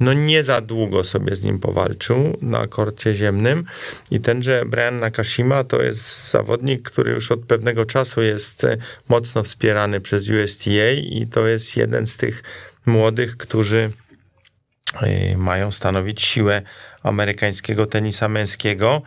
no 0.00 0.12
nie 0.12 0.42
za 0.42 0.60
długo 0.60 1.04
sobie 1.04 1.36
z 1.36 1.42
nim 1.42 1.58
powalczył 1.58 2.38
na 2.42 2.66
korcie 2.66 3.14
ziemnym 3.14 3.64
i 4.10 4.20
tenże 4.20 4.64
Brian 4.66 5.00
Nakashima 5.00 5.64
to 5.64 5.82
jest 5.82 6.30
zawodnik, 6.30 6.90
który 6.90 7.12
już 7.12 7.32
od 7.32 7.40
pewnego 7.40 7.86
czasu 7.86 8.22
jest 8.22 8.64
e, 8.64 8.76
mocno 9.08 9.42
wspierany 9.42 10.00
przez 10.00 10.30
USTA 10.30 10.90
i 11.02 11.26
to 11.26 11.46
jest 11.46 11.76
jeden 11.76 12.06
z 12.06 12.16
tych 12.16 12.42
młodych, 12.86 13.36
którzy 13.36 13.90
e, 15.02 15.36
mają 15.36 15.70
stanowić 15.70 16.22
siłę 16.22 16.62
amerykańskiego 17.02 17.86
tenisa 17.86 18.28
męskiego. 18.28 19.02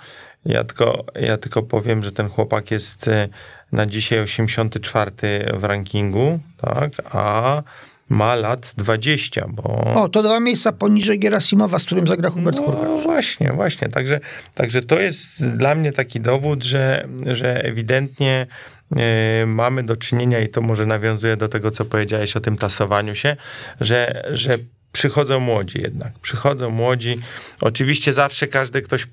Ja 0.45 0.63
tylko, 0.63 1.06
ja 1.15 1.38
tylko 1.38 1.63
powiem, 1.63 2.04
że 2.04 2.12
ten 2.12 2.30
chłopak 2.30 2.71
jest 2.71 3.08
e, 3.08 3.30
na 3.71 3.86
dzisiaj 3.86 4.19
84 4.19 5.12
w 5.53 5.64
rankingu, 5.64 6.39
tak, 6.57 6.91
a 7.05 7.64
ma 8.10 8.36
lat 8.36 8.74
20, 8.78 9.47
bo... 9.47 9.64
O, 9.93 10.10
to 10.10 10.24
dwa 10.24 10.39
miejsca 10.39 10.72
poniżej 10.72 11.20
Gerasimowa, 11.20 11.80
z 11.80 11.86
którym 11.86 12.08
zagra 12.08 12.30
Hubert 12.30 12.58
Hurkacz. 12.58 12.84
No 12.84 12.97
właśnie, 12.97 13.53
właśnie. 13.53 13.89
Także, 13.89 14.20
także 14.55 14.82
to 14.82 14.99
jest 14.99 15.47
dla 15.58 15.76
mnie 15.76 15.91
taki 15.91 16.20
dowód, 16.20 16.64
że, 16.64 17.08
że 17.26 17.64
ewidentnie 17.64 18.47
e, 18.95 19.45
mamy 19.45 19.84
do 19.84 19.97
czynienia, 19.97 20.39
i 20.39 20.49
to 20.49 20.62
może 20.62 20.86
nawiązuje 20.86 21.38
do 21.38 21.47
tego, 21.47 21.72
co 21.72 21.86
powiedziałeś 21.86 22.36
o 22.36 22.39
tym 22.39 22.58
tasowaniu 22.58 23.16
się, 23.16 23.36
że, 23.82 24.24
że 24.32 24.58
przychodzą 24.92 25.40
młodzi 25.40 25.82
jednak. 25.82 26.20
Przychodzą 26.20 26.70
młodzi. 26.70 27.20
Oczywiście 27.62 28.14
zawsze 28.14 28.48
każdy 28.48 28.82
ktoś 28.82 29.04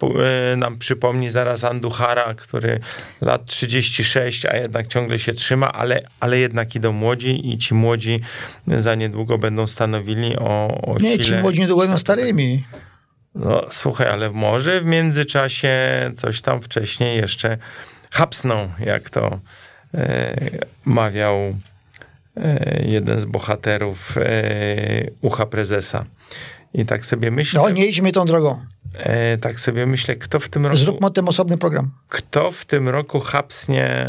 e, 0.53 0.57
nam 0.57 0.79
przypomni 0.79 1.31
zaraz 1.31 1.64
Anduchara, 1.64 2.35
który 2.35 2.81
lat 3.20 3.45
36, 3.47 4.47
a 4.47 4.57
jednak 4.57 4.87
ciągle 4.87 5.18
się 5.18 5.33
trzyma, 5.33 5.72
ale, 5.72 6.01
ale 6.20 6.39
jednak 6.39 6.75
idą 6.75 6.93
młodzi 6.93 7.53
i 7.53 7.59
ci 7.59 7.75
młodzi 7.75 8.20
za 8.66 8.95
niedługo 8.95 9.39
będą 9.39 9.66
stanowili 9.66 10.37
o, 10.37 10.81
o 10.83 10.99
Nie, 11.01 11.12
sile. 11.12 11.25
ci 11.25 11.33
młodzi 11.33 11.61
niedługo 11.61 11.83
będą 11.83 11.99
starymi. 11.99 12.64
No 13.35 13.64
słuchaj, 13.70 14.09
ale 14.09 14.31
może 14.31 14.81
w 14.81 14.85
międzyczasie 14.85 15.77
coś 16.16 16.41
tam 16.41 16.62
wcześniej 16.62 17.16
jeszcze 17.16 17.59
hapsną, 18.12 18.68
jak 18.87 19.11
to 19.11 19.39
e, 19.95 20.35
mawiał 20.85 21.55
jeden 22.87 23.20
z 23.20 23.24
bohaterów 23.24 24.18
e, 24.18 24.22
ucha 25.22 25.47
prezesa. 25.47 26.05
I 26.74 26.85
tak 26.87 27.07
sobie 27.07 27.30
myślę, 27.30 27.61
No, 27.62 27.70
nie 27.70 27.87
idźmy 27.87 28.12
tą 28.12 28.24
drogą. 28.26 28.61
e, 28.99 29.39
tak 29.39 29.61
sobie 29.61 29.87
myślę, 29.87 30.16
kto 30.16 30.41
w 30.41 30.49
tym 30.49 30.66
roku, 30.66 30.76
Zróbmy 30.78 31.07
o 31.07 31.11
tym 31.11 31.28
osobny 31.28 31.59
program. 31.59 31.91
kto 32.09 32.51
w 32.51 32.64
tym 32.64 32.89
roku 32.89 33.20
hapsnie 33.20 34.07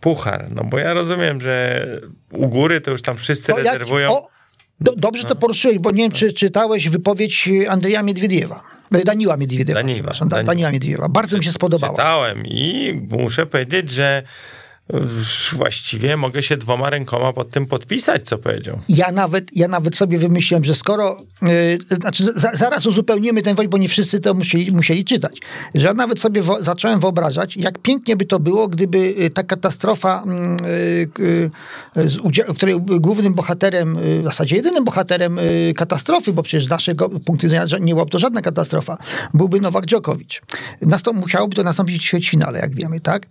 puchar. 0.00 0.46
No 0.54 0.64
bo 0.64 0.78
ja 0.78 0.94
rozumiem, 0.94 1.40
że 1.40 1.86
u 2.32 2.48
góry 2.48 2.80
to 2.80 2.90
już 2.90 3.02
tam 3.02 3.16
wszyscy 3.16 3.54
O, 3.54 3.58
jak- 3.58 3.66
rezerwują. 3.66 4.12
o, 4.12 4.28
do, 4.80 4.96
dobrze 4.96 5.22
No. 5.22 5.28
to 5.28 5.36
poruszyłeś, 5.36 5.78
bo 5.78 5.90
nie 5.90 6.02
wiem, 6.02 6.12
czy 6.12 6.32
czytałeś 6.32 6.88
wypowiedź 6.88 7.48
Andrzeja 7.68 8.02
Miedwiediewa. 8.02 8.62
E, 8.94 9.04
Daniła 9.04 9.36
Miedwiediewa. 9.36 9.82
Daniła 10.44 10.70
Miedwiediewa. 10.72 11.08
Bardzo 11.08 11.38
mi 11.38 11.44
się 11.44 11.52
spodobała. 11.52 11.92
Czytałem 11.96 12.46
i 12.46 12.92
muszę 13.10 13.46
powiedzieć, 13.46 13.90
że 13.90 14.22
właściwie 15.52 16.16
mogę 16.16 16.42
się 16.42 16.56
dwoma 16.56 16.90
rękoma 16.90 17.32
pod 17.32 17.50
tym 17.50 17.66
podpisać, 17.66 18.26
co 18.28 18.38
powiedział. 18.38 18.78
Ja 18.88 19.12
nawet, 19.12 19.56
ja 19.56 19.68
nawet 19.68 19.96
sobie 19.96 20.18
wymyśliłem, 20.18 20.64
że 20.64 20.74
skoro, 20.74 21.22
yy, 21.42 21.96
znaczy 22.00 22.24
za, 22.24 22.50
zaraz 22.52 22.86
uzupełnimy 22.86 23.42
ten 23.42 23.54
wątek, 23.54 23.70
bo 23.70 23.78
nie 23.78 23.88
wszyscy 23.88 24.20
to 24.20 24.34
musieli, 24.34 24.72
musieli 24.72 25.04
czytać, 25.04 25.40
że 25.74 25.86
ja 25.86 25.94
nawet 25.94 26.20
sobie 26.20 26.42
wo, 26.42 26.62
zacząłem 26.62 27.00
wyobrażać, 27.00 27.56
jak 27.56 27.78
pięknie 27.78 28.16
by 28.16 28.24
to 28.24 28.38
było, 28.38 28.68
gdyby 28.68 28.98
y, 28.98 29.30
ta 29.30 29.42
katastrofa, 29.42 30.24
yy, 31.94 32.30
yy, 32.44 32.54
której 32.54 32.80
głównym 32.80 33.34
bohaterem, 33.34 33.94
yy, 33.94 34.20
w 34.20 34.24
zasadzie 34.24 34.56
jedynym 34.56 34.84
bohaterem 34.84 35.36
yy, 35.36 35.74
katastrofy, 35.74 36.32
bo 36.32 36.42
przecież 36.42 36.66
z 36.66 36.70
naszego 36.70 37.08
punktu 37.08 37.46
widzenia 37.46 37.64
nie 37.80 37.94
byłaby 37.94 38.10
to 38.10 38.18
żadna 38.18 38.42
katastrofa, 38.42 38.98
byłby 39.34 39.60
Nowak 39.60 39.86
Dżokowicz. 39.86 40.42
Nastąp, 40.82 41.20
musiałoby 41.20 41.56
to 41.56 41.62
nastąpić 41.62 42.02
w 42.02 42.04
ćwierćfinale, 42.04 42.58
jak 42.58 42.74
wiemy, 42.74 43.00
tak? 43.00 43.26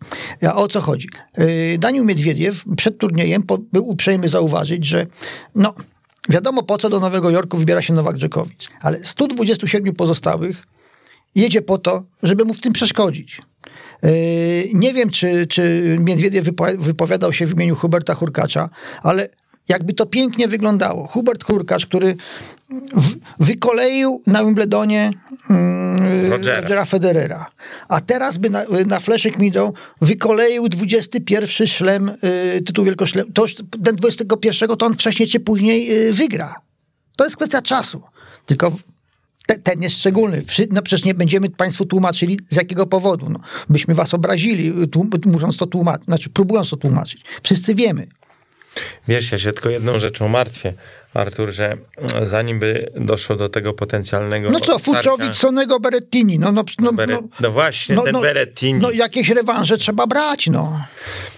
A 0.48 0.56
o 0.56 0.68
co 0.68 0.82
chodzi? 0.82 1.10
Yy, 1.72 1.78
Daniel 1.78 2.06
Miedwiediew 2.06 2.64
przed 2.78 2.98
turniejem 2.98 3.44
był 3.74 3.90
uprzejmy 3.90 4.30
zauważyć, 4.30 4.86
że 4.86 5.08
no, 5.56 5.74
wiadomo 6.30 6.64
po 6.64 6.78
co 6.78 6.90
do 6.90 7.00
Nowego 7.00 7.30
Jorku 7.30 7.58
wybiera 7.58 7.82
się 7.82 7.94
Nowak 7.94 8.18
Dżokowicz, 8.18 8.70
ale 8.82 9.00
127 9.04 9.96
pozostałych 9.96 10.64
jedzie 11.36 11.62
po 11.62 11.78
to, 11.78 12.04
żeby 12.24 12.46
mu 12.46 12.54
w 12.54 12.62
tym 12.62 12.74
przeszkodzić. 12.74 13.42
Yy, 14.04 14.10
Nie 14.74 14.94
wiem, 14.94 15.10
czy, 15.10 15.48
czy 15.48 15.98
Miedwiediew 16.00 16.46
wypo- 16.46 16.78
wypowiadał 16.80 17.34
się 17.34 17.46
w 17.46 17.54
imieniu 17.54 17.76
Huberta 17.76 18.14
Hurkacza, 18.16 18.70
ale 19.04 19.30
jakby 19.70 19.94
to 19.94 20.06
pięknie 20.06 20.48
wyglądało. 20.48 21.08
Hubert 21.08 21.44
Hurkacz, 21.44 21.86
który 21.86 22.16
wykoleił 23.40 24.22
na 24.28 24.46
Wimbledonie 24.46 25.12
mm, 25.50 26.32
Rogera. 26.32 26.62
Rogera 26.62 26.86
Federera, 26.86 27.46
a 27.88 28.02
teraz 28.02 28.38
by 28.38 28.50
na, 28.50 28.64
na 28.86 29.00
Fleszek 29.00 29.40
Meadow 29.40 29.74
wykoleił 30.02 30.70
21 30.70 31.68
szlem, 31.68 32.12
y, 32.56 32.62
tytuł 32.62 32.86
wielkoszlem. 32.86 33.34
To 33.34 33.46
ten 33.84 33.96
21 33.96 34.78
to 34.78 34.86
on 34.86 34.94
wcześniej 34.94 35.30
czy 35.30 35.40
później 35.40 36.08
y, 36.08 36.14
wygra. 36.14 36.56
To 37.18 37.24
jest 37.24 37.36
kwestia 37.36 37.62
czasu. 37.62 38.02
Tylko 38.46 38.72
te, 39.48 39.60
ten 39.60 39.82
jest 39.82 39.98
szczególny. 39.98 40.44
No 40.72 40.82
przecież 40.82 41.06
nie 41.06 41.14
będziemy 41.14 41.50
Państwu 41.50 41.86
tłumaczyli 41.86 42.40
z 42.50 42.56
jakiego 42.56 42.88
powodu. 42.88 43.30
No, 43.30 43.40
byśmy 43.70 43.96
Was 43.96 44.14
obrazili, 44.14 44.88
tłum, 44.88 45.10
mówiąc 45.26 45.58
to 45.58 45.68
tłumaczyć, 45.68 46.06
znaczy 46.06 46.30
próbując 46.30 46.70
to 46.70 46.78
tłumaczyć. 46.78 47.22
Wszyscy 47.44 47.76
wiemy. 47.76 48.08
Wiesz, 49.08 49.32
ja 49.32 49.40
się 49.40 49.54
tylko 49.54 49.70
jedną 49.70 50.00
rzeczą 50.00 50.28
martwię, 50.28 50.74
Artur, 51.14 51.52
że 51.52 51.78
zanim 52.24 52.60
by 52.60 52.92
doszło 52.96 53.36
do 53.36 53.50
tego 53.50 53.74
potencjalnego 53.74 54.50
No 54.50 54.60
co, 54.60 54.80
Fuczowicz, 54.80 55.36
Sonego, 55.36 55.80
Berettini. 55.80 56.40
No, 56.40 56.52
no, 56.52 56.64
no, 56.80 56.92
Bere- 56.92 57.28
no 57.40 57.52
właśnie, 57.52 57.98
ten 58.04 58.22
Berettini. 58.22 58.80
No 58.82 58.92
jakieś 58.92 59.30
rewanże 59.30 59.78
trzeba 59.78 60.08
brać, 60.08 60.48
no. 60.48 60.82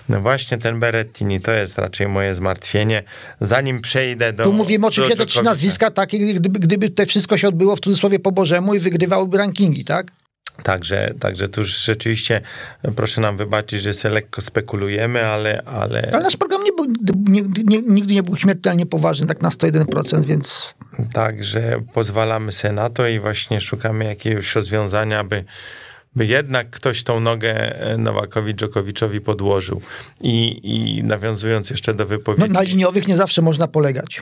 No 0.09 0.21
właśnie, 0.21 0.57
ten 0.57 0.79
Berettini, 0.79 1.41
to 1.41 1.51
jest 1.51 1.77
raczej 1.77 2.07
moje 2.07 2.35
zmartwienie. 2.35 3.03
Zanim 3.41 3.81
przejdę 3.81 4.33
do 4.33 4.43
Tu 4.43 4.53
mówimy 4.53 4.87
oczywiście 4.87 5.15
te 5.15 5.25
trzy 5.25 5.43
nazwiska 5.43 5.91
takie, 5.91 6.19
gdyby, 6.19 6.59
gdyby 6.59 6.89
to 6.89 7.05
wszystko 7.05 7.37
się 7.37 7.47
odbyło 7.47 7.75
w 7.75 7.79
cudzysłowie 7.79 8.19
po 8.19 8.31
Bożemu 8.31 8.73
i 8.75 8.79
wygrywałyby 8.79 9.37
rankingi, 9.37 9.85
tak? 9.85 10.11
Także, 10.63 11.13
także 11.19 11.47
tu 11.47 11.61
już 11.61 11.83
rzeczywiście 11.83 12.41
proszę 12.95 13.21
nam 13.21 13.37
wybaczyć, 13.37 13.81
że 13.81 13.93
sobie 13.93 14.13
lekko 14.13 14.41
spekulujemy, 14.41 15.25
ale, 15.27 15.61
ale 15.65 16.09
Ale 16.13 16.23
nasz 16.23 16.37
program 16.37 16.63
nie 16.63 16.71
był, 16.71 16.85
nie, 17.27 17.41
nie, 17.63 17.81
nigdy 17.81 18.13
nie 18.13 18.23
był 18.23 18.37
śmiertelnie 18.37 18.85
poważny, 18.85 19.27
tak 19.27 19.41
na 19.41 19.49
101%, 19.49 20.23
więc 20.23 20.73
Także 21.13 21.81
pozwalamy 21.93 22.51
sobie 22.51 22.73
na 22.73 22.89
to 22.89 23.07
i 23.07 23.19
właśnie 23.19 23.61
szukamy 23.61 24.05
jakiegoś 24.05 24.55
rozwiązania, 24.55 25.23
by, 25.23 25.43
by 26.15 26.25
jednak 26.25 26.69
ktoś 26.69 27.03
tą 27.03 27.19
nogę 27.19 27.75
Nowakowi 27.97 28.55
Dżokowiczowi 28.55 29.21
podłożył. 29.21 29.81
I, 30.21 30.59
I 30.63 31.03
nawiązując 31.03 31.69
jeszcze 31.69 31.93
do 31.93 32.03
no, 32.03 32.07
wypowiedzi, 32.07 32.49
na 32.49 32.61
liniowych 32.61 33.07
nie 33.07 33.15
zawsze 33.15 33.41
można 33.41 33.67
polegać. 33.67 34.21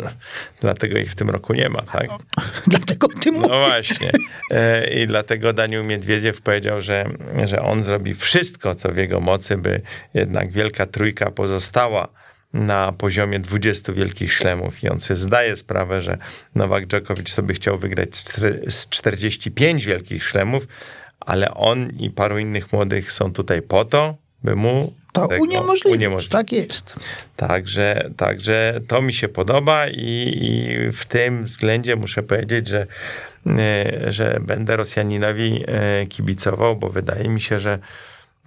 dlatego 0.60 0.98
ich 0.98 1.12
w 1.12 1.14
tym 1.14 1.30
roku 1.30 1.54
nie 1.54 1.68
ma, 1.68 1.82
tak? 1.82 2.08
Dlatego 2.66 3.06
o 3.06 3.20
tym 3.20 3.34
No 3.34 3.40
mówię. 3.40 3.54
właśnie. 3.54 4.10
E, 4.50 5.02
I 5.02 5.06
dlatego 5.06 5.52
Daniel 5.52 5.84
Miedwiediew 5.84 6.40
powiedział, 6.40 6.82
że, 6.82 7.04
że 7.44 7.62
on 7.62 7.82
zrobi 7.82 8.14
wszystko, 8.14 8.74
co 8.74 8.92
w 8.92 8.96
jego 8.96 9.20
mocy, 9.20 9.56
by 9.56 9.80
jednak 10.14 10.52
Wielka 10.52 10.86
Trójka 10.86 11.30
pozostała 11.30 12.08
na 12.52 12.92
poziomie 12.92 13.40
20 13.40 13.92
wielkich 13.92 14.32
szlemów. 14.32 14.82
I 14.84 14.88
on 14.88 15.00
sobie 15.00 15.16
zdaje 15.20 15.56
sprawę, 15.56 16.02
że 16.02 16.18
Nowak 16.54 16.86
Dżokowicz 16.86 17.32
sobie 17.32 17.54
chciał 17.54 17.78
wygrać 17.78 18.08
z 18.68 18.88
45 18.88 19.84
wielkich 19.84 20.24
szlemów, 20.24 20.66
ale 21.26 21.54
on 21.54 21.90
i 21.98 22.10
paru 22.10 22.38
innych 22.38 22.72
młodych 22.72 23.12
są 23.12 23.32
tutaj 23.32 23.62
po 23.62 23.84
to, 23.84 24.14
by 24.44 24.56
mu 24.56 24.92
To 25.12 25.28
tego 25.28 25.42
uniemożliwi. 25.42 25.96
uniemożliwić. 25.96 26.32
Tak 26.32 26.52
jest. 26.52 26.96
Także, 27.36 28.10
także 28.16 28.80
to 28.88 29.02
mi 29.02 29.12
się 29.12 29.28
podoba 29.28 29.88
i, 29.88 30.38
i 30.42 30.92
w 30.92 31.04
tym 31.06 31.44
względzie 31.44 31.96
muszę 31.96 32.22
powiedzieć, 32.22 32.68
że, 32.68 32.86
e, 33.46 34.12
że 34.12 34.38
będę 34.40 34.76
Rosjaninowi 34.76 35.64
e, 35.66 36.06
kibicował, 36.06 36.76
bo 36.76 36.88
wydaje 36.88 37.28
mi 37.28 37.40
się, 37.40 37.58
że 37.58 37.78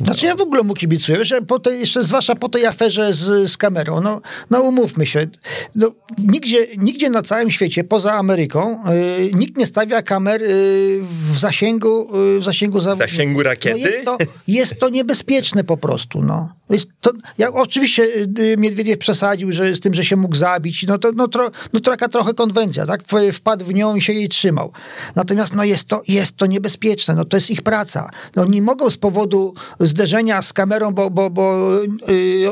Znaczy 0.04 0.26
ja 0.26 0.36
w 0.36 0.42
ogóle 0.42 0.64
mu 0.64 0.74
kibicuję, 0.74 1.26
że 1.26 1.42
po 1.42 1.60
tej, 1.60 1.80
jeszcze 1.80 2.04
zwłaszcza 2.04 2.36
po 2.36 2.50
tej 2.50 2.66
aferze 2.66 3.14
z, 3.14 3.52
z 3.52 3.58
kamerą, 3.58 4.02
no, 4.02 4.22
no 4.50 4.62
umówmy 4.62 5.06
się, 5.06 5.28
no, 5.76 5.92
nigdzie, 6.18 6.68
nigdzie 6.78 7.10
na 7.10 7.22
całym 7.22 7.52
świecie, 7.52 7.84
poza 7.84 8.14
Ameryką, 8.14 8.84
y, 8.92 9.32
nikt 9.34 9.58
nie 9.58 9.66
stawia 9.66 10.02
kamer 10.02 10.44
y, 10.44 11.00
w 11.32 11.38
zasięgu, 11.38 12.18
y, 12.38 12.40
w 12.40 12.44
zasięgu, 12.44 12.80
za, 12.80 12.96
zasięgu 12.96 13.44
rakiety? 13.44 13.80
No 13.80 13.88
jest, 13.88 14.06
to, 14.06 14.18
jest 14.48 14.80
to 14.80 14.90
niebezpieczne 14.90 15.64
po 15.64 15.78
prostu, 15.78 16.22
no. 16.22 16.57
Jest 16.70 16.88
to, 17.02 17.12
ja, 17.38 17.54
oczywiście 17.54 18.04
y, 18.40 18.56
Miedwiediew 18.58 18.98
przesadził, 18.98 19.52
że 19.52 19.76
z 19.76 19.80
tym, 19.80 19.94
że 19.94 20.04
się 20.04 20.16
mógł 20.16 20.36
zabić, 20.36 20.86
no 20.88 20.98
to 20.98 21.12
no, 21.12 21.28
tro, 21.28 21.52
no, 21.74 21.80
taka 21.80 22.08
trochę 22.08 22.34
konwencja, 22.34 22.86
tak? 22.86 23.04
Wpadł 23.34 23.66
w 23.66 23.74
nią 23.74 23.96
i 23.96 24.02
się 24.02 24.14
jej 24.14 24.30
trzymał. 24.30 24.72
Natomiast 25.16 25.56
no, 25.56 25.64
jest, 25.64 25.88
to, 25.88 26.02
jest 26.08 26.38
to 26.38 26.46
niebezpieczne, 26.46 27.16
no, 27.16 27.26
to 27.26 27.38
jest 27.38 27.50
ich 27.50 27.62
praca. 27.62 28.10
No, 28.36 28.46
nie 28.46 28.62
mogą 28.62 28.90
z 28.90 28.98
powodu 28.98 29.54
zderzenia 29.80 30.42
z 30.42 30.54
kamerą, 30.54 30.92
bo, 30.92 31.10
bo, 31.10 31.30
bo 31.30 31.76
y, 32.10 32.48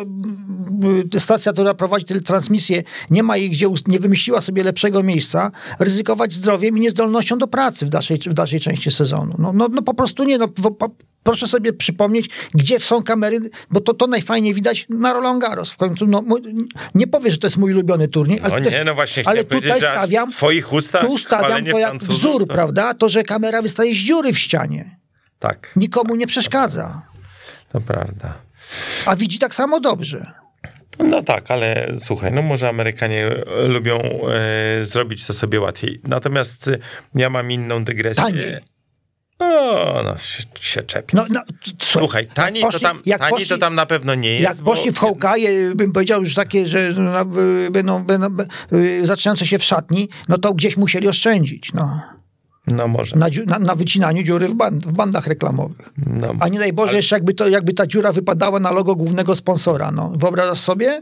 y, 1.16 1.20
stacja, 1.20 1.54
która 1.54 1.74
prowadzi 1.74 2.06
transmisję, 2.06 2.84
nie 3.10 3.24
ma 3.24 3.38
jej 3.38 3.50
gdzie, 3.50 3.68
nie 3.88 4.00
wymyśliła 4.00 4.42
sobie 4.42 4.64
lepszego 4.64 5.04
miejsca, 5.04 5.52
ryzykować 5.80 6.34
zdrowiem 6.34 6.78
i 6.78 6.82
niezdolnością 6.82 7.38
do 7.38 7.48
pracy 7.48 7.86
w 7.86 7.90
dalszej, 7.90 8.20
w 8.26 8.34
dalszej 8.34 8.60
części 8.60 8.92
sezonu. 8.92 9.36
No, 9.38 9.54
no, 9.54 9.68
no 9.72 9.82
po 9.82 9.94
prostu 9.94 10.24
nie, 10.24 10.38
no, 10.38 10.48
po, 10.48 10.90
proszę 11.26 11.48
sobie 11.48 11.74
przypomnieć, 11.74 12.30
gdzie 12.54 12.80
są 12.80 13.04
kamery, 13.04 13.40
bo 13.72 13.80
to, 13.82 13.94
to 13.94 14.08
najfajniej 14.08 14.54
widać 14.54 14.86
na 14.90 15.14
Roland 15.14 15.42
Garros. 15.42 15.72
W 15.72 15.78
końcu, 15.78 16.08
no, 16.08 16.22
mój, 16.22 16.42
nie 16.96 17.08
powiem, 17.08 17.32
że 17.32 17.38
to 17.38 17.48
jest 17.48 17.58
mój 17.58 17.74
ulubiony 17.74 18.08
turniej, 18.08 18.40
ale, 18.44 18.50
No 18.50 18.58
jest, 18.66 18.78
nie, 18.78 18.84
no 18.84 18.96
właśnie 18.96 19.24
ale 19.28 19.44
tutaj 19.44 19.80
stawiam, 19.80 20.32
twoich 20.32 20.74
ustach 20.74 21.02
tu 21.06 21.18
stawiam 21.18 21.66
to 21.66 21.80
jak 21.80 21.90
Francuzów, 21.90 22.18
wzór, 22.18 22.48
to- 22.48 22.54
prawda? 22.54 22.94
To, 22.94 23.10
że 23.10 23.24
kamera 23.24 23.62
wystaje 23.62 23.94
z 23.94 23.98
dziury 23.98 24.34
w 24.34 24.40
ścianie. 24.40 24.98
tak, 25.40 25.72
Nikomu 25.76 26.16
nie 26.16 26.28
przeszkadza. 26.28 27.02
to 27.72 27.82
prawda. 27.82 28.34
A 29.06 29.16
widzi 29.16 29.40
tak 29.40 29.56
samo 29.56 29.80
dobrze. 29.80 30.32
No 31.00 31.24
tak, 31.24 31.52
ale 31.52 31.88
słuchaj, 32.00 32.32
no 32.32 32.42
może 32.42 32.70
Amerykanie 32.70 33.26
e, 33.28 33.68
lubią 33.68 34.00
e, 34.00 34.86
zrobić 34.86 35.26
to 35.26 35.34
sobie 35.34 35.60
łatwiej. 35.62 36.00
Natomiast 36.04 36.68
e, 36.68 36.78
ja 37.16 37.30
mam 37.30 37.52
inną 37.52 37.84
dygresję. 37.84 38.24
Taniej. 38.24 38.75
O, 39.40 40.02
no 40.04 40.18
się, 40.18 40.44
się 40.62 40.84
czepi. 40.84 41.16
No, 41.16 41.26
no, 41.30 41.42
co- 41.80 42.00
Słuchaj, 42.00 42.28
tani, 42.34 42.62
poszli- 42.62 42.72
to, 42.72 42.80
tam, 42.80 43.02
tani 43.20 43.36
poszli- 43.36 43.50
to 43.50 43.58
tam 43.58 43.76
na 43.76 43.86
pewno 43.86 44.16
nie 44.16 44.30
jest. 44.40 44.44
Jak 44.44 44.56
poszli 44.66 44.92
w 44.92 45.00
Hawkeye, 45.00 45.76
bym 45.76 45.92
powiedział 45.92 46.24
już 46.24 46.34
takie, 46.36 46.68
że 46.68 46.92
no, 46.98 47.22
y, 47.68 47.72
będą, 47.72 48.04
będą 48.04 48.28
y, 48.74 49.06
zaczynające 49.06 49.46
się 49.48 49.60
w 49.60 49.64
szatni, 49.64 50.10
no 50.30 50.38
to 50.38 50.54
gdzieś 50.54 50.78
musieli 50.78 51.08
oszczędzić, 51.08 51.74
no. 51.74 52.02
No 52.68 52.88
może. 52.88 53.16
Na, 53.16 53.28
na, 53.46 53.60
na 53.60 53.76
wycinaniu 53.76 54.24
dziury 54.24 54.48
w, 54.48 54.54
band, 54.54 54.86
w 54.88 54.92
bandach 54.92 55.28
reklamowych. 55.28 55.94
No, 56.08 56.34
A 56.40 56.48
nie 56.48 56.60
daj 56.60 56.74
Boże, 56.74 56.96
jeszcze 56.96 57.16
jakby, 57.16 57.34
to, 57.34 57.48
jakby 57.50 57.74
ta 57.74 57.88
dziura 57.88 58.12
wypadała 58.12 58.60
na 58.60 58.72
logo 58.72 58.96
głównego 58.96 59.36
sponsora, 59.36 59.92
no. 59.92 60.14
Wyobrażasz 60.16 60.60
sobie? 60.60 61.02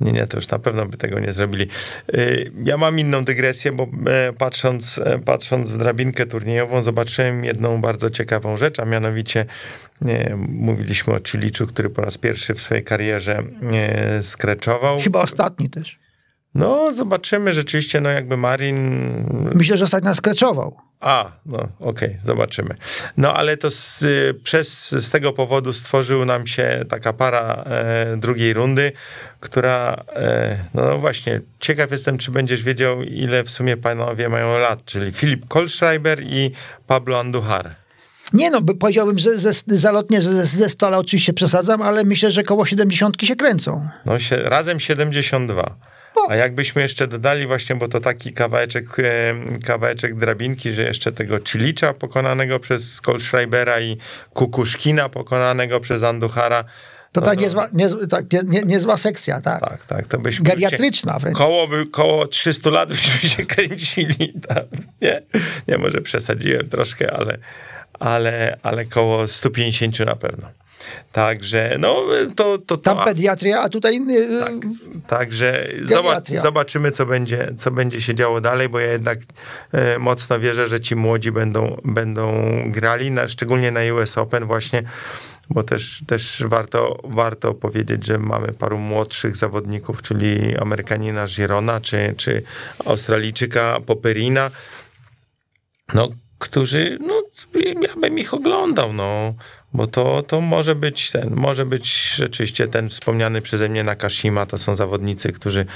Nie, 0.00 0.12
nie, 0.12 0.26
to 0.26 0.36
już 0.36 0.48
na 0.48 0.58
pewno 0.58 0.86
by 0.86 0.96
tego 0.96 1.20
nie 1.20 1.32
zrobili. 1.32 1.68
Y, 2.14 2.52
Ja 2.64 2.76
mam 2.76 2.98
inną 2.98 3.24
dygresję, 3.24 3.72
bo 3.72 3.86
e, 4.06 4.32
patrząc, 4.32 4.98
e, 5.04 5.18
patrząc 5.18 5.70
w 5.70 5.78
drabinkę 5.78 6.26
turniejową, 6.26 6.82
zobaczyłem 6.82 7.44
jedną 7.44 7.80
bardzo 7.80 8.10
ciekawą 8.10 8.56
rzecz, 8.56 8.80
a 8.80 8.84
mianowicie 8.84 9.46
nie, 10.02 10.36
mówiliśmy 10.48 11.14
o 11.14 11.18
Chiliczu, 11.28 11.66
który 11.66 11.90
po 11.90 12.02
raz 12.02 12.18
pierwszy 12.18 12.54
w 12.54 12.62
swojej 12.62 12.84
karierze 12.84 13.42
e, 13.72 14.22
skreczował. 14.22 15.00
Chyba 15.00 15.20
ostatni 15.20 15.70
też. 15.70 15.98
No, 16.56 16.92
zobaczymy 16.92 17.52
rzeczywiście, 17.52 18.00
no 18.00 18.08
jakby 18.08 18.36
Marin 18.36 19.10
Myślę, 19.54 19.76
że 19.76 19.84
ostatnio 19.84 20.14
skreczował. 20.14 20.76
a, 21.00 21.30
no 21.46 21.68
okej, 21.80 22.16
zobaczymy. 22.22 22.74
No 23.16 23.34
ale 23.34 23.56
to 23.56 23.70
z, 23.70 24.02
y, 24.02 24.34
przez, 24.44 24.90
z 24.90 25.10
tego 25.10 25.32
powodu 25.32 25.72
stworzył 25.72 26.24
nam 26.24 26.46
się 26.46 26.84
taka 26.88 27.12
para 27.12 27.64
e, 27.66 28.16
drugiej 28.16 28.52
rundy, 28.52 28.92
która, 29.40 30.04
e, 30.16 30.56
no 30.74 30.98
właśnie, 30.98 31.40
ciekaw 31.60 31.90
jestem, 31.90 32.18
czy 32.18 32.30
będziesz 32.30 32.62
wiedział, 32.62 33.02
ile 33.02 33.44
w 33.44 33.50
sumie 33.50 33.76
panowie 33.76 34.28
mają 34.28 34.58
lat, 34.58 34.84
czyli 34.84 35.12
Filip 35.12 35.48
Kolschreiber 35.48 36.22
i 36.22 36.50
Pablo 36.86 37.20
Andujar. 37.20 37.74
Nie 38.32 38.50
no, 38.50 38.60
by- 38.60 38.74
powiedziałbym, 38.74 39.18
że 39.18 39.38
ze, 39.38 39.50
zalotnie 39.66 40.22
ze, 40.22 40.46
ze 40.46 40.68
stola 40.68 40.98
oczywiście 40.98 41.32
przesadzam, 41.32 41.82
ale 41.82 42.04
myślę, 42.04 42.30
że 42.30 42.42
koło 42.44 42.66
70 42.66 43.16
się 43.22 43.36
kręcą. 43.36 43.88
No 44.04 44.18
się, 44.18 44.36
razem 44.36 44.80
72. 44.80 45.76
A 46.28 46.36
jakbyśmy 46.36 46.82
jeszcze 46.82 47.06
dodali 47.06 47.46
właśnie, 47.46 47.76
bo 47.76 47.88
to 47.88 48.00
taki 48.00 48.32
kawałeczek, 48.32 48.86
e, 48.98 49.34
kawałeczek 49.66 50.14
drabinki, 50.14 50.72
że 50.72 50.82
jeszcze 50.82 51.12
tego 51.12 51.38
Chilicza 51.48 51.92
pokonanego 51.94 52.60
przez 52.60 53.00
Kolschreibera 53.00 53.80
i 53.80 53.96
Kukuszkina 54.34 55.08
pokonanego 55.08 55.80
przez 55.80 56.02
Anduchara. 56.02 56.64
To 57.12 57.20
No 57.20 57.26
tak, 57.26 57.34
to- 57.34 57.40
niezła, 57.40 57.68
niezła, 57.72 58.06
tak 58.06 58.32
nie, 58.32 58.40
nie, 58.46 58.62
niezła 58.62 58.96
sekcja, 58.96 59.40
tak. 59.40 59.60
Tak, 59.60 59.86
tak, 59.86 60.06
to 60.06 60.18
byśmy 60.18 60.44
Geriatryczna 60.44 61.12
się, 61.12 61.18
wręcz. 61.18 61.36
koło, 61.38 61.68
by, 61.68 61.86
koło 61.86 62.26
300 62.26 62.70
lat 62.70 62.88
byśmy 62.88 63.28
się 63.28 63.46
kręcili. 63.54 64.32
Tak, 64.48 64.64
nie, 65.02 65.22
nie, 65.68 65.78
może 65.78 66.00
przesadziłem 66.00 66.68
troszkę, 66.68 67.12
ale, 67.12 67.38
ale, 68.00 68.58
ale 68.62 68.84
koło 68.84 69.28
150 69.28 70.00
na 70.00 70.16
pewno. 70.16 70.48
Także, 71.12 71.76
no, 71.78 72.02
to... 72.36 72.58
to, 72.58 72.58
to 72.58 72.76
Tam 72.76 73.04
pediatria, 73.04 73.60
a 73.60 73.68
tutaj... 73.68 74.00
y, 74.10 74.40
Tak. 74.40 74.52
Także 75.06 75.68
zobacz, 75.84 76.28
zobaczymy, 76.28 76.90
co 76.90 77.06
będzie, 77.06 77.52
co 77.56 77.70
będzie 77.70 78.00
się 78.00 78.14
działo 78.14 78.40
dalej, 78.40 78.68
bo 78.68 78.78
ja 78.78 78.92
jednak 78.92 79.18
e, 79.72 79.98
mocno 79.98 80.40
wierzę, 80.40 80.68
że 80.68 80.80
ci 80.80 80.96
młodzi 80.96 81.32
będą, 81.32 81.80
będą 81.84 82.44
grali, 82.66 83.10
na, 83.10 83.28
szczególnie 83.28 83.70
na 83.70 83.80
US 83.94 84.18
Open 84.18 84.44
właśnie, 84.44 84.82
bo 85.50 85.62
też, 85.62 86.02
też 86.06 86.42
warto, 86.46 86.98
warto 87.04 87.54
powiedzieć, 87.54 88.06
że 88.06 88.18
mamy 88.18 88.52
paru 88.52 88.78
młodszych 88.78 89.36
zawodników, 89.36 90.02
czyli 90.02 90.56
Amerykanina 90.56 91.26
Girona, 91.26 91.80
czy, 91.80 92.14
czy 92.16 92.42
Australijczyka 92.84 93.80
Poperina, 93.86 94.50
no, 95.94 96.08
którzy, 96.38 96.98
no, 97.00 97.22
ja 97.82 97.96
bym 98.00 98.18
ich 98.18 98.34
oglądał, 98.34 98.92
no, 98.92 99.34
bo 99.76 99.86
to, 99.86 100.22
to 100.22 100.40
może 100.40 100.74
być 100.74 101.10
ten, 101.10 101.34
może 101.34 101.66
być 101.66 102.14
rzeczywiście 102.14 102.68
ten 102.68 102.88
wspomniany 102.88 103.42
przeze 103.42 103.68
mnie 103.68 103.84
Nakashima, 103.84 104.46
to 104.46 104.58
są 104.58 104.74
zawodnicy, 104.74 105.32
którzy, 105.32 105.66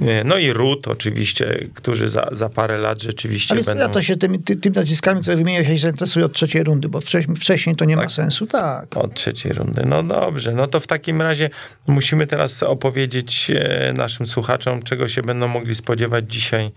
e, 0.00 0.24
no 0.24 0.38
i 0.38 0.52
Rut 0.52 0.88
oczywiście, 0.88 1.58
którzy 1.74 2.08
za, 2.08 2.28
za 2.32 2.48
parę 2.48 2.78
lat 2.78 3.02
rzeczywiście 3.02 3.54
Ale 3.54 3.64
będą... 3.64 3.82
ja 3.82 3.88
to 3.88 4.02
się 4.02 4.16
tymi, 4.16 4.38
ty, 4.38 4.56
tymi 4.56 4.76
nazwiskami, 4.76 5.20
które 5.20 5.36
wymienię 5.36 5.64
się 5.64 5.78
zainteresuję 5.78 6.26
od 6.26 6.32
trzeciej 6.32 6.64
rundy, 6.64 6.88
bo 6.88 7.00
wcześniej, 7.00 7.36
wcześniej 7.36 7.76
to 7.76 7.84
nie 7.84 7.96
ma 7.96 8.08
sensu, 8.08 8.46
tak. 8.46 8.96
Od 8.96 9.14
trzeciej 9.14 9.52
rundy. 9.52 9.82
No 9.86 10.02
dobrze, 10.02 10.52
no 10.52 10.66
to 10.66 10.80
w 10.80 10.86
takim 10.86 11.22
razie 11.22 11.50
musimy 11.86 12.26
teraz 12.26 12.62
opowiedzieć 12.62 13.50
e, 13.50 13.92
naszym 13.96 14.26
słuchaczom, 14.26 14.82
czego 14.82 15.08
się 15.08 15.22
będą 15.22 15.48
mogli 15.48 15.74
spodziewać 15.74 16.32
dzisiaj, 16.32 16.72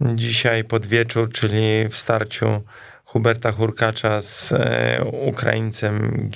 dzisiaj 0.00 0.64
pod 0.64 0.86
wieczór, 0.86 1.32
czyli 1.32 1.88
w 1.90 1.96
starciu 1.96 2.62
Huberta 3.12 3.52
Hurkacza 3.52 4.22
z 4.22 4.52
e, 4.52 5.04
Ukraińcem. 5.26 6.28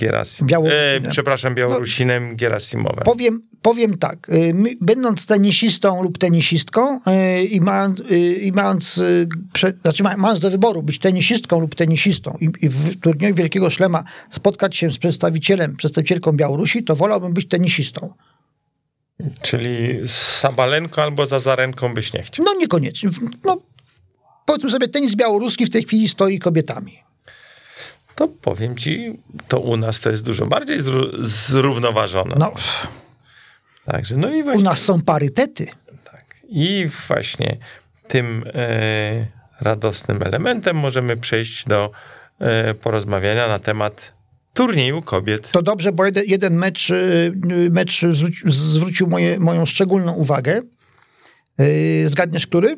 Białorusinem. 0.42 1.04
E, 1.04 1.08
przepraszam, 1.10 1.54
Białorusinem 1.54 2.36
Gerasimowem. 2.36 3.04
Powiem, 3.04 3.42
powiem 3.62 3.98
tak, 3.98 4.28
y, 4.28 4.54
będąc 4.80 5.26
tenisistą 5.26 6.02
lub 6.02 6.18
tenisistką 6.18 7.00
y, 7.00 7.44
i 7.44 7.60
mając, 7.60 8.00
y, 8.00 8.34
i 8.34 8.52
mając, 8.52 9.02
prze, 9.52 9.72
znaczy 9.82 10.02
ma- 10.02 10.16
mając 10.16 10.40
do 10.40 10.50
wyboru 10.50 10.82
być 10.82 10.98
tenisistką 10.98 11.60
lub 11.60 11.74
tenisistą 11.74 12.36
i, 12.40 12.50
i 12.64 12.68
w 12.68 13.00
turnieju 13.00 13.34
Wielkiego 13.34 13.70
Szlema 13.70 14.04
spotkać 14.30 14.76
się 14.76 14.90
z 14.90 14.98
przedstawicielem, 14.98 15.76
przedstawicielką 15.76 16.32
Białorusi, 16.32 16.84
to 16.84 16.96
wolałbym 16.96 17.32
być 17.32 17.48
tenisistą. 17.48 18.14
Czyli 19.42 20.08
z 20.08 20.12
Sabalenką 20.12 21.02
albo 21.02 21.26
Zazarenką 21.26 21.94
byś 21.94 22.12
nie 22.12 22.22
chciał. 22.22 22.44
No 22.46 22.54
niekoniecznie. 22.54 23.10
No, 23.44 23.60
powiedzmy 24.46 24.70
sobie, 24.70 24.88
tenis 24.88 25.14
białoruski 25.14 25.66
w 25.66 25.70
tej 25.70 25.82
chwili 25.82 26.08
stoi 26.08 26.38
kobietami. 26.38 26.98
To 28.14 28.28
powiem 28.28 28.76
ci, 28.76 29.18
to 29.48 29.60
u 29.60 29.76
nas 29.76 30.00
to 30.00 30.10
jest 30.10 30.24
dużo 30.24 30.46
bardziej 30.46 30.80
zró- 30.80 31.10
zrównoważone. 31.18 32.36
No, 32.38 32.52
Także, 33.84 34.16
no 34.16 34.34
i 34.34 34.40
u 34.40 34.44
właśnie... 34.44 34.62
nas 34.62 34.82
są 34.82 35.02
parytety. 35.02 35.66
Tak. 36.04 36.24
I 36.48 36.88
właśnie 37.08 37.56
tym 38.08 38.44
e, 38.54 39.26
radosnym 39.60 40.22
elementem 40.22 40.76
możemy 40.76 41.16
przejść 41.16 41.64
do 41.64 41.90
e, 42.38 42.74
porozmawiania 42.74 43.48
na 43.48 43.58
temat 43.58 44.12
turnieju 44.54 45.02
kobiet. 45.02 45.50
To 45.50 45.62
dobrze, 45.62 45.92
bo 45.92 46.04
jeden, 46.04 46.24
jeden 46.26 46.54
mecz, 46.54 46.90
y, 46.90 47.32
mecz 47.70 48.04
zwróci, 48.10 48.42
zwrócił 48.46 49.06
moje, 49.06 49.40
moją 49.40 49.66
szczególną 49.66 50.12
uwagę. 50.12 50.62
Yy, 51.58 52.08
Zgadniesz, 52.08 52.46
który? 52.46 52.76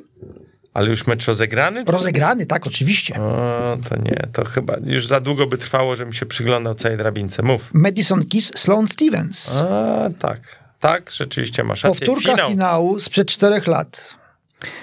Ale 0.74 0.90
już 0.90 1.06
mecz 1.06 1.26
rozegrany? 1.26 1.84
czy- 1.84 1.92
Rozegrany, 1.92 2.46
tak, 2.46 2.66
oczywiście. 2.66 3.20
O, 3.20 3.78
to 3.88 3.96
nie, 3.96 4.28
to 4.32 4.44
chyba 4.44 4.74
już 4.86 5.06
za 5.06 5.20
długo 5.20 5.46
by 5.46 5.58
trwało, 5.58 5.96
żebym 5.96 6.12
się 6.12 6.26
przyglądał 6.26 6.74
całej 6.74 6.98
drabince. 6.98 7.42
Mów. 7.42 7.70
Madison 7.72 8.24
Keys, 8.26 8.52
Sloane 8.56 8.88
Stevens. 8.88 9.56
A, 9.56 10.10
tak. 10.18 10.40
Tak, 10.80 11.10
rzeczywiście 11.10 11.64
masz 11.64 11.84
rację. 11.84 12.06
Powtórka 12.06 12.32
Finał 12.32 12.50
finału 12.50 13.00
sprzed 13.00 13.28
czterech 13.28 13.66
lat. 13.66 14.16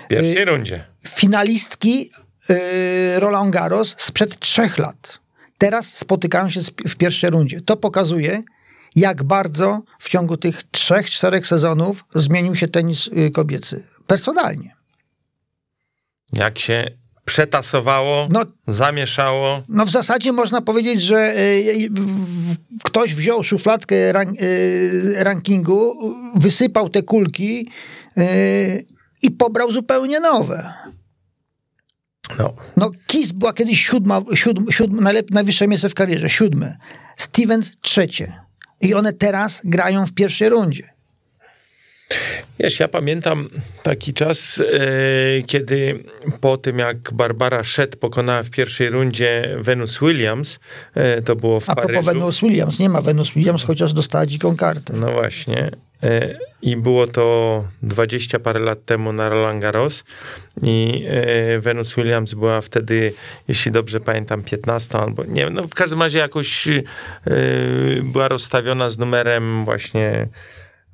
w 0.06 0.08
pierwszej 0.08 0.46
rundzie. 0.46 0.86
Finalistki 1.08 2.12
yy, 2.50 3.20
Roland 3.20 3.54
Garros 3.54 3.96
sprzed 3.98 4.40
trzech 4.40 4.78
lat. 4.78 5.20
Teraz 5.58 5.94
spotykają 5.96 6.50
się 6.50 6.60
w 6.88 6.96
pierwszej 6.96 7.30
rundzie. 7.30 7.62
To 7.62 7.78
pokazuje, 7.78 8.44
jak 8.96 9.24
bardzo 9.24 9.82
w 10.00 10.10
ciągu 10.10 10.38
tych 10.38 10.64
trzech, 10.72 11.10
czterech 11.10 11.48
sezonów 11.48 12.06
zmienił 12.16 12.56
się 12.56 12.68
tenis 12.68 13.08
y, 13.08 13.32
kobiecy. 13.32 13.84
Personalnie. 14.08 14.75
Jak 16.34 16.60
się 16.60 16.88
przetasowało, 17.26 18.28
No, 18.32 18.42
zamieszało. 18.68 19.64
No 19.70 19.86
w 19.86 19.90
zasadzie 19.90 20.32
można 20.32 20.62
powiedzieć, 20.62 21.02
że 21.02 21.38
y, 21.38 21.90
w- 21.92 22.56
ktoś 22.84 23.14
wziął 23.16 23.44
szufladkę 23.44 24.12
ran, 24.14 24.34
y, 24.42 25.14
rankingu, 25.18 25.94
wysypał 26.36 26.90
te 26.90 27.04
kulki 27.04 27.68
y, 28.18 28.86
i 29.22 29.32
pobrał 29.32 29.72
zupełnie 29.72 30.20
nowe. 30.20 30.74
No, 32.40 32.54
No 32.78 32.92
Kiss 33.08 33.32
była 33.32 33.54
kiedyś 33.54 33.86
siódma, 33.86 34.22
siódm, 34.36 34.72
siódm, 34.72 35.00
najlep, 35.04 35.32
najwyższe 35.32 35.68
miejsce 35.68 35.90
w 35.90 35.94
karierze, 35.94 36.30
siódme. 36.30 36.78
Stevens 37.18 37.72
trzecie. 37.80 38.34
I 38.82 38.94
one 38.94 39.14
teraz 39.14 39.62
grają 39.64 40.06
w 40.06 40.14
pierwszej 40.14 40.50
rundzie. 40.50 40.90
Wiesz, 42.60 42.80
ja 42.80 42.88
pamiętam 42.88 43.50
taki 43.84 44.14
czas, 44.14 44.64
e, 44.74 45.42
kiedy 45.42 46.04
po 46.42 46.58
tym 46.58 46.80
jak 46.80 46.98
Barbara 47.14 47.64
Szett 47.64 47.96
pokonała 47.96 48.44
w 48.44 48.50
pierwszej 48.50 48.90
rundzie 48.90 49.56
Venus 49.60 50.00
Williams, 50.00 50.60
e, 50.94 51.22
to 51.22 51.36
było 51.36 51.60
w 51.60 51.70
A 51.70 51.76
propos 51.76 51.92
Paryżu. 51.92 52.12
Venus 52.12 52.42
Williams, 52.42 52.80
nie 52.80 52.90
ma 52.90 53.02
Venus 53.02 53.32
Williams, 53.32 53.64
chociaż 53.64 53.94
dostała 53.94 54.26
dziką 54.26 54.58
kartę. 54.58 54.94
No 54.94 55.12
właśnie. 55.12 55.72
E, 56.04 56.38
I 56.62 56.78
było 56.78 57.08
to 57.08 57.64
20 57.82 58.40
parę 58.40 58.60
lat 58.60 58.86
temu 58.86 59.14
na 59.14 59.30
Roland 59.30 59.62
Garros 59.62 60.04
i 60.64 61.06
Venus 61.60 61.96
Williams 61.96 62.34
była 62.34 62.62
wtedy, 62.62 63.14
jeśli 63.48 63.72
dobrze 63.72 64.00
pamiętam, 64.00 64.44
15 64.44 65.00
albo 65.00 65.24
nie 65.24 65.44
wiem, 65.44 65.54
no 65.54 65.64
w 65.64 65.74
każdym 65.74 66.02
razie 66.02 66.20
jakoś 66.20 66.68
była 68.04 68.28
rozstawiona 68.28 68.90
z 68.90 68.98
numerem 68.98 69.66
właśnie 69.66 70.28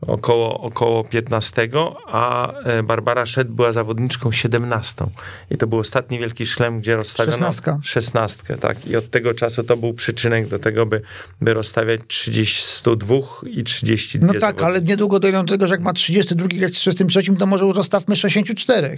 około, 0.07 0.61
około 0.61 1.03
15, 1.03 1.67
a 2.07 2.53
e, 2.53 2.83
Barbara 2.83 3.25
Szed 3.25 3.47
była 3.47 3.73
zawodniczką 3.73 4.31
17. 4.31 5.05
I 5.51 5.57
to 5.57 5.67
był 5.67 5.79
ostatni 5.79 6.19
wielki 6.19 6.45
szlem, 6.45 6.79
gdzie 6.79 6.95
rozstawiono 6.95 7.37
16. 7.37 7.79
16, 7.83 8.57
tak. 8.57 8.87
I 8.87 8.95
od 8.95 9.11
tego 9.11 9.33
czasu 9.33 9.63
to 9.63 9.77
był 9.77 9.93
przyczynek 9.93 10.47
do 10.47 10.59
tego, 10.59 10.85
by, 10.85 11.01
by 11.41 11.53
rozstawiać 11.53 12.01
32 12.07 13.15
i 13.47 13.63
32 13.63 14.33
No 14.33 14.39
tak, 14.39 14.61
ale 14.61 14.81
niedługo 14.81 15.19
dojdą 15.19 15.45
do 15.45 15.53
tego, 15.53 15.67
że 15.67 15.73
jak 15.73 15.81
ma 15.81 15.93
32 15.93 16.47
grać 16.47 16.75
z 16.75 16.79
33, 16.79 17.35
to 17.39 17.45
może 17.45 17.65
rozstawmy 17.73 18.15
64. 18.15 18.97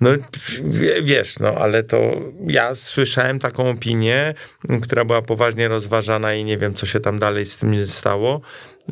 No 0.00 0.10
wiesz, 1.02 1.38
no 1.38 1.48
ale 1.48 1.82
to 1.82 2.20
ja 2.46 2.74
słyszałem 2.74 3.38
taką 3.38 3.68
opinię, 3.68 4.34
która 4.82 5.04
była 5.04 5.22
poważnie 5.22 5.68
rozważana 5.68 6.34
i 6.34 6.44
nie 6.44 6.58
wiem, 6.58 6.74
co 6.74 6.86
się 6.86 7.00
tam 7.00 7.18
dalej 7.18 7.46
z 7.46 7.58
tym 7.58 7.86
stało, 7.86 8.40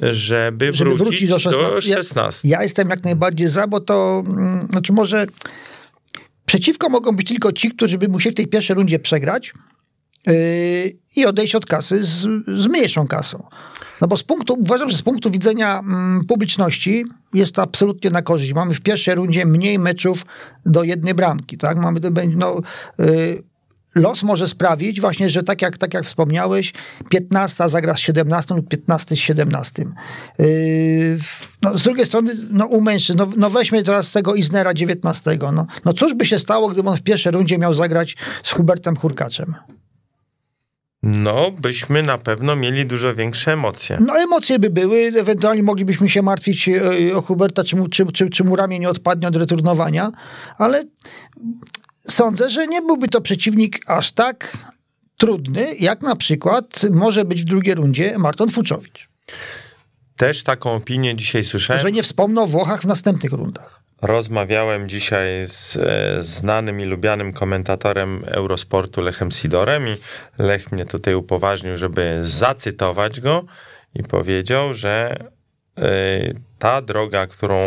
żeby, 0.03 0.72
Żeby 0.72 0.90
wrócić, 0.90 1.07
wrócić 1.07 1.30
do 1.30 1.38
16. 1.38 1.90
Ja- 1.90 1.96
16. 1.96 2.48
Ja 2.48 2.62
jestem 2.62 2.90
jak 2.90 3.05
najbardziej 3.05 3.48
za, 3.48 3.66
bo 3.66 3.80
to, 3.80 4.24
mm, 4.26 4.68
znaczy 4.70 4.92
może 4.92 5.26
przeciwko 6.46 6.88
mogą 6.88 7.12
być 7.16 7.28
tylko 7.28 7.53
ci, 7.53 7.70
którzy 7.70 7.98
by 7.98 8.09
musieli 8.09 8.32
w 8.32 8.36
tej 8.36 8.46
pierwszej 8.46 8.76
rundzie 8.76 8.98
przegrać 8.98 9.53
i 11.16 11.26
odejść 11.26 11.54
od 11.54 11.66
kasy 11.66 12.04
z, 12.04 12.28
z 12.56 12.66
mniejszą 12.66 13.06
kasą. 13.06 13.48
No 14.00 14.08
bo 14.08 14.16
z 14.16 14.22
punktu, 14.22 14.54
uważam, 14.58 14.88
że 14.88 14.96
z 14.96 15.02
punktu 15.02 15.30
widzenia 15.30 15.78
mm, 15.78 16.24
publiczności 16.24 17.04
jest 17.34 17.54
to 17.54 17.62
absolutnie 17.62 18.10
na 18.10 18.22
korzyść. 18.22 18.52
Mamy 18.52 18.74
w 18.74 18.80
pierwszej 18.80 19.14
rundzie 19.14 19.46
mniej 19.46 19.78
meczów 19.78 20.26
do 20.66 20.82
jednej 20.82 21.14
bramki, 21.14 21.58
tak? 21.58 21.78
Mamy, 21.78 22.00
no, 22.36 22.60
yy, 22.98 23.42
los 23.94 24.22
może 24.22 24.46
sprawić 24.46 25.00
właśnie, 25.00 25.30
że 25.30 25.42
tak 25.42 25.62
jak, 25.62 25.78
tak 25.78 25.94
jak 25.94 26.04
wspomniałeś, 26.04 26.72
15 27.10 27.68
zagra 27.68 27.94
z 27.94 27.98
17 27.98 28.54
lub 28.54 28.68
15 28.68 29.16
z 29.16 29.18
17. 29.18 29.84
Yy, 30.38 30.46
no, 31.62 31.78
z 31.78 31.82
drugiej 31.82 32.06
strony, 32.06 32.36
no 32.50 32.66
u 32.66 32.80
mężczyzn, 32.80 33.18
no, 33.18 33.28
no 33.36 33.50
weźmy 33.50 33.82
teraz 33.82 34.12
tego 34.12 34.34
Iznera 34.34 34.74
19. 34.74 35.38
No, 35.52 35.66
no 35.84 35.92
cóż 35.92 36.14
by 36.14 36.26
się 36.26 36.38
stało, 36.38 36.68
gdyby 36.68 36.88
on 36.88 36.96
w 36.96 37.02
pierwszej 37.02 37.32
rundzie 37.32 37.58
miał 37.58 37.74
zagrać 37.74 38.16
z 38.42 38.52
Hubertem 38.52 38.96
Hurkaczem? 38.96 39.54
No, 41.03 41.50
byśmy 41.50 42.03
na 42.03 42.18
pewno 42.18 42.57
mieli 42.57 42.86
dużo 42.86 43.14
większe 43.14 43.53
emocje. 43.53 43.98
No 44.00 44.18
emocje 44.18 44.59
by 44.59 44.70
były, 44.70 45.12
ewentualnie 45.16 45.62
moglibyśmy 45.62 46.09
się 46.09 46.22
martwić 46.22 46.68
e, 46.68 47.16
o 47.16 47.22
Huberta, 47.22 47.64
czy 47.64 47.76
mu, 47.76 47.88
czy, 47.88 48.07
czy, 48.07 48.30
czy 48.30 48.44
mu 48.44 48.57
ramię 48.57 48.78
nie 48.78 48.88
odpadnie 48.88 49.28
od 49.28 49.36
returnowania, 49.36 50.12
ale 50.59 50.84
sądzę, 52.09 52.50
że 52.50 52.66
nie 52.66 52.82
byłby 52.82 53.09
to 53.09 53.20
przeciwnik 53.20 53.80
aż 53.86 54.12
tak 54.12 54.59
trudny, 55.16 55.74
jak 55.80 56.03
na 56.03 56.16
przykład 56.16 56.82
może 56.90 57.24
być 57.24 57.42
w 57.42 57.44
drugiej 57.44 57.74
rundzie 57.74 58.18
Marton 58.18 58.48
Fuczowicz. 58.48 59.09
Też 60.16 60.42
taką 60.42 60.72
opinię 60.72 61.16
dzisiaj 61.16 61.44
słyszałem. 61.44 61.82
Że 61.82 61.92
nie 61.92 62.03
wspomnę 62.03 62.40
o 62.40 62.46
Włochach 62.46 62.82
w 62.82 62.86
następnych 62.86 63.32
rundach. 63.32 63.82
Rozmawiałem 64.03 64.88
dzisiaj 64.88 65.26
z 65.46 65.76
e, 65.76 66.22
znanym 66.22 66.80
i 66.80 66.84
lubianym 66.84 67.32
komentatorem 67.32 68.24
Eurosportu 68.26 69.00
Lechem 69.00 69.30
Sidorem 69.30 69.88
i 69.88 69.96
Lech 70.38 70.72
mnie 70.72 70.86
tutaj 70.86 71.14
upoważnił, 71.14 71.76
żeby 71.76 72.20
zacytować 72.22 73.20
go 73.20 73.44
i 73.94 74.03
powiedział, 74.03 74.74
że 74.74 75.16
e, 75.78 75.82
ta 76.59 76.82
droga, 76.82 77.26
którą 77.26 77.59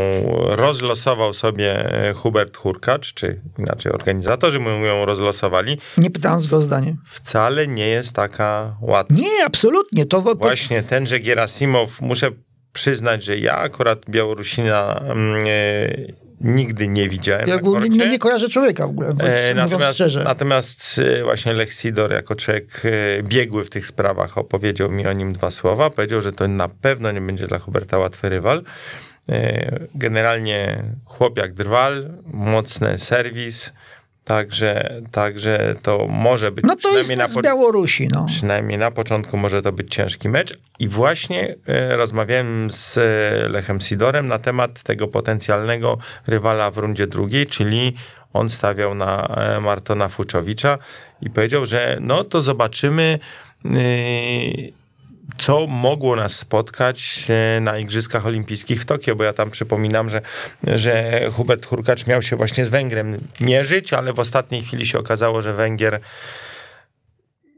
rozlosował 0.49 1.33
sobie 1.33 1.89
Hubert 2.15 2.57
Hurkacz, 2.57 3.13
czy 3.13 3.41
inaczej 3.59 3.91
organizatorzy 3.91 4.59
mu 4.59 4.69
ją 4.69 5.05
rozlosowali, 5.05 5.77
Nie 5.97 6.09
pytając 6.11 6.47
go 6.47 6.57
o 6.57 6.61
zdanie. 6.61 6.95
wcale 7.05 7.67
nie 7.67 7.87
jest 7.87 8.13
taka 8.15 8.75
łatwa. 8.81 9.15
Nie, 9.15 9.45
absolutnie. 9.45 10.05
To, 10.05 10.21
to, 10.21 10.35
Właśnie 10.35 10.83
tenże 10.83 11.19
Gerasimow, 11.19 12.01
muszę 12.01 12.31
przyznać, 12.75 13.23
że 13.23 13.37
ja 13.37 13.57
akurat 13.57 13.99
Białorusina 14.09 15.01
mm, 15.05 15.43
e, 15.45 16.25
nigdy 16.41 16.87
nie 16.87 17.09
widziałem 17.09 17.47
ja 17.47 17.59
korcie. 17.59 17.89
nie, 17.89 18.09
nie 18.09 18.19
kojarzę 18.19 18.49
człowieka 18.49 18.87
w 18.87 18.89
ogóle, 18.89 19.13
E, 19.19 19.53
Natomiast, 19.53 19.93
szczerze. 19.95 20.23
natomiast 20.23 21.01
e, 21.19 21.23
właśnie 21.23 21.53
Lech 21.53 21.73
Sidor 21.73 22.11
jako 22.11 22.35
człowiek 22.35 22.81
e, 22.85 23.23
biegły 23.23 23.65
w 23.65 23.69
tych 23.69 23.87
sprawach 23.87 24.37
opowiedział 24.37 24.91
mi 24.91 25.07
o 25.07 25.13
nim 25.13 25.33
dwa 25.33 25.51
słowa. 25.51 25.89
Powiedział, 25.89 26.21
że 26.21 26.33
to 26.33 26.47
na 26.47 26.69
pewno 26.69 27.11
nie 27.11 27.21
będzie 27.21 27.47
dla 27.47 27.59
Huberta 27.59 27.97
łatwy 27.97 28.29
rywal. 28.29 28.63
E, 29.29 29.79
Generalnie 29.95 30.83
chłop 31.05 31.37
jak 31.37 31.53
drwal, 31.53 32.09
mocny 32.25 32.99
serwis, 32.99 33.73
także, 34.25 35.01
także 35.11 35.75
to 35.81 36.07
może 36.09 36.51
być 36.51 36.65
No 36.65 36.75
to 36.75 36.97
jest 36.97 37.15
na 37.15 37.27
z 37.27 37.41
Białorusi, 37.41 38.07
no. 38.07 38.25
Przynajmniej 38.25 38.77
na 38.77 38.91
początku 38.91 39.37
może 39.37 39.61
to 39.61 39.71
być 39.71 39.95
ciężki 39.95 40.29
mecz. 40.29 40.53
I 40.79 40.87
właśnie 40.87 41.55
e, 41.67 41.97
rozmawiałem 41.97 42.71
z 42.71 42.97
e, 42.97 43.01
Lechem 43.49 43.81
Sidorem 43.81 44.27
na 44.27 44.39
temat 44.39 44.83
tego 44.83 45.07
potencjalnego 45.07 45.97
rywala 46.27 46.71
w 46.71 46.77
rundzie 46.77 47.07
drugiej, 47.07 47.47
czyli 47.47 47.95
on 48.33 48.49
stawiał 48.49 48.95
na 48.95 49.27
e, 49.27 49.59
Martona 49.59 50.09
Fuczowicza 50.09 50.77
i 51.21 51.29
powiedział, 51.29 51.65
że 51.65 51.97
no 52.01 52.23
to 52.23 52.41
zobaczymy. 52.41 53.19
e, 53.65 53.69
co 55.37 55.67
mogło 55.67 56.15
nas 56.15 56.37
spotkać 56.37 57.27
e, 57.29 57.59
na 57.61 57.77
Igrzyskach 57.77 58.25
Olimpijskich 58.25 58.81
w 58.81 58.85
Tokio, 58.85 59.15
bo 59.15 59.23
ja 59.23 59.33
tam 59.33 59.51
przypominam, 59.51 60.09
że, 60.09 60.21
że 60.63 61.21
Hubert 61.31 61.65
Hurkacz 61.65 62.07
miał 62.07 62.21
się 62.21 62.35
właśnie 62.35 62.65
z 62.65 62.69
Węgrem 62.69 63.27
mierzyć, 63.41 63.93
ale 63.93 64.13
w 64.13 64.19
ostatniej 64.19 64.61
chwili 64.61 64.85
się 64.85 64.99
okazało, 64.99 65.41
że 65.41 65.53
Węgier 65.53 65.99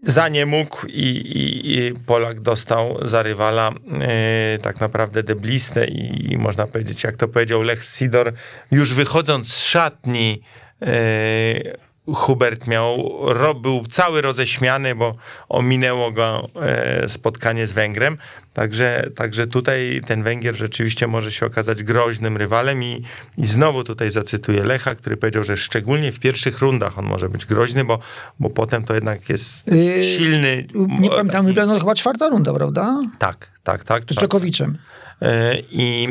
za 0.03 0.29
nie 0.29 0.45
mógł 0.45 0.87
i, 0.87 1.07
i, 1.09 1.77
i 1.77 1.93
Polak 2.05 2.39
dostał 2.39 2.97
za 3.01 3.23
rywala 3.23 3.71
e, 4.01 4.57
tak 4.61 4.79
naprawdę 4.79 5.23
deblistę 5.23 5.87
i, 5.87 6.31
i 6.33 6.37
można 6.37 6.67
powiedzieć, 6.67 7.03
jak 7.03 7.15
to 7.15 7.27
powiedział 7.27 7.61
Lech 7.61 7.85
Sidor, 7.85 8.33
już 8.71 8.93
wychodząc 8.93 9.53
z 9.53 9.63
szatni 9.63 10.41
e, 10.81 11.86
Hubert 12.13 12.67
miał, 12.67 13.19
był 13.61 13.85
cały 13.85 14.21
roześmiany, 14.21 14.95
bo 14.95 15.15
ominęło 15.49 16.11
go 16.11 16.49
e, 16.61 17.09
spotkanie 17.09 17.67
z 17.67 17.73
Węgrem. 17.73 18.17
Także, 18.53 19.09
także 19.15 19.47
tutaj 19.47 20.01
ten 20.07 20.23
Węgier 20.23 20.55
rzeczywiście 20.55 21.07
może 21.07 21.31
się 21.31 21.45
okazać 21.45 21.83
groźnym 21.83 22.37
rywalem 22.37 22.83
i, 22.83 23.03
i 23.37 23.45
znowu 23.47 23.83
tutaj 23.83 24.09
zacytuję 24.09 24.63
Lecha, 24.63 24.95
który 24.95 25.17
powiedział, 25.17 25.43
że 25.43 25.57
szczególnie 25.57 26.11
w 26.11 26.19
pierwszych 26.19 26.59
rundach 26.59 26.99
on 26.99 27.05
może 27.05 27.29
być 27.29 27.45
groźny, 27.45 27.83
bo, 27.83 27.99
bo 28.39 28.49
potem 28.49 28.83
to 28.83 28.93
jednak 28.93 29.29
jest 29.29 29.67
Yy, 29.67 30.03
silny. 30.03 30.67
Nie 30.99 31.09
pamiętam, 31.09 31.53
no, 31.67 31.79
chyba 31.79 31.95
czwarta 31.95 32.29
runda, 32.29 32.53
prawda? 32.53 32.99
Tak, 33.19 33.51
tak, 33.63 33.83
tak. 33.83 34.03
Z. 34.03 34.15
Czekowiczem. 34.15 34.77
E, 35.21 35.57
I 35.71 36.07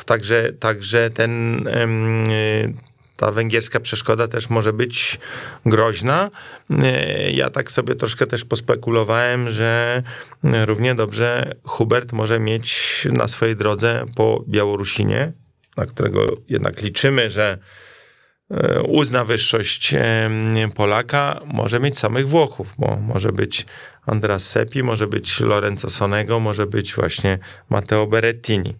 e, 0.00 0.04
także, 0.04 0.52
także 0.52 1.10
ten, 1.10 1.64
ta 3.16 3.32
węgierska 3.32 3.80
przeszkoda 3.80 4.28
też 4.28 4.50
może 4.50 4.72
być 4.72 5.18
groźna. 5.66 6.30
E, 6.70 7.30
Ja 7.30 7.50
tak 7.50 7.72
sobie 7.72 7.94
troszkę 7.94 8.26
też 8.26 8.44
pospekulowałem, 8.44 9.50
że 9.50 10.02
równie 10.42 10.94
dobrze 10.94 11.54
Hubert 11.64 12.12
może 12.12 12.40
mieć 12.40 13.08
na 13.12 13.28
swojej 13.28 13.56
drodze 13.56 14.04
po 14.16 14.44
Białorusinie, 14.48 15.32
na 15.76 15.86
którego 15.86 16.26
jednak 16.48 16.82
liczymy, 16.82 17.30
że 17.30 17.58
e, 18.50 18.82
uzna 18.82 19.24
wyższość 19.24 19.94
Polaka, 20.74 21.40
może 21.44 21.80
mieć 21.80 21.98
samych 21.98 22.28
Włochów, 22.28 22.74
bo 22.78 22.96
może 22.96 23.32
być 23.32 23.66
Andras 24.06 24.50
Sepi, 24.50 24.82
może 24.82 25.06
być 25.06 25.40
Lorenzo 25.40 25.90
Sonego, 25.90 26.40
może 26.40 26.66
być 26.66 26.94
właśnie 26.94 27.38
Matteo 27.70 28.06
Berettini. 28.06 28.74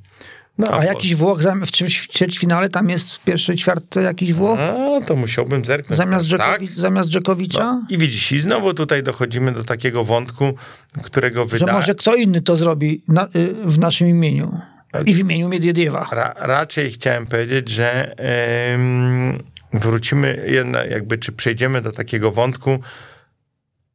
No, 0.59 0.69
A 0.75 0.85
jakiś 0.85 1.15
Włoch 1.15 1.41
w 1.43 1.71
ćwierć- 1.71 2.01
w 2.01 2.09
ćwierćfinale, 2.09 2.69
tam 2.71 2.91
jest 2.91 3.15
w 3.15 3.25
pierwszej 3.25 3.57
ćwiartce 3.57 4.03
jakiś 4.03 4.33
Włoch? 4.33 4.59
A, 4.61 5.01
to 5.07 5.17
musiałbym 5.17 5.65
zerknąć. 5.65 5.99
Zamiast, 5.99 6.31
tak? 6.31 6.61
Dżekowi- 6.61 6.81
zamiast 6.81 7.11
Dżekowicza? 7.11 7.65
No, 7.65 7.87
I 7.91 7.99
widzisz, 7.99 8.33
i 8.33 8.39
znowu 8.41 8.75
tutaj 8.75 9.03
dochodzimy 9.03 9.53
do 9.53 9.65
takiego 9.65 10.05
wątku, 10.05 10.55
którego 11.03 11.41
Że 11.49 11.59
wyda... 11.59 11.73
może 11.73 11.95
kto 11.95 12.15
inny 12.15 12.41
to 12.41 12.57
zrobi 12.57 13.03
na, 13.09 13.25
y, 13.37 13.55
w 13.65 13.79
naszym 13.79 14.09
imieniu. 14.09 14.61
I 15.07 15.15
w 15.15 15.19
imieniu 15.19 15.49
Miedwiediewa. 15.49 16.09
Ra, 16.13 16.35
raczej 16.39 16.93
chciałem 16.93 17.27
powiedzieć, 17.27 17.69
że 17.69 18.15
em, 18.19 19.43
wrócimy, 19.73 20.45
jednak 20.49 20.91
jakby, 20.91 21.19
czy 21.19 21.33
przejdziemy 21.33 21.81
do 21.81 21.93
takiego 21.93 22.33
wątku, 22.33 22.79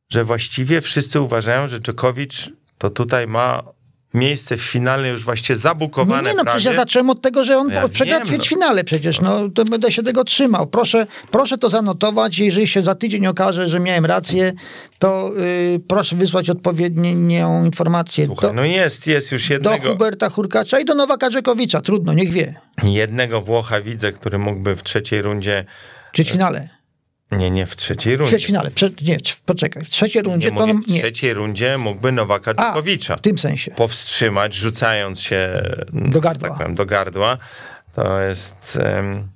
że 0.10 0.24
właściwie 0.26 0.82
wszyscy 0.82 1.22
uważają, 1.22 1.68
że 1.68 1.80
Dżokowicz 1.80 2.52
to 2.78 2.90
tutaj 2.90 3.28
ma 3.28 3.64
miejsce 4.14 4.58
w 4.58 4.62
finale 4.62 5.10
już 5.10 5.24
właściwie 5.24 5.58
zabukowane 5.58 6.30
nie, 6.30 6.36
no 6.36 6.44
prawie. 6.44 6.50
przecież 6.60 6.74
ja 6.74 6.80
zacząłem 6.80 7.10
od 7.10 7.22
tego, 7.22 7.46
że 7.46 7.58
on 7.58 7.70
Ja 7.70 7.88
przegrał 7.88 8.20
w 8.20 8.24
no. 8.24 8.28
ćwierćfinale 8.30 8.84
przecież, 8.84 9.22
no 9.22 9.50
to 9.50 9.64
będę 9.64 9.92
się 9.92 10.04
tego 10.04 10.24
trzymał. 10.24 10.68
Proszę, 10.68 11.08
proszę 11.32 11.58
to 11.58 11.70
zanotować, 11.70 12.40
jeżeli 12.40 12.68
się 12.68 12.82
za 12.82 12.96
tydzień 12.96 13.28
okaże, 13.28 13.70
że 13.70 13.80
miałem 13.80 14.06
rację, 14.06 14.54
to 15.00 15.32
y, 15.76 15.80
proszę 15.88 16.16
wysłać 16.16 16.50
odpowiednią 16.50 17.66
informację 17.66 18.26
Słuchaj, 18.26 18.50
do, 18.50 18.54
no 18.56 18.64
jest, 18.66 19.08
jest 19.08 19.32
już 19.32 19.48
do 19.48 19.54
jednego, 19.54 19.90
Huberta 19.90 20.30
Hurkacza 20.30 20.80
i 20.80 20.86
do 20.86 20.96
Nowaka 20.96 21.30
Dżekowicza, 21.30 21.82
trudno, 21.82 22.14
niech 22.14 22.32
wie. 22.32 22.54
jednego 22.84 23.42
Włocha 23.42 23.82
widzę, 23.82 24.12
który 24.12 24.38
mógł 24.38 24.60
by 24.60 24.76
w 24.76 24.84
trzeciej 24.84 25.22
rundzie 25.22 25.66
W 26.12 26.14
ćwierćfinale. 26.16 26.81
Nie, 27.32 27.52
nie, 27.52 27.66
w 27.66 27.76
trzeciej 27.76 28.18
W 28.18 28.20
rundzie. 28.20 28.30
ćwierćfinale. 28.30 28.72
Prze, 28.72 28.90
nie, 29.02 29.18
w- 29.20 29.40
poczekaj. 29.42 29.84
W 29.86 29.90
trzeciej 29.90 30.22
rundzie 30.22 30.52
Nie, 30.52 30.58
to... 30.58 30.68
mówię, 30.68 30.80
w 30.88 30.88
Nie. 30.88 31.00
trzeciej 31.00 31.34
rundzie 31.34 31.78
mógłby 31.78 32.12
Nowaka 32.12 32.54
Dżokowicza 32.54 33.16
w 33.18 33.22
tym 33.22 33.38
sensie. 33.38 33.72
powstrzymać, 33.72 34.56
rzucając 34.56 35.22
się 35.22 35.62
Do 35.94 36.22
gardła. 36.22 36.50
Tak 36.50 36.58
powiem, 36.58 36.76
do 36.76 36.86
gardła. 36.86 37.38
To 37.96 38.20
jest... 38.20 38.80
em, 38.84 39.30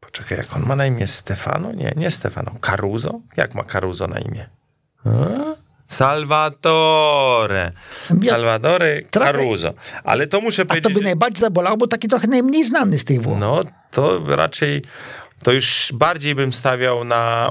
poczekaj, 0.00 0.38
jak 0.38 0.56
on 0.56 0.62
ma 0.66 0.76
na 0.76 0.86
imię? 0.86 1.06
Stefano? 1.06 1.72
Nie, 1.72 1.92
nie 1.96 2.10
Stefano. 2.10 2.54
Caruso? 2.60 3.20
Jak 3.36 3.54
ma 3.54 3.64
Caruso 3.64 4.06
na 4.06 4.18
imię? 4.18 4.46
Salvatore. 5.88 7.72
Salvatore 8.28 9.02
Caruso. 9.10 9.74
Ale 10.04 10.26
to 10.26 10.40
muszę 10.40 10.62
A 10.62 10.64
to 10.64 10.68
powiedzieć... 10.68 10.94
by 10.94 11.00
najbardziej 11.04 11.40
zabolało, 11.40 11.76
bo 11.76 11.86
taki 11.86 12.08
trochę 12.08 12.26
najmniej 12.26 12.64
znany 12.64 12.98
z 12.98 13.04
tych 13.04 13.22
Włoch. 13.22 13.38
No, 13.40 13.60
to 13.90 14.20
raczej, 14.36 14.82
to 15.42 15.52
już 15.52 15.92
bardziej 15.94 16.34
bym 16.34 16.52
stawiał 16.52 17.04
na 17.04 17.50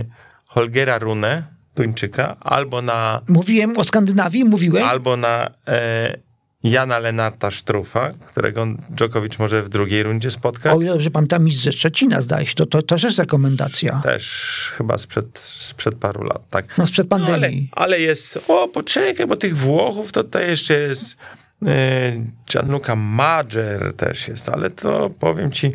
y, 0.00 0.04
Holgera 0.46 0.98
Runę, 0.98 1.42
Duńczyka, 1.76 2.36
albo 2.40 2.82
na, 2.82 3.20
Mówiłem 3.28 3.78
o 3.78 3.84
Skandynawii, 3.84 4.44
mówiłem. 4.44 4.84
albo 4.84 5.16
na 5.16 5.50
e, 5.68 6.16
Jana 6.64 6.98
Lenarta 6.98 7.50
Sztrufa, 7.50 8.10
którego 8.26 8.66
Djokovic 8.90 9.38
może 9.38 9.62
w 9.62 9.68
drugiej 9.68 10.02
rundzie 10.02 10.30
spotkać. 10.30 10.76
O 10.76 10.80
ile 10.82 10.92
dobrze 10.92 11.10
pamiętam, 11.10 11.44
mistrz 11.44 11.64
ze 11.64 11.72
Szczecina 11.72 12.20
zdaje 12.22 12.46
się, 12.46 12.54
to, 12.54 12.66
to 12.66 12.82
też 12.82 13.02
jest 13.02 13.18
rekomendacja. 13.18 14.00
Też 14.04 14.72
chyba 14.76 14.98
sprzed, 14.98 15.38
sprzed 15.38 15.94
paru 15.94 16.24
lat, 16.24 16.42
tak. 16.50 16.78
No 16.78 16.86
sprzed 16.86 17.12
ale, 17.12 17.26
pandemii. 17.26 17.68
ale 17.72 18.00
jest, 18.00 18.38
o 18.48 18.68
poczekaj, 18.68 19.26
bo 19.26 19.36
tych 19.36 19.56
Włochów 19.56 20.12
to 20.12 20.24
tutaj 20.24 20.48
jeszcze 20.48 20.74
jest 20.74 21.16
e, 21.66 22.12
Gianluca 22.52 22.96
Magger 22.96 23.92
też 23.92 24.28
jest, 24.28 24.48
ale 24.48 24.70
to 24.70 25.10
powiem 25.10 25.52
ci, 25.52 25.72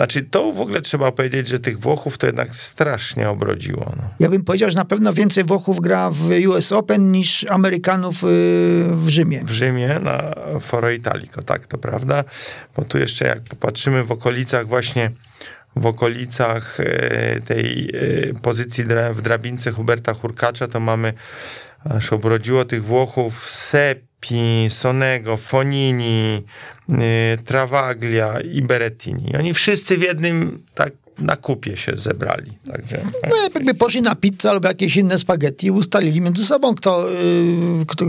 znaczy 0.00 0.22
to 0.22 0.52
w 0.52 0.60
ogóle 0.60 0.80
trzeba 0.80 1.12
powiedzieć, 1.12 1.48
że 1.48 1.58
tych 1.58 1.78
Włochów 1.78 2.18
to 2.18 2.26
jednak 2.26 2.56
strasznie 2.56 3.30
obrodziło. 3.30 3.92
No. 3.96 4.02
Ja 4.20 4.28
bym 4.28 4.44
powiedział, 4.44 4.70
że 4.70 4.76
na 4.76 4.84
pewno 4.84 5.12
więcej 5.12 5.44
Włochów 5.44 5.80
gra 5.80 6.10
w 6.10 6.30
US 6.48 6.72
Open 6.72 7.12
niż 7.12 7.46
Amerykanów 7.50 8.24
y, 8.24 8.26
w 8.92 9.08
Rzymie. 9.08 9.44
W 9.44 9.50
Rzymie 9.50 9.98
na 10.02 10.34
Foro 10.60 10.90
Italico, 10.90 11.42
tak, 11.42 11.66
to 11.66 11.78
prawda, 11.78 12.24
bo 12.76 12.82
tu 12.82 12.98
jeszcze 12.98 13.26
jak 13.26 13.40
popatrzymy 13.40 14.04
w 14.04 14.12
okolicach 14.12 14.66
właśnie 14.66 15.10
w 15.76 15.86
okolicach 15.86 16.80
e, 16.80 17.40
tej 17.40 17.90
e, 18.30 18.34
pozycji 18.42 18.84
w 19.14 19.22
drabince 19.22 19.70
Huberta 19.70 20.14
Hurkacza, 20.14 20.68
to 20.68 20.80
mamy, 20.80 21.12
aż 21.84 22.12
obrodziło 22.12 22.64
tych 22.64 22.84
Włochów 22.84 23.50
Seppi, 24.20 24.70
Sonego, 24.70 25.36
Fonini, 25.36 26.44
e, 26.92 27.38
Travaglia 27.44 28.40
i 28.40 28.62
Berettini. 28.62 29.36
Oni 29.36 29.54
wszyscy 29.54 29.96
w 29.96 30.02
jednym 30.02 30.64
tak 30.74 30.92
na 31.20 31.36
kupie 31.36 31.76
się 31.76 31.92
zebrali. 31.96 32.52
Także, 32.72 33.00
No 33.30 33.36
jakby 33.54 33.74
poszli 33.74 34.02
na 34.02 34.14
pizzę 34.14 34.50
albo 34.50 34.68
jakieś 34.68 34.96
inne 34.96 35.18
spaghetti 35.18 35.66
i 35.66 35.70
ustalili 35.70 36.20
między 36.20 36.44
sobą, 36.44 36.74
kto, 36.74 37.12
y, 37.12 37.86
kto, 37.86 38.04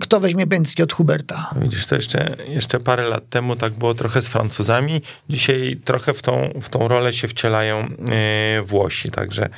kto 0.00 0.20
weźmie 0.20 0.46
Bęcki 0.46 0.82
od 0.82 0.92
Huberta. 0.92 1.54
Widzisz, 1.62 1.86
to 1.86 1.94
jeszcze, 1.94 2.36
jeszcze 2.48 2.80
parę 2.80 3.08
lat 3.08 3.28
temu 3.28 3.56
tak 3.56 3.72
było 3.72 3.94
trochę 3.94 4.22
z 4.22 4.28
Francuzami. 4.28 5.02
Dzisiaj 5.28 5.76
trochę 5.84 6.14
w 6.14 6.22
tą, 6.22 6.60
w 6.62 6.68
tą 6.68 6.88
rolę 6.88 7.12
się 7.12 7.28
wcielają 7.28 7.78
e, 7.78 8.62
Włosi, 8.62 9.10
także 9.10 9.48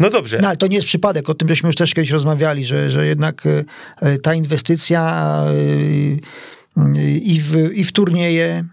no 0.00 0.10
dobrze. 0.10 0.38
No 0.42 0.48
ale 0.48 0.56
to 0.56 0.66
nie 0.66 0.76
jest 0.76 0.86
przypadek, 0.86 1.30
o 1.30 1.34
tym 1.34 1.48
żeśmy 1.48 1.66
już 1.66 1.76
też 1.76 1.94
kiedyś 1.94 2.10
rozmawiali, 2.10 2.64
że, 2.64 2.90
że 2.90 3.06
jednak 3.06 3.46
y, 3.46 3.64
y, 4.02 4.18
ta 4.18 4.34
inwestycja 4.34 5.42
y, 5.50 6.18
y, 6.96 7.18
i, 7.18 7.40
w, 7.40 7.72
i 7.74 7.84
w 7.84 7.92
turnieje, 7.92 8.64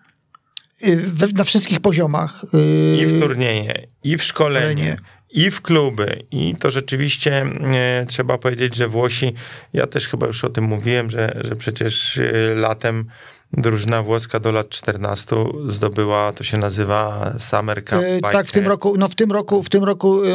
we, 0.95 1.27
na 1.27 1.43
wszystkich 1.43 1.79
poziomach. 1.79 2.43
y, 2.53 2.97
I 3.01 3.05
w 3.05 3.21
turnieje, 3.21 3.87
i 4.03 4.17
w 4.17 4.23
szkolenie, 4.23 4.97
i 5.31 5.51
w 5.51 5.61
kluby. 5.61 6.23
I 6.31 6.55
to 6.59 6.71
rzeczywiście 6.71 7.41
e, 7.41 8.05
trzeba 8.07 8.37
powiedzieć, 8.37 8.75
że 8.75 8.87
Włosi, 8.87 9.33
ja 9.73 9.87
też 9.87 10.07
chyba 10.07 10.27
już 10.27 10.43
o 10.43 10.49
tym 10.49 10.63
mówiłem, 10.63 11.09
że, 11.09 11.41
że 11.41 11.55
przecież 11.55 12.17
e, 12.17 12.55
latem 12.55 13.05
drużyna 13.53 14.03
włoska 14.03 14.39
do 14.39 14.51
lat 14.51 14.69
14 14.69 15.35
zdobyła, 15.67 16.31
to 16.31 16.43
się 16.43 16.57
nazywa 16.57 17.33
Summer 17.39 17.85
Cup. 17.85 17.99
Y, 18.03 18.19
by 18.21 18.31
tak, 18.31 18.47
w 18.47 18.51
tym 18.51 18.67
roku, 18.67 18.95
no 18.97 19.07
w 19.07 19.15
tym 19.15 19.31
roku, 19.31 19.63
w 19.63 19.69
tym 19.69 19.83
roku 19.83 20.23
y, 20.23 20.27
y, 20.27 20.31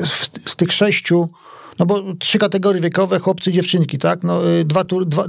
y, 0.00 0.06
z, 0.06 0.30
z 0.44 0.56
tych 0.56 0.72
sześciu, 0.72 1.28
no 1.78 1.86
bo 1.86 2.02
trzy 2.18 2.38
kategorie 2.38 2.80
wiekowe, 2.80 3.18
chłopcy 3.18 3.50
i 3.50 3.52
dziewczynki, 3.52 3.98
tak? 3.98 4.22
No, 4.22 4.48
y, 4.50 4.64
dwa, 4.64 4.84
tu, 4.84 5.04
dwa, 5.04 5.24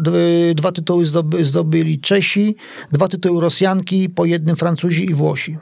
y, 0.50 0.56
dwa 0.56 0.72
tytuły 0.72 1.06
zdoby, 1.06 1.46
zdobyli 1.46 2.00
Czesi, 2.00 2.56
dwa 2.92 3.08
tytuły 3.08 3.42
Rosjanki, 3.42 4.10
po 4.10 4.26
jednym 4.26 4.56
Francuzi 4.56 5.06
i 5.06 5.14
Włosi. 5.14 5.58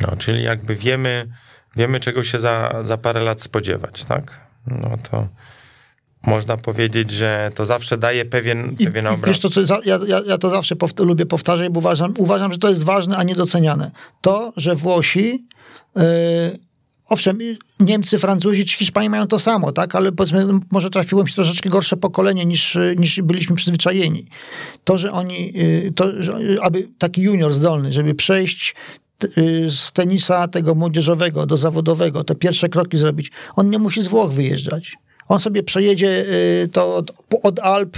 No, 0.00 0.16
czyli 0.18 0.42
jakby 0.42 0.74
wiemy, 0.74 1.28
wiemy 1.76 2.00
czego 2.00 2.24
się 2.24 2.40
za, 2.40 2.74
za 2.82 2.96
parę 2.96 3.20
lat 3.20 3.42
spodziewać, 3.42 4.04
tak? 4.04 4.40
No 4.66 4.90
to 5.10 5.28
można 6.26 6.56
powiedzieć, 6.56 7.10
że 7.10 7.50
to 7.54 7.66
zawsze 7.66 7.98
daje 7.98 8.24
pewien, 8.24 8.76
I, 8.78 8.84
pewien 8.86 9.04
i 9.04 9.08
obraz. 9.08 9.28
wiesz 9.28 9.38
to, 9.38 9.50
co, 9.50 9.60
ja, 9.84 9.98
ja, 10.06 10.20
ja 10.26 10.38
to 10.38 10.50
zawsze 10.50 10.76
powt- 10.76 11.04
lubię 11.04 11.26
powtarzać, 11.26 11.68
bo 11.68 11.78
uważam, 11.78 12.14
uważam, 12.18 12.52
że 12.52 12.58
to 12.58 12.68
jest 12.68 12.84
ważne, 12.84 13.16
a 13.16 13.22
niedoceniane. 13.22 13.90
To, 14.20 14.52
że 14.56 14.74
Włosi, 14.76 15.46
yy, 15.96 16.02
owszem, 17.08 17.38
Niemcy, 17.80 18.18
Francuzi 18.18 18.64
czy 18.64 18.78
Hiszpanie 18.78 19.10
mają 19.10 19.26
to 19.26 19.38
samo, 19.38 19.72
tak, 19.72 19.94
ale 19.94 20.12
powiedzmy, 20.12 20.46
może 20.70 20.90
trafiło 20.90 21.22
mi 21.22 21.28
się 21.28 21.34
troszeczkę 21.34 21.68
gorsze 21.68 21.96
pokolenie 21.96 22.44
niż, 22.44 22.78
niż 22.96 23.22
byliśmy 23.22 23.56
przyzwyczajeni. 23.56 24.26
To, 24.84 24.98
że 24.98 25.12
oni, 25.12 25.52
yy, 25.52 25.92
to, 25.92 26.22
że, 26.22 26.32
aby 26.62 26.88
taki 26.98 27.22
junior 27.22 27.52
zdolny, 27.52 27.92
żeby 27.92 28.14
przejść 28.14 28.74
yy, 29.36 29.70
z 29.70 29.92
tenisa 29.92 30.48
tego 30.48 30.74
młodzieżowego 30.74 31.46
do 31.46 31.56
zawodowego, 31.56 32.24
te 32.24 32.34
pierwsze 32.34 32.68
kroki 32.68 32.98
zrobić, 32.98 33.30
on 33.56 33.70
nie 33.70 33.78
musi 33.78 34.02
z 34.02 34.08
Włoch 34.08 34.32
wyjeżdżać. 34.32 34.96
On 35.28 35.40
sobie 35.40 35.62
przejedzie 35.62 36.26
to 36.72 36.96
od, 36.96 37.12
od 37.42 37.58
Alp 37.58 37.96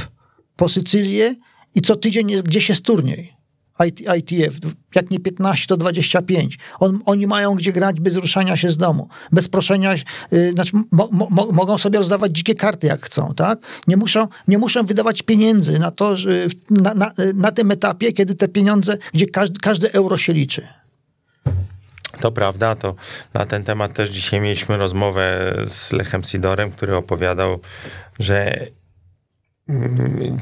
po 0.57 0.69
Sycylię 0.69 1.37
i 1.75 1.81
co 1.81 1.97
tydzień 1.97 2.31
jest, 2.31 2.45
gdzieś 2.45 2.69
jest 2.69 2.85
turniej. 2.85 3.39
IT, 3.89 4.01
ITF, 4.18 4.55
jak 4.95 5.11
nie 5.11 5.20
15, 5.20 5.66
to 5.66 5.76
25. 5.76 6.59
On, 6.81 6.99
oni 7.07 7.26
mają 7.26 7.55
gdzie 7.55 7.72
grać 7.72 8.01
bez 8.01 8.16
ruszania 8.16 8.57
się 8.57 8.70
z 8.70 8.76
domu, 8.76 9.09
bez 9.33 9.49
proszenia, 9.49 9.95
yy, 10.33 10.53
znaczy 10.53 10.72
mo, 10.91 11.09
mo, 11.12 11.49
mogą 11.53 11.78
sobie 11.78 11.99
rozdawać 11.99 12.33
dzikie 12.33 12.55
karty 12.55 12.87
jak 12.87 13.07
chcą, 13.07 13.35
tak? 13.35 13.59
Nie 13.87 13.97
muszą, 13.97 14.28
nie 14.49 14.59
muszą 14.59 14.87
wydawać 14.87 15.22
pieniędzy 15.22 15.78
na 15.78 15.91
to, 15.91 16.16
że, 16.16 16.31
na, 16.70 16.95
na, 16.95 17.12
na 17.35 17.53
tym 17.53 17.70
etapie, 17.70 18.12
kiedy 18.12 18.35
te 18.35 18.49
pieniądze, 18.49 18.99
gdzie 19.14 19.26
każdy, 19.26 19.61
każde 19.61 19.93
euro 19.93 20.18
się 20.18 20.33
liczy. 20.33 20.68
To 22.20 22.33
prawda, 22.33 22.74
to 22.74 22.95
na 23.35 23.47
ten 23.47 23.64
temat 23.64 23.95
też 23.95 24.11
dzisiaj 24.11 24.41
mieliśmy 24.41 24.76
rozmowę 24.76 25.55
z 25.66 25.93
Lechem 25.93 26.24
Sidorem, 26.24 26.70
który 26.70 26.97
opowiadał, 26.97 27.61
że 28.18 28.66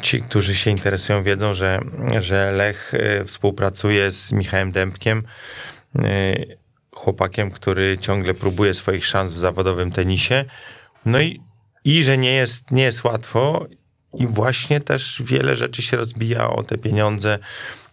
ci, 0.03 0.23
którzy 0.23 0.55
się 0.55 0.71
interesują, 0.71 1.23
wiedzą, 1.23 1.55
że, 1.55 1.81
że 2.21 2.53
Lech 2.53 2.95
y, 2.95 3.25
współpracuje 3.25 4.13
z 4.13 4.33
Michałem 4.33 4.73
Dębkiem, 4.73 5.23
y, 5.97 6.59
chłopakiem, 6.95 7.51
który 7.51 7.99
ciągle 7.99 8.35
próbuje 8.35 8.75
swoich 8.75 9.07
szans 9.07 9.33
w 9.33 9.39
zawodowym 9.39 9.93
tenisie. 9.93 10.45
No 11.07 11.21
i, 11.21 11.41
i 11.85 12.03
że 12.03 12.19
nie 12.19 12.33
jest, 12.33 12.71
nie 12.71 12.83
jest 12.83 13.05
łatwo 13.05 13.67
i 14.15 14.27
właśnie 14.27 14.81
też 14.81 15.23
wiele 15.25 15.57
rzeczy 15.57 15.83
się 15.83 15.97
rozbija 15.97 16.51
o 16.51 16.63
te 16.63 16.79
pieniądze. 16.79 17.39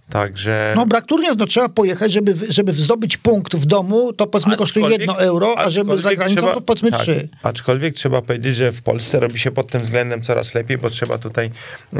Także 0.09 0.73
No 0.75 0.85
brak 0.85 1.05
turniejów, 1.05 1.37
no 1.37 1.45
trzeba 1.45 1.69
pojechać, 1.69 2.11
żeby, 2.11 2.35
żeby 2.49 2.73
zdobyć 2.73 3.17
punkt 3.17 3.55
w 3.55 3.65
domu, 3.65 4.13
to 4.13 4.27
powiedzmy 4.27 4.57
kosztuje 4.57 4.89
jedno 4.89 5.19
euro, 5.19 5.55
a 5.59 5.69
żeby 5.69 5.97
za 5.97 6.15
granicą 6.15 6.41
trzeba- 6.41 6.53
to 6.53 6.61
powiedzmy 6.61 6.91
tak, 6.91 7.01
trzy. 7.01 7.27
Aczkolwiek 7.43 7.95
trzeba 7.95 8.21
powiedzieć, 8.21 8.55
że 8.55 8.71
w 8.71 8.81
Polsce 8.81 9.19
robi 9.19 9.39
się 9.39 9.51
pod 9.51 9.67
tym 9.71 9.81
względem 9.81 10.21
coraz 10.21 10.53
lepiej, 10.55 10.77
bo 10.77 10.89
trzeba 10.89 11.17
tutaj 11.17 11.51
yy, 11.93 11.99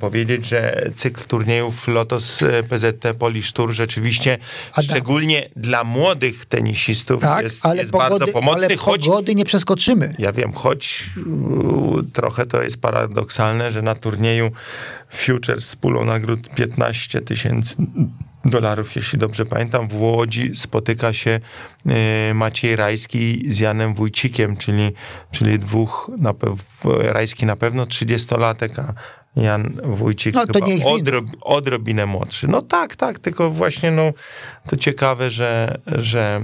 powiedzieć, 0.00 0.46
że 0.46 0.90
cykl 0.94 1.24
turniejów 1.28 1.88
Lotos 1.88 2.40
yy, 2.40 2.62
PZT 2.62 3.14
Polish 3.18 3.52
Tour 3.52 3.72
rzeczywiście 3.72 4.38
Adam. 4.72 4.84
szczególnie 4.84 5.48
dla 5.56 5.84
młodych 5.84 6.46
tenisistów 6.46 7.20
Tak, 7.22 7.44
jest, 7.44 7.66
ale, 7.66 7.76
jest 7.80 7.92
bardzo 7.92 8.14
pogody, 8.14 8.32
pomocny, 8.32 8.66
ale 8.66 8.76
choć 8.76 9.04
pogody 9.06 9.34
nie 9.34 9.44
przeskoczymy. 9.44 10.14
ja 10.18 10.32
wiem, 10.32 10.52
choć 10.52 11.10
trochę 12.12 12.46
to 12.46 12.62
jest 12.62 12.80
paradoksalne, 12.80 13.72
że 13.72 13.82
na 13.82 13.94
turnieju 13.94 14.50
Futures 15.10 15.68
z 15.68 15.76
pulą 15.76 16.04
nagród 16.04 16.48
15 16.54 17.20
tysięcy 17.20 17.76
dolarów, 18.44 18.96
jeśli 18.96 19.18
dobrze 19.18 19.46
pamiętam, 19.46 19.88
w 19.88 20.00
Łodzi 20.00 20.56
spotyka 20.56 21.12
się 21.12 21.40
yy, 21.86 21.94
Maciej 22.34 22.76
Rajski 22.76 23.44
z 23.52 23.58
Janem 23.58 23.94
Wójcikiem, 23.94 24.56
czyli, 24.56 24.92
czyli 25.30 25.58
dwóch, 25.58 26.10
na 26.18 26.34
Rajski 26.84 27.46
na 27.46 27.56
pewno 27.56 27.84
30-latek, 27.84 28.80
a 28.80 28.94
Jan 29.36 29.80
Wójcik 29.84 30.34
No, 30.34 30.46
to 30.46 30.66
chyba 30.66 30.90
odrob, 30.90 31.26
odrobinę 31.40 32.06
młodszy. 32.06 32.48
No 32.48 32.62
tak, 32.62 32.96
tak, 32.96 33.18
tylko 33.18 33.50
właśnie 33.50 33.90
no, 33.90 34.12
to 34.68 34.76
ciekawe, 34.76 35.30
że, 35.30 35.78
że 35.86 36.40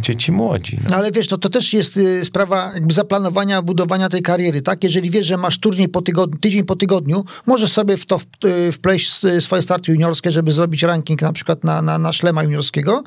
dzieci 0.00 0.32
młodzi. 0.32 0.78
No. 0.84 0.90
No 0.90 0.96
ale 0.96 1.12
wiesz, 1.12 1.30
no 1.30 1.38
to 1.38 1.48
też 1.48 1.72
jest 1.72 1.96
y, 1.96 2.24
sprawa 2.24 2.70
jakby 2.74 2.94
zaplanowania, 2.94 3.62
budowania 3.62 4.08
tej 4.08 4.22
kariery, 4.22 4.62
tak? 4.62 4.84
Jeżeli 4.84 5.10
wiesz, 5.10 5.26
że 5.26 5.36
masz 5.36 5.58
turniej 5.58 5.88
po 5.88 6.02
tygodniu, 6.02 6.38
tydzień 6.40 6.64
po 6.64 6.76
tygodniu, 6.76 7.24
możesz 7.46 7.72
sobie 7.72 7.96
w 7.96 8.06
to 8.06 8.20
y, 8.44 8.72
wpleść 8.72 9.24
s- 9.24 9.44
swoje 9.44 9.62
starty 9.62 9.92
juniorskie, 9.92 10.30
żeby 10.30 10.52
zrobić 10.52 10.82
ranking 10.82 11.22
na 11.22 11.32
przykład 11.32 11.64
na, 11.64 11.82
na, 11.82 11.98
na 11.98 12.12
szlema 12.12 12.42
juniorskiego 12.42 13.02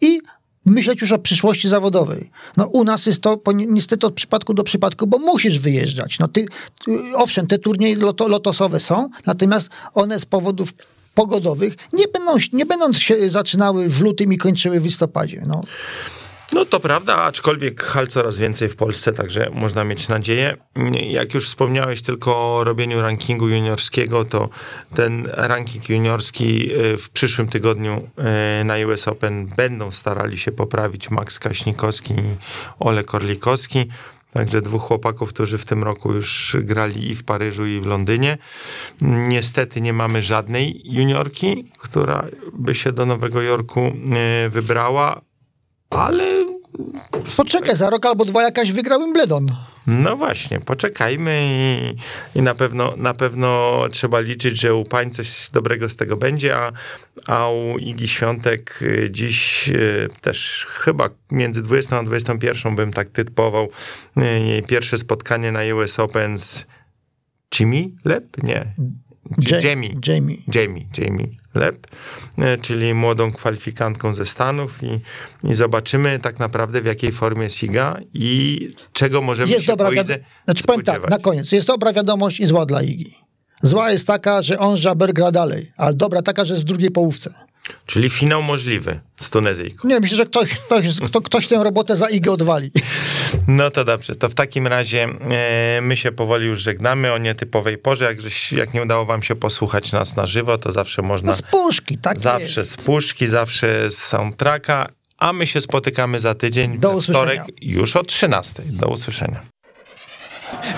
i 0.00 0.20
myśleć 0.66 1.00
już 1.00 1.12
o 1.12 1.18
przyszłości 1.18 1.68
zawodowej. 1.68 2.30
No 2.56 2.66
u 2.66 2.84
nas 2.84 3.06
jest 3.06 3.20
to 3.22 3.40
niestety 3.54 4.06
od 4.06 4.14
przypadku 4.14 4.54
do 4.54 4.62
przypadku, 4.64 5.06
bo 5.06 5.18
musisz 5.18 5.58
wyjeżdżać. 5.58 6.18
No 6.18 6.28
ty, 6.28 6.46
owszem, 7.14 7.46
te 7.46 7.58
turnieje 7.58 7.96
loto, 7.96 8.28
lotosowe 8.28 8.80
są, 8.80 9.08
natomiast 9.26 9.70
one 9.94 10.20
z 10.20 10.26
powodów 10.26 10.74
pogodowych 11.14 11.74
nie 11.92 12.08
będą, 12.08 12.36
nie 12.52 12.66
będą 12.66 12.92
się 12.92 13.30
zaczynały 13.30 13.88
w 13.88 14.00
lutym 14.00 14.32
i 14.32 14.38
kończyły 14.38 14.80
w 14.80 14.84
listopadzie. 14.84 15.42
No. 15.46 15.62
No 16.52 16.64
to 16.64 16.80
prawda, 16.80 17.16
aczkolwiek 17.16 17.82
hal 17.82 18.06
coraz 18.06 18.38
więcej 18.38 18.68
w 18.68 18.76
Polsce, 18.76 19.12
także 19.12 19.50
można 19.54 19.84
mieć 19.84 20.08
nadzieję. 20.08 20.56
Jak 21.10 21.34
już 21.34 21.46
wspomniałeś 21.46 22.02
tylko 22.02 22.56
o 22.56 22.64
robieniu 22.64 23.00
rankingu 23.00 23.48
juniorskiego, 23.48 24.24
to 24.24 24.48
ten 24.94 25.28
ranking 25.32 25.88
juniorski 25.88 26.72
y, 26.72 26.96
w 26.96 27.10
przyszłym 27.10 27.48
tygodniu 27.48 28.08
y, 28.60 28.64
na 28.64 28.74
US 28.86 29.08
Open 29.08 29.46
będą 29.46 29.90
starali 29.90 30.38
się 30.38 30.52
poprawić 30.52 31.10
Max 31.10 31.38
Kaśnikowski 31.38 32.14
i 32.14 32.36
Ole 32.80 33.04
Korlikowski. 33.04 33.88
Także 34.32 34.62
dwóch 34.62 34.82
chłopaków, 34.82 35.28
którzy 35.28 35.58
w 35.58 35.64
tym 35.64 35.84
roku 35.84 36.12
już 36.12 36.56
grali 36.60 37.10
i 37.10 37.14
w 37.14 37.24
Paryżu, 37.24 37.66
i 37.66 37.80
w 37.80 37.86
Londynie. 37.86 38.38
Niestety 39.00 39.80
nie 39.80 39.92
mamy 39.92 40.22
żadnej 40.22 40.80
juniorki, 40.84 41.70
która 41.78 42.24
by 42.52 42.74
się 42.74 42.92
do 42.92 43.06
Nowego 43.06 43.42
Jorku 43.42 43.80
y, 44.46 44.50
wybrała, 44.50 45.20
ale... 45.90 46.24
Poczekaj, 47.36 47.76
za 47.76 47.90
rok 47.90 48.06
albo 48.06 48.24
dwa 48.24 48.42
jakaś 48.42 48.72
wygrał 48.72 49.00
Wimbledon. 49.00 49.56
No 49.86 50.16
właśnie, 50.16 50.60
poczekajmy 50.60 51.40
i, 51.42 52.38
i, 52.38 52.42
na, 52.42 52.54
pewno, 52.54 52.94
na 52.96 53.14
pewno 53.14 53.80
trzeba 53.90 54.20
liczyć, 54.20 54.60
że 54.60 54.74
u 54.74 54.84
pań 54.84 55.10
coś 55.10 55.50
dobrego 55.50 55.88
z 55.88 55.96
tego 55.96 56.16
będzie, 56.16 56.56
a, 56.56 56.72
a 57.26 57.48
u 57.48 57.78
Igi 57.78 58.08
Świątek 58.08 58.78
y, 58.82 59.08
dziś 59.10 59.68
y, 59.68 60.08
też 60.20 60.66
chyba 60.70 61.10
między 61.30 61.62
20 61.62 61.98
a 61.98 62.02
21 62.02 62.76
bym 62.76 62.92
tak 62.92 63.08
typował 63.08 63.68
y, 64.18 64.22
jej 64.24 64.62
pierwsze 64.62 64.98
spotkanie 64.98 65.52
na 65.52 65.60
US 65.74 65.98
Open 65.98 66.38
z 66.38 66.66
Jimmy 67.60 67.90
Lep? 68.04 68.42
Nie. 68.42 68.74
Jamie. 69.62 69.96
Jamie. 70.06 70.36
Jamie. 70.54 70.84
Jamie 70.98 71.26
Lep, 71.54 71.86
e, 72.38 72.58
czyli 72.58 72.94
młodą 72.94 73.30
kwalifikantką 73.30 74.14
ze 74.14 74.26
Stanów 74.26 74.78
i, 74.82 75.00
i 75.50 75.54
zobaczymy 75.54 76.18
tak 76.18 76.38
naprawdę 76.38 76.82
w 76.82 76.84
jakiej 76.86 77.12
formie 77.12 77.50
Siga 77.50 77.96
i 78.14 78.68
czego 78.92 79.22
możemy 79.22 79.52
jest 79.52 79.64
się 79.66 79.72
dobra 79.72 79.90
wiad- 79.90 80.20
znaczy, 80.44 80.64
powiem 80.64 80.82
tak, 80.82 81.10
na 81.10 81.18
koniec, 81.18 81.52
jest 81.52 81.66
dobra 81.66 81.92
wiadomość 81.92 82.40
i 82.40 82.46
zła 82.46 82.66
dla 82.66 82.82
Igi. 82.82 83.14
Zła 83.62 83.90
jest 83.90 84.06
taka, 84.06 84.42
że 84.42 84.58
on 84.58 84.76
Żaber 84.76 85.12
gra 85.12 85.32
dalej, 85.32 85.72
ale 85.76 85.94
dobra 85.94 86.22
taka, 86.22 86.44
że 86.44 86.54
jest 86.54 86.64
w 86.64 86.68
drugiej 86.68 86.90
połówce. 86.90 87.34
Czyli 87.86 88.10
finał 88.10 88.42
możliwy 88.42 89.00
z 89.20 89.30
Tunezyjką. 89.30 89.88
Nie, 89.88 90.00
myślę, 90.00 90.16
że 90.16 90.26
ktoś, 90.26 90.50
ktoś, 90.58 90.86
ktoś 91.24 91.48
tę 91.48 91.64
robotę 91.64 91.96
za 91.96 92.08
Igę 92.08 92.32
odwali. 92.32 92.70
No 93.48 93.70
to 93.70 93.84
dobrze, 93.84 94.16
to 94.16 94.28
w 94.28 94.34
takim 94.34 94.66
razie 94.66 95.08
e, 95.30 95.80
my 95.80 95.96
się 95.96 96.12
powoli 96.12 96.46
już 96.46 96.62
żegnamy 96.62 97.12
o 97.12 97.18
nietypowej 97.18 97.78
porze. 97.78 98.04
Jak, 98.04 98.16
jak 98.52 98.74
nie 98.74 98.82
udało 98.82 99.04
wam 99.04 99.22
się 99.22 99.34
posłuchać 99.34 99.92
nas 99.92 100.16
na 100.16 100.26
żywo, 100.26 100.58
to 100.58 100.72
zawsze 100.72 101.02
można... 101.02 101.26
No 101.26 101.36
z 101.36 101.42
puszki, 101.42 101.98
tak 101.98 102.18
Zawsze 102.18 102.60
jest. 102.60 102.72
z 102.72 102.84
puszki, 102.84 103.28
zawsze 103.28 103.90
z 103.90 103.98
soundtracka, 103.98 104.88
a 105.18 105.32
my 105.32 105.46
się 105.46 105.60
spotykamy 105.60 106.20
za 106.20 106.34
tydzień, 106.34 106.78
Do 106.78 107.00
wtorek, 107.00 107.42
już 107.62 107.96
o 107.96 108.02
13. 108.02 108.62
Do 108.66 108.88
usłyszenia. 108.88 109.51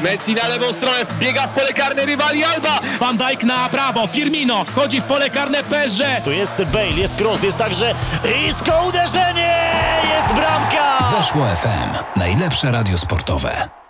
Messi 0.03 0.35
na 0.35 0.49
lewą 0.49 0.73
stronę, 0.73 1.05
wbiega 1.05 1.47
w 1.47 1.55
pole 1.55 1.73
karne 1.73 2.07
rywali 2.07 2.45
Alba. 2.45 2.81
Van 3.01 3.17
Dijk 3.19 3.45
na 3.45 3.69
prawo, 3.69 4.07
Firmino 4.07 4.65
wchodzi 4.65 5.01
w 5.01 5.05
pole 5.05 5.31
karne 5.31 5.63
PSG. 5.65 6.03
Tu 6.25 6.33
jest 6.33 6.65
Bale, 6.65 6.91
jest 6.91 7.17
Kroos, 7.17 7.43
jest 7.43 7.59
także 7.59 7.95
isko 8.49 8.83
uderzenie, 8.89 9.73
jest 10.17 10.35
bramka! 10.35 11.17
Weszło 11.19 11.47
FM, 11.47 12.19
najlepsze 12.19 12.71
radio 12.71 12.99
sportowe. 12.99 13.84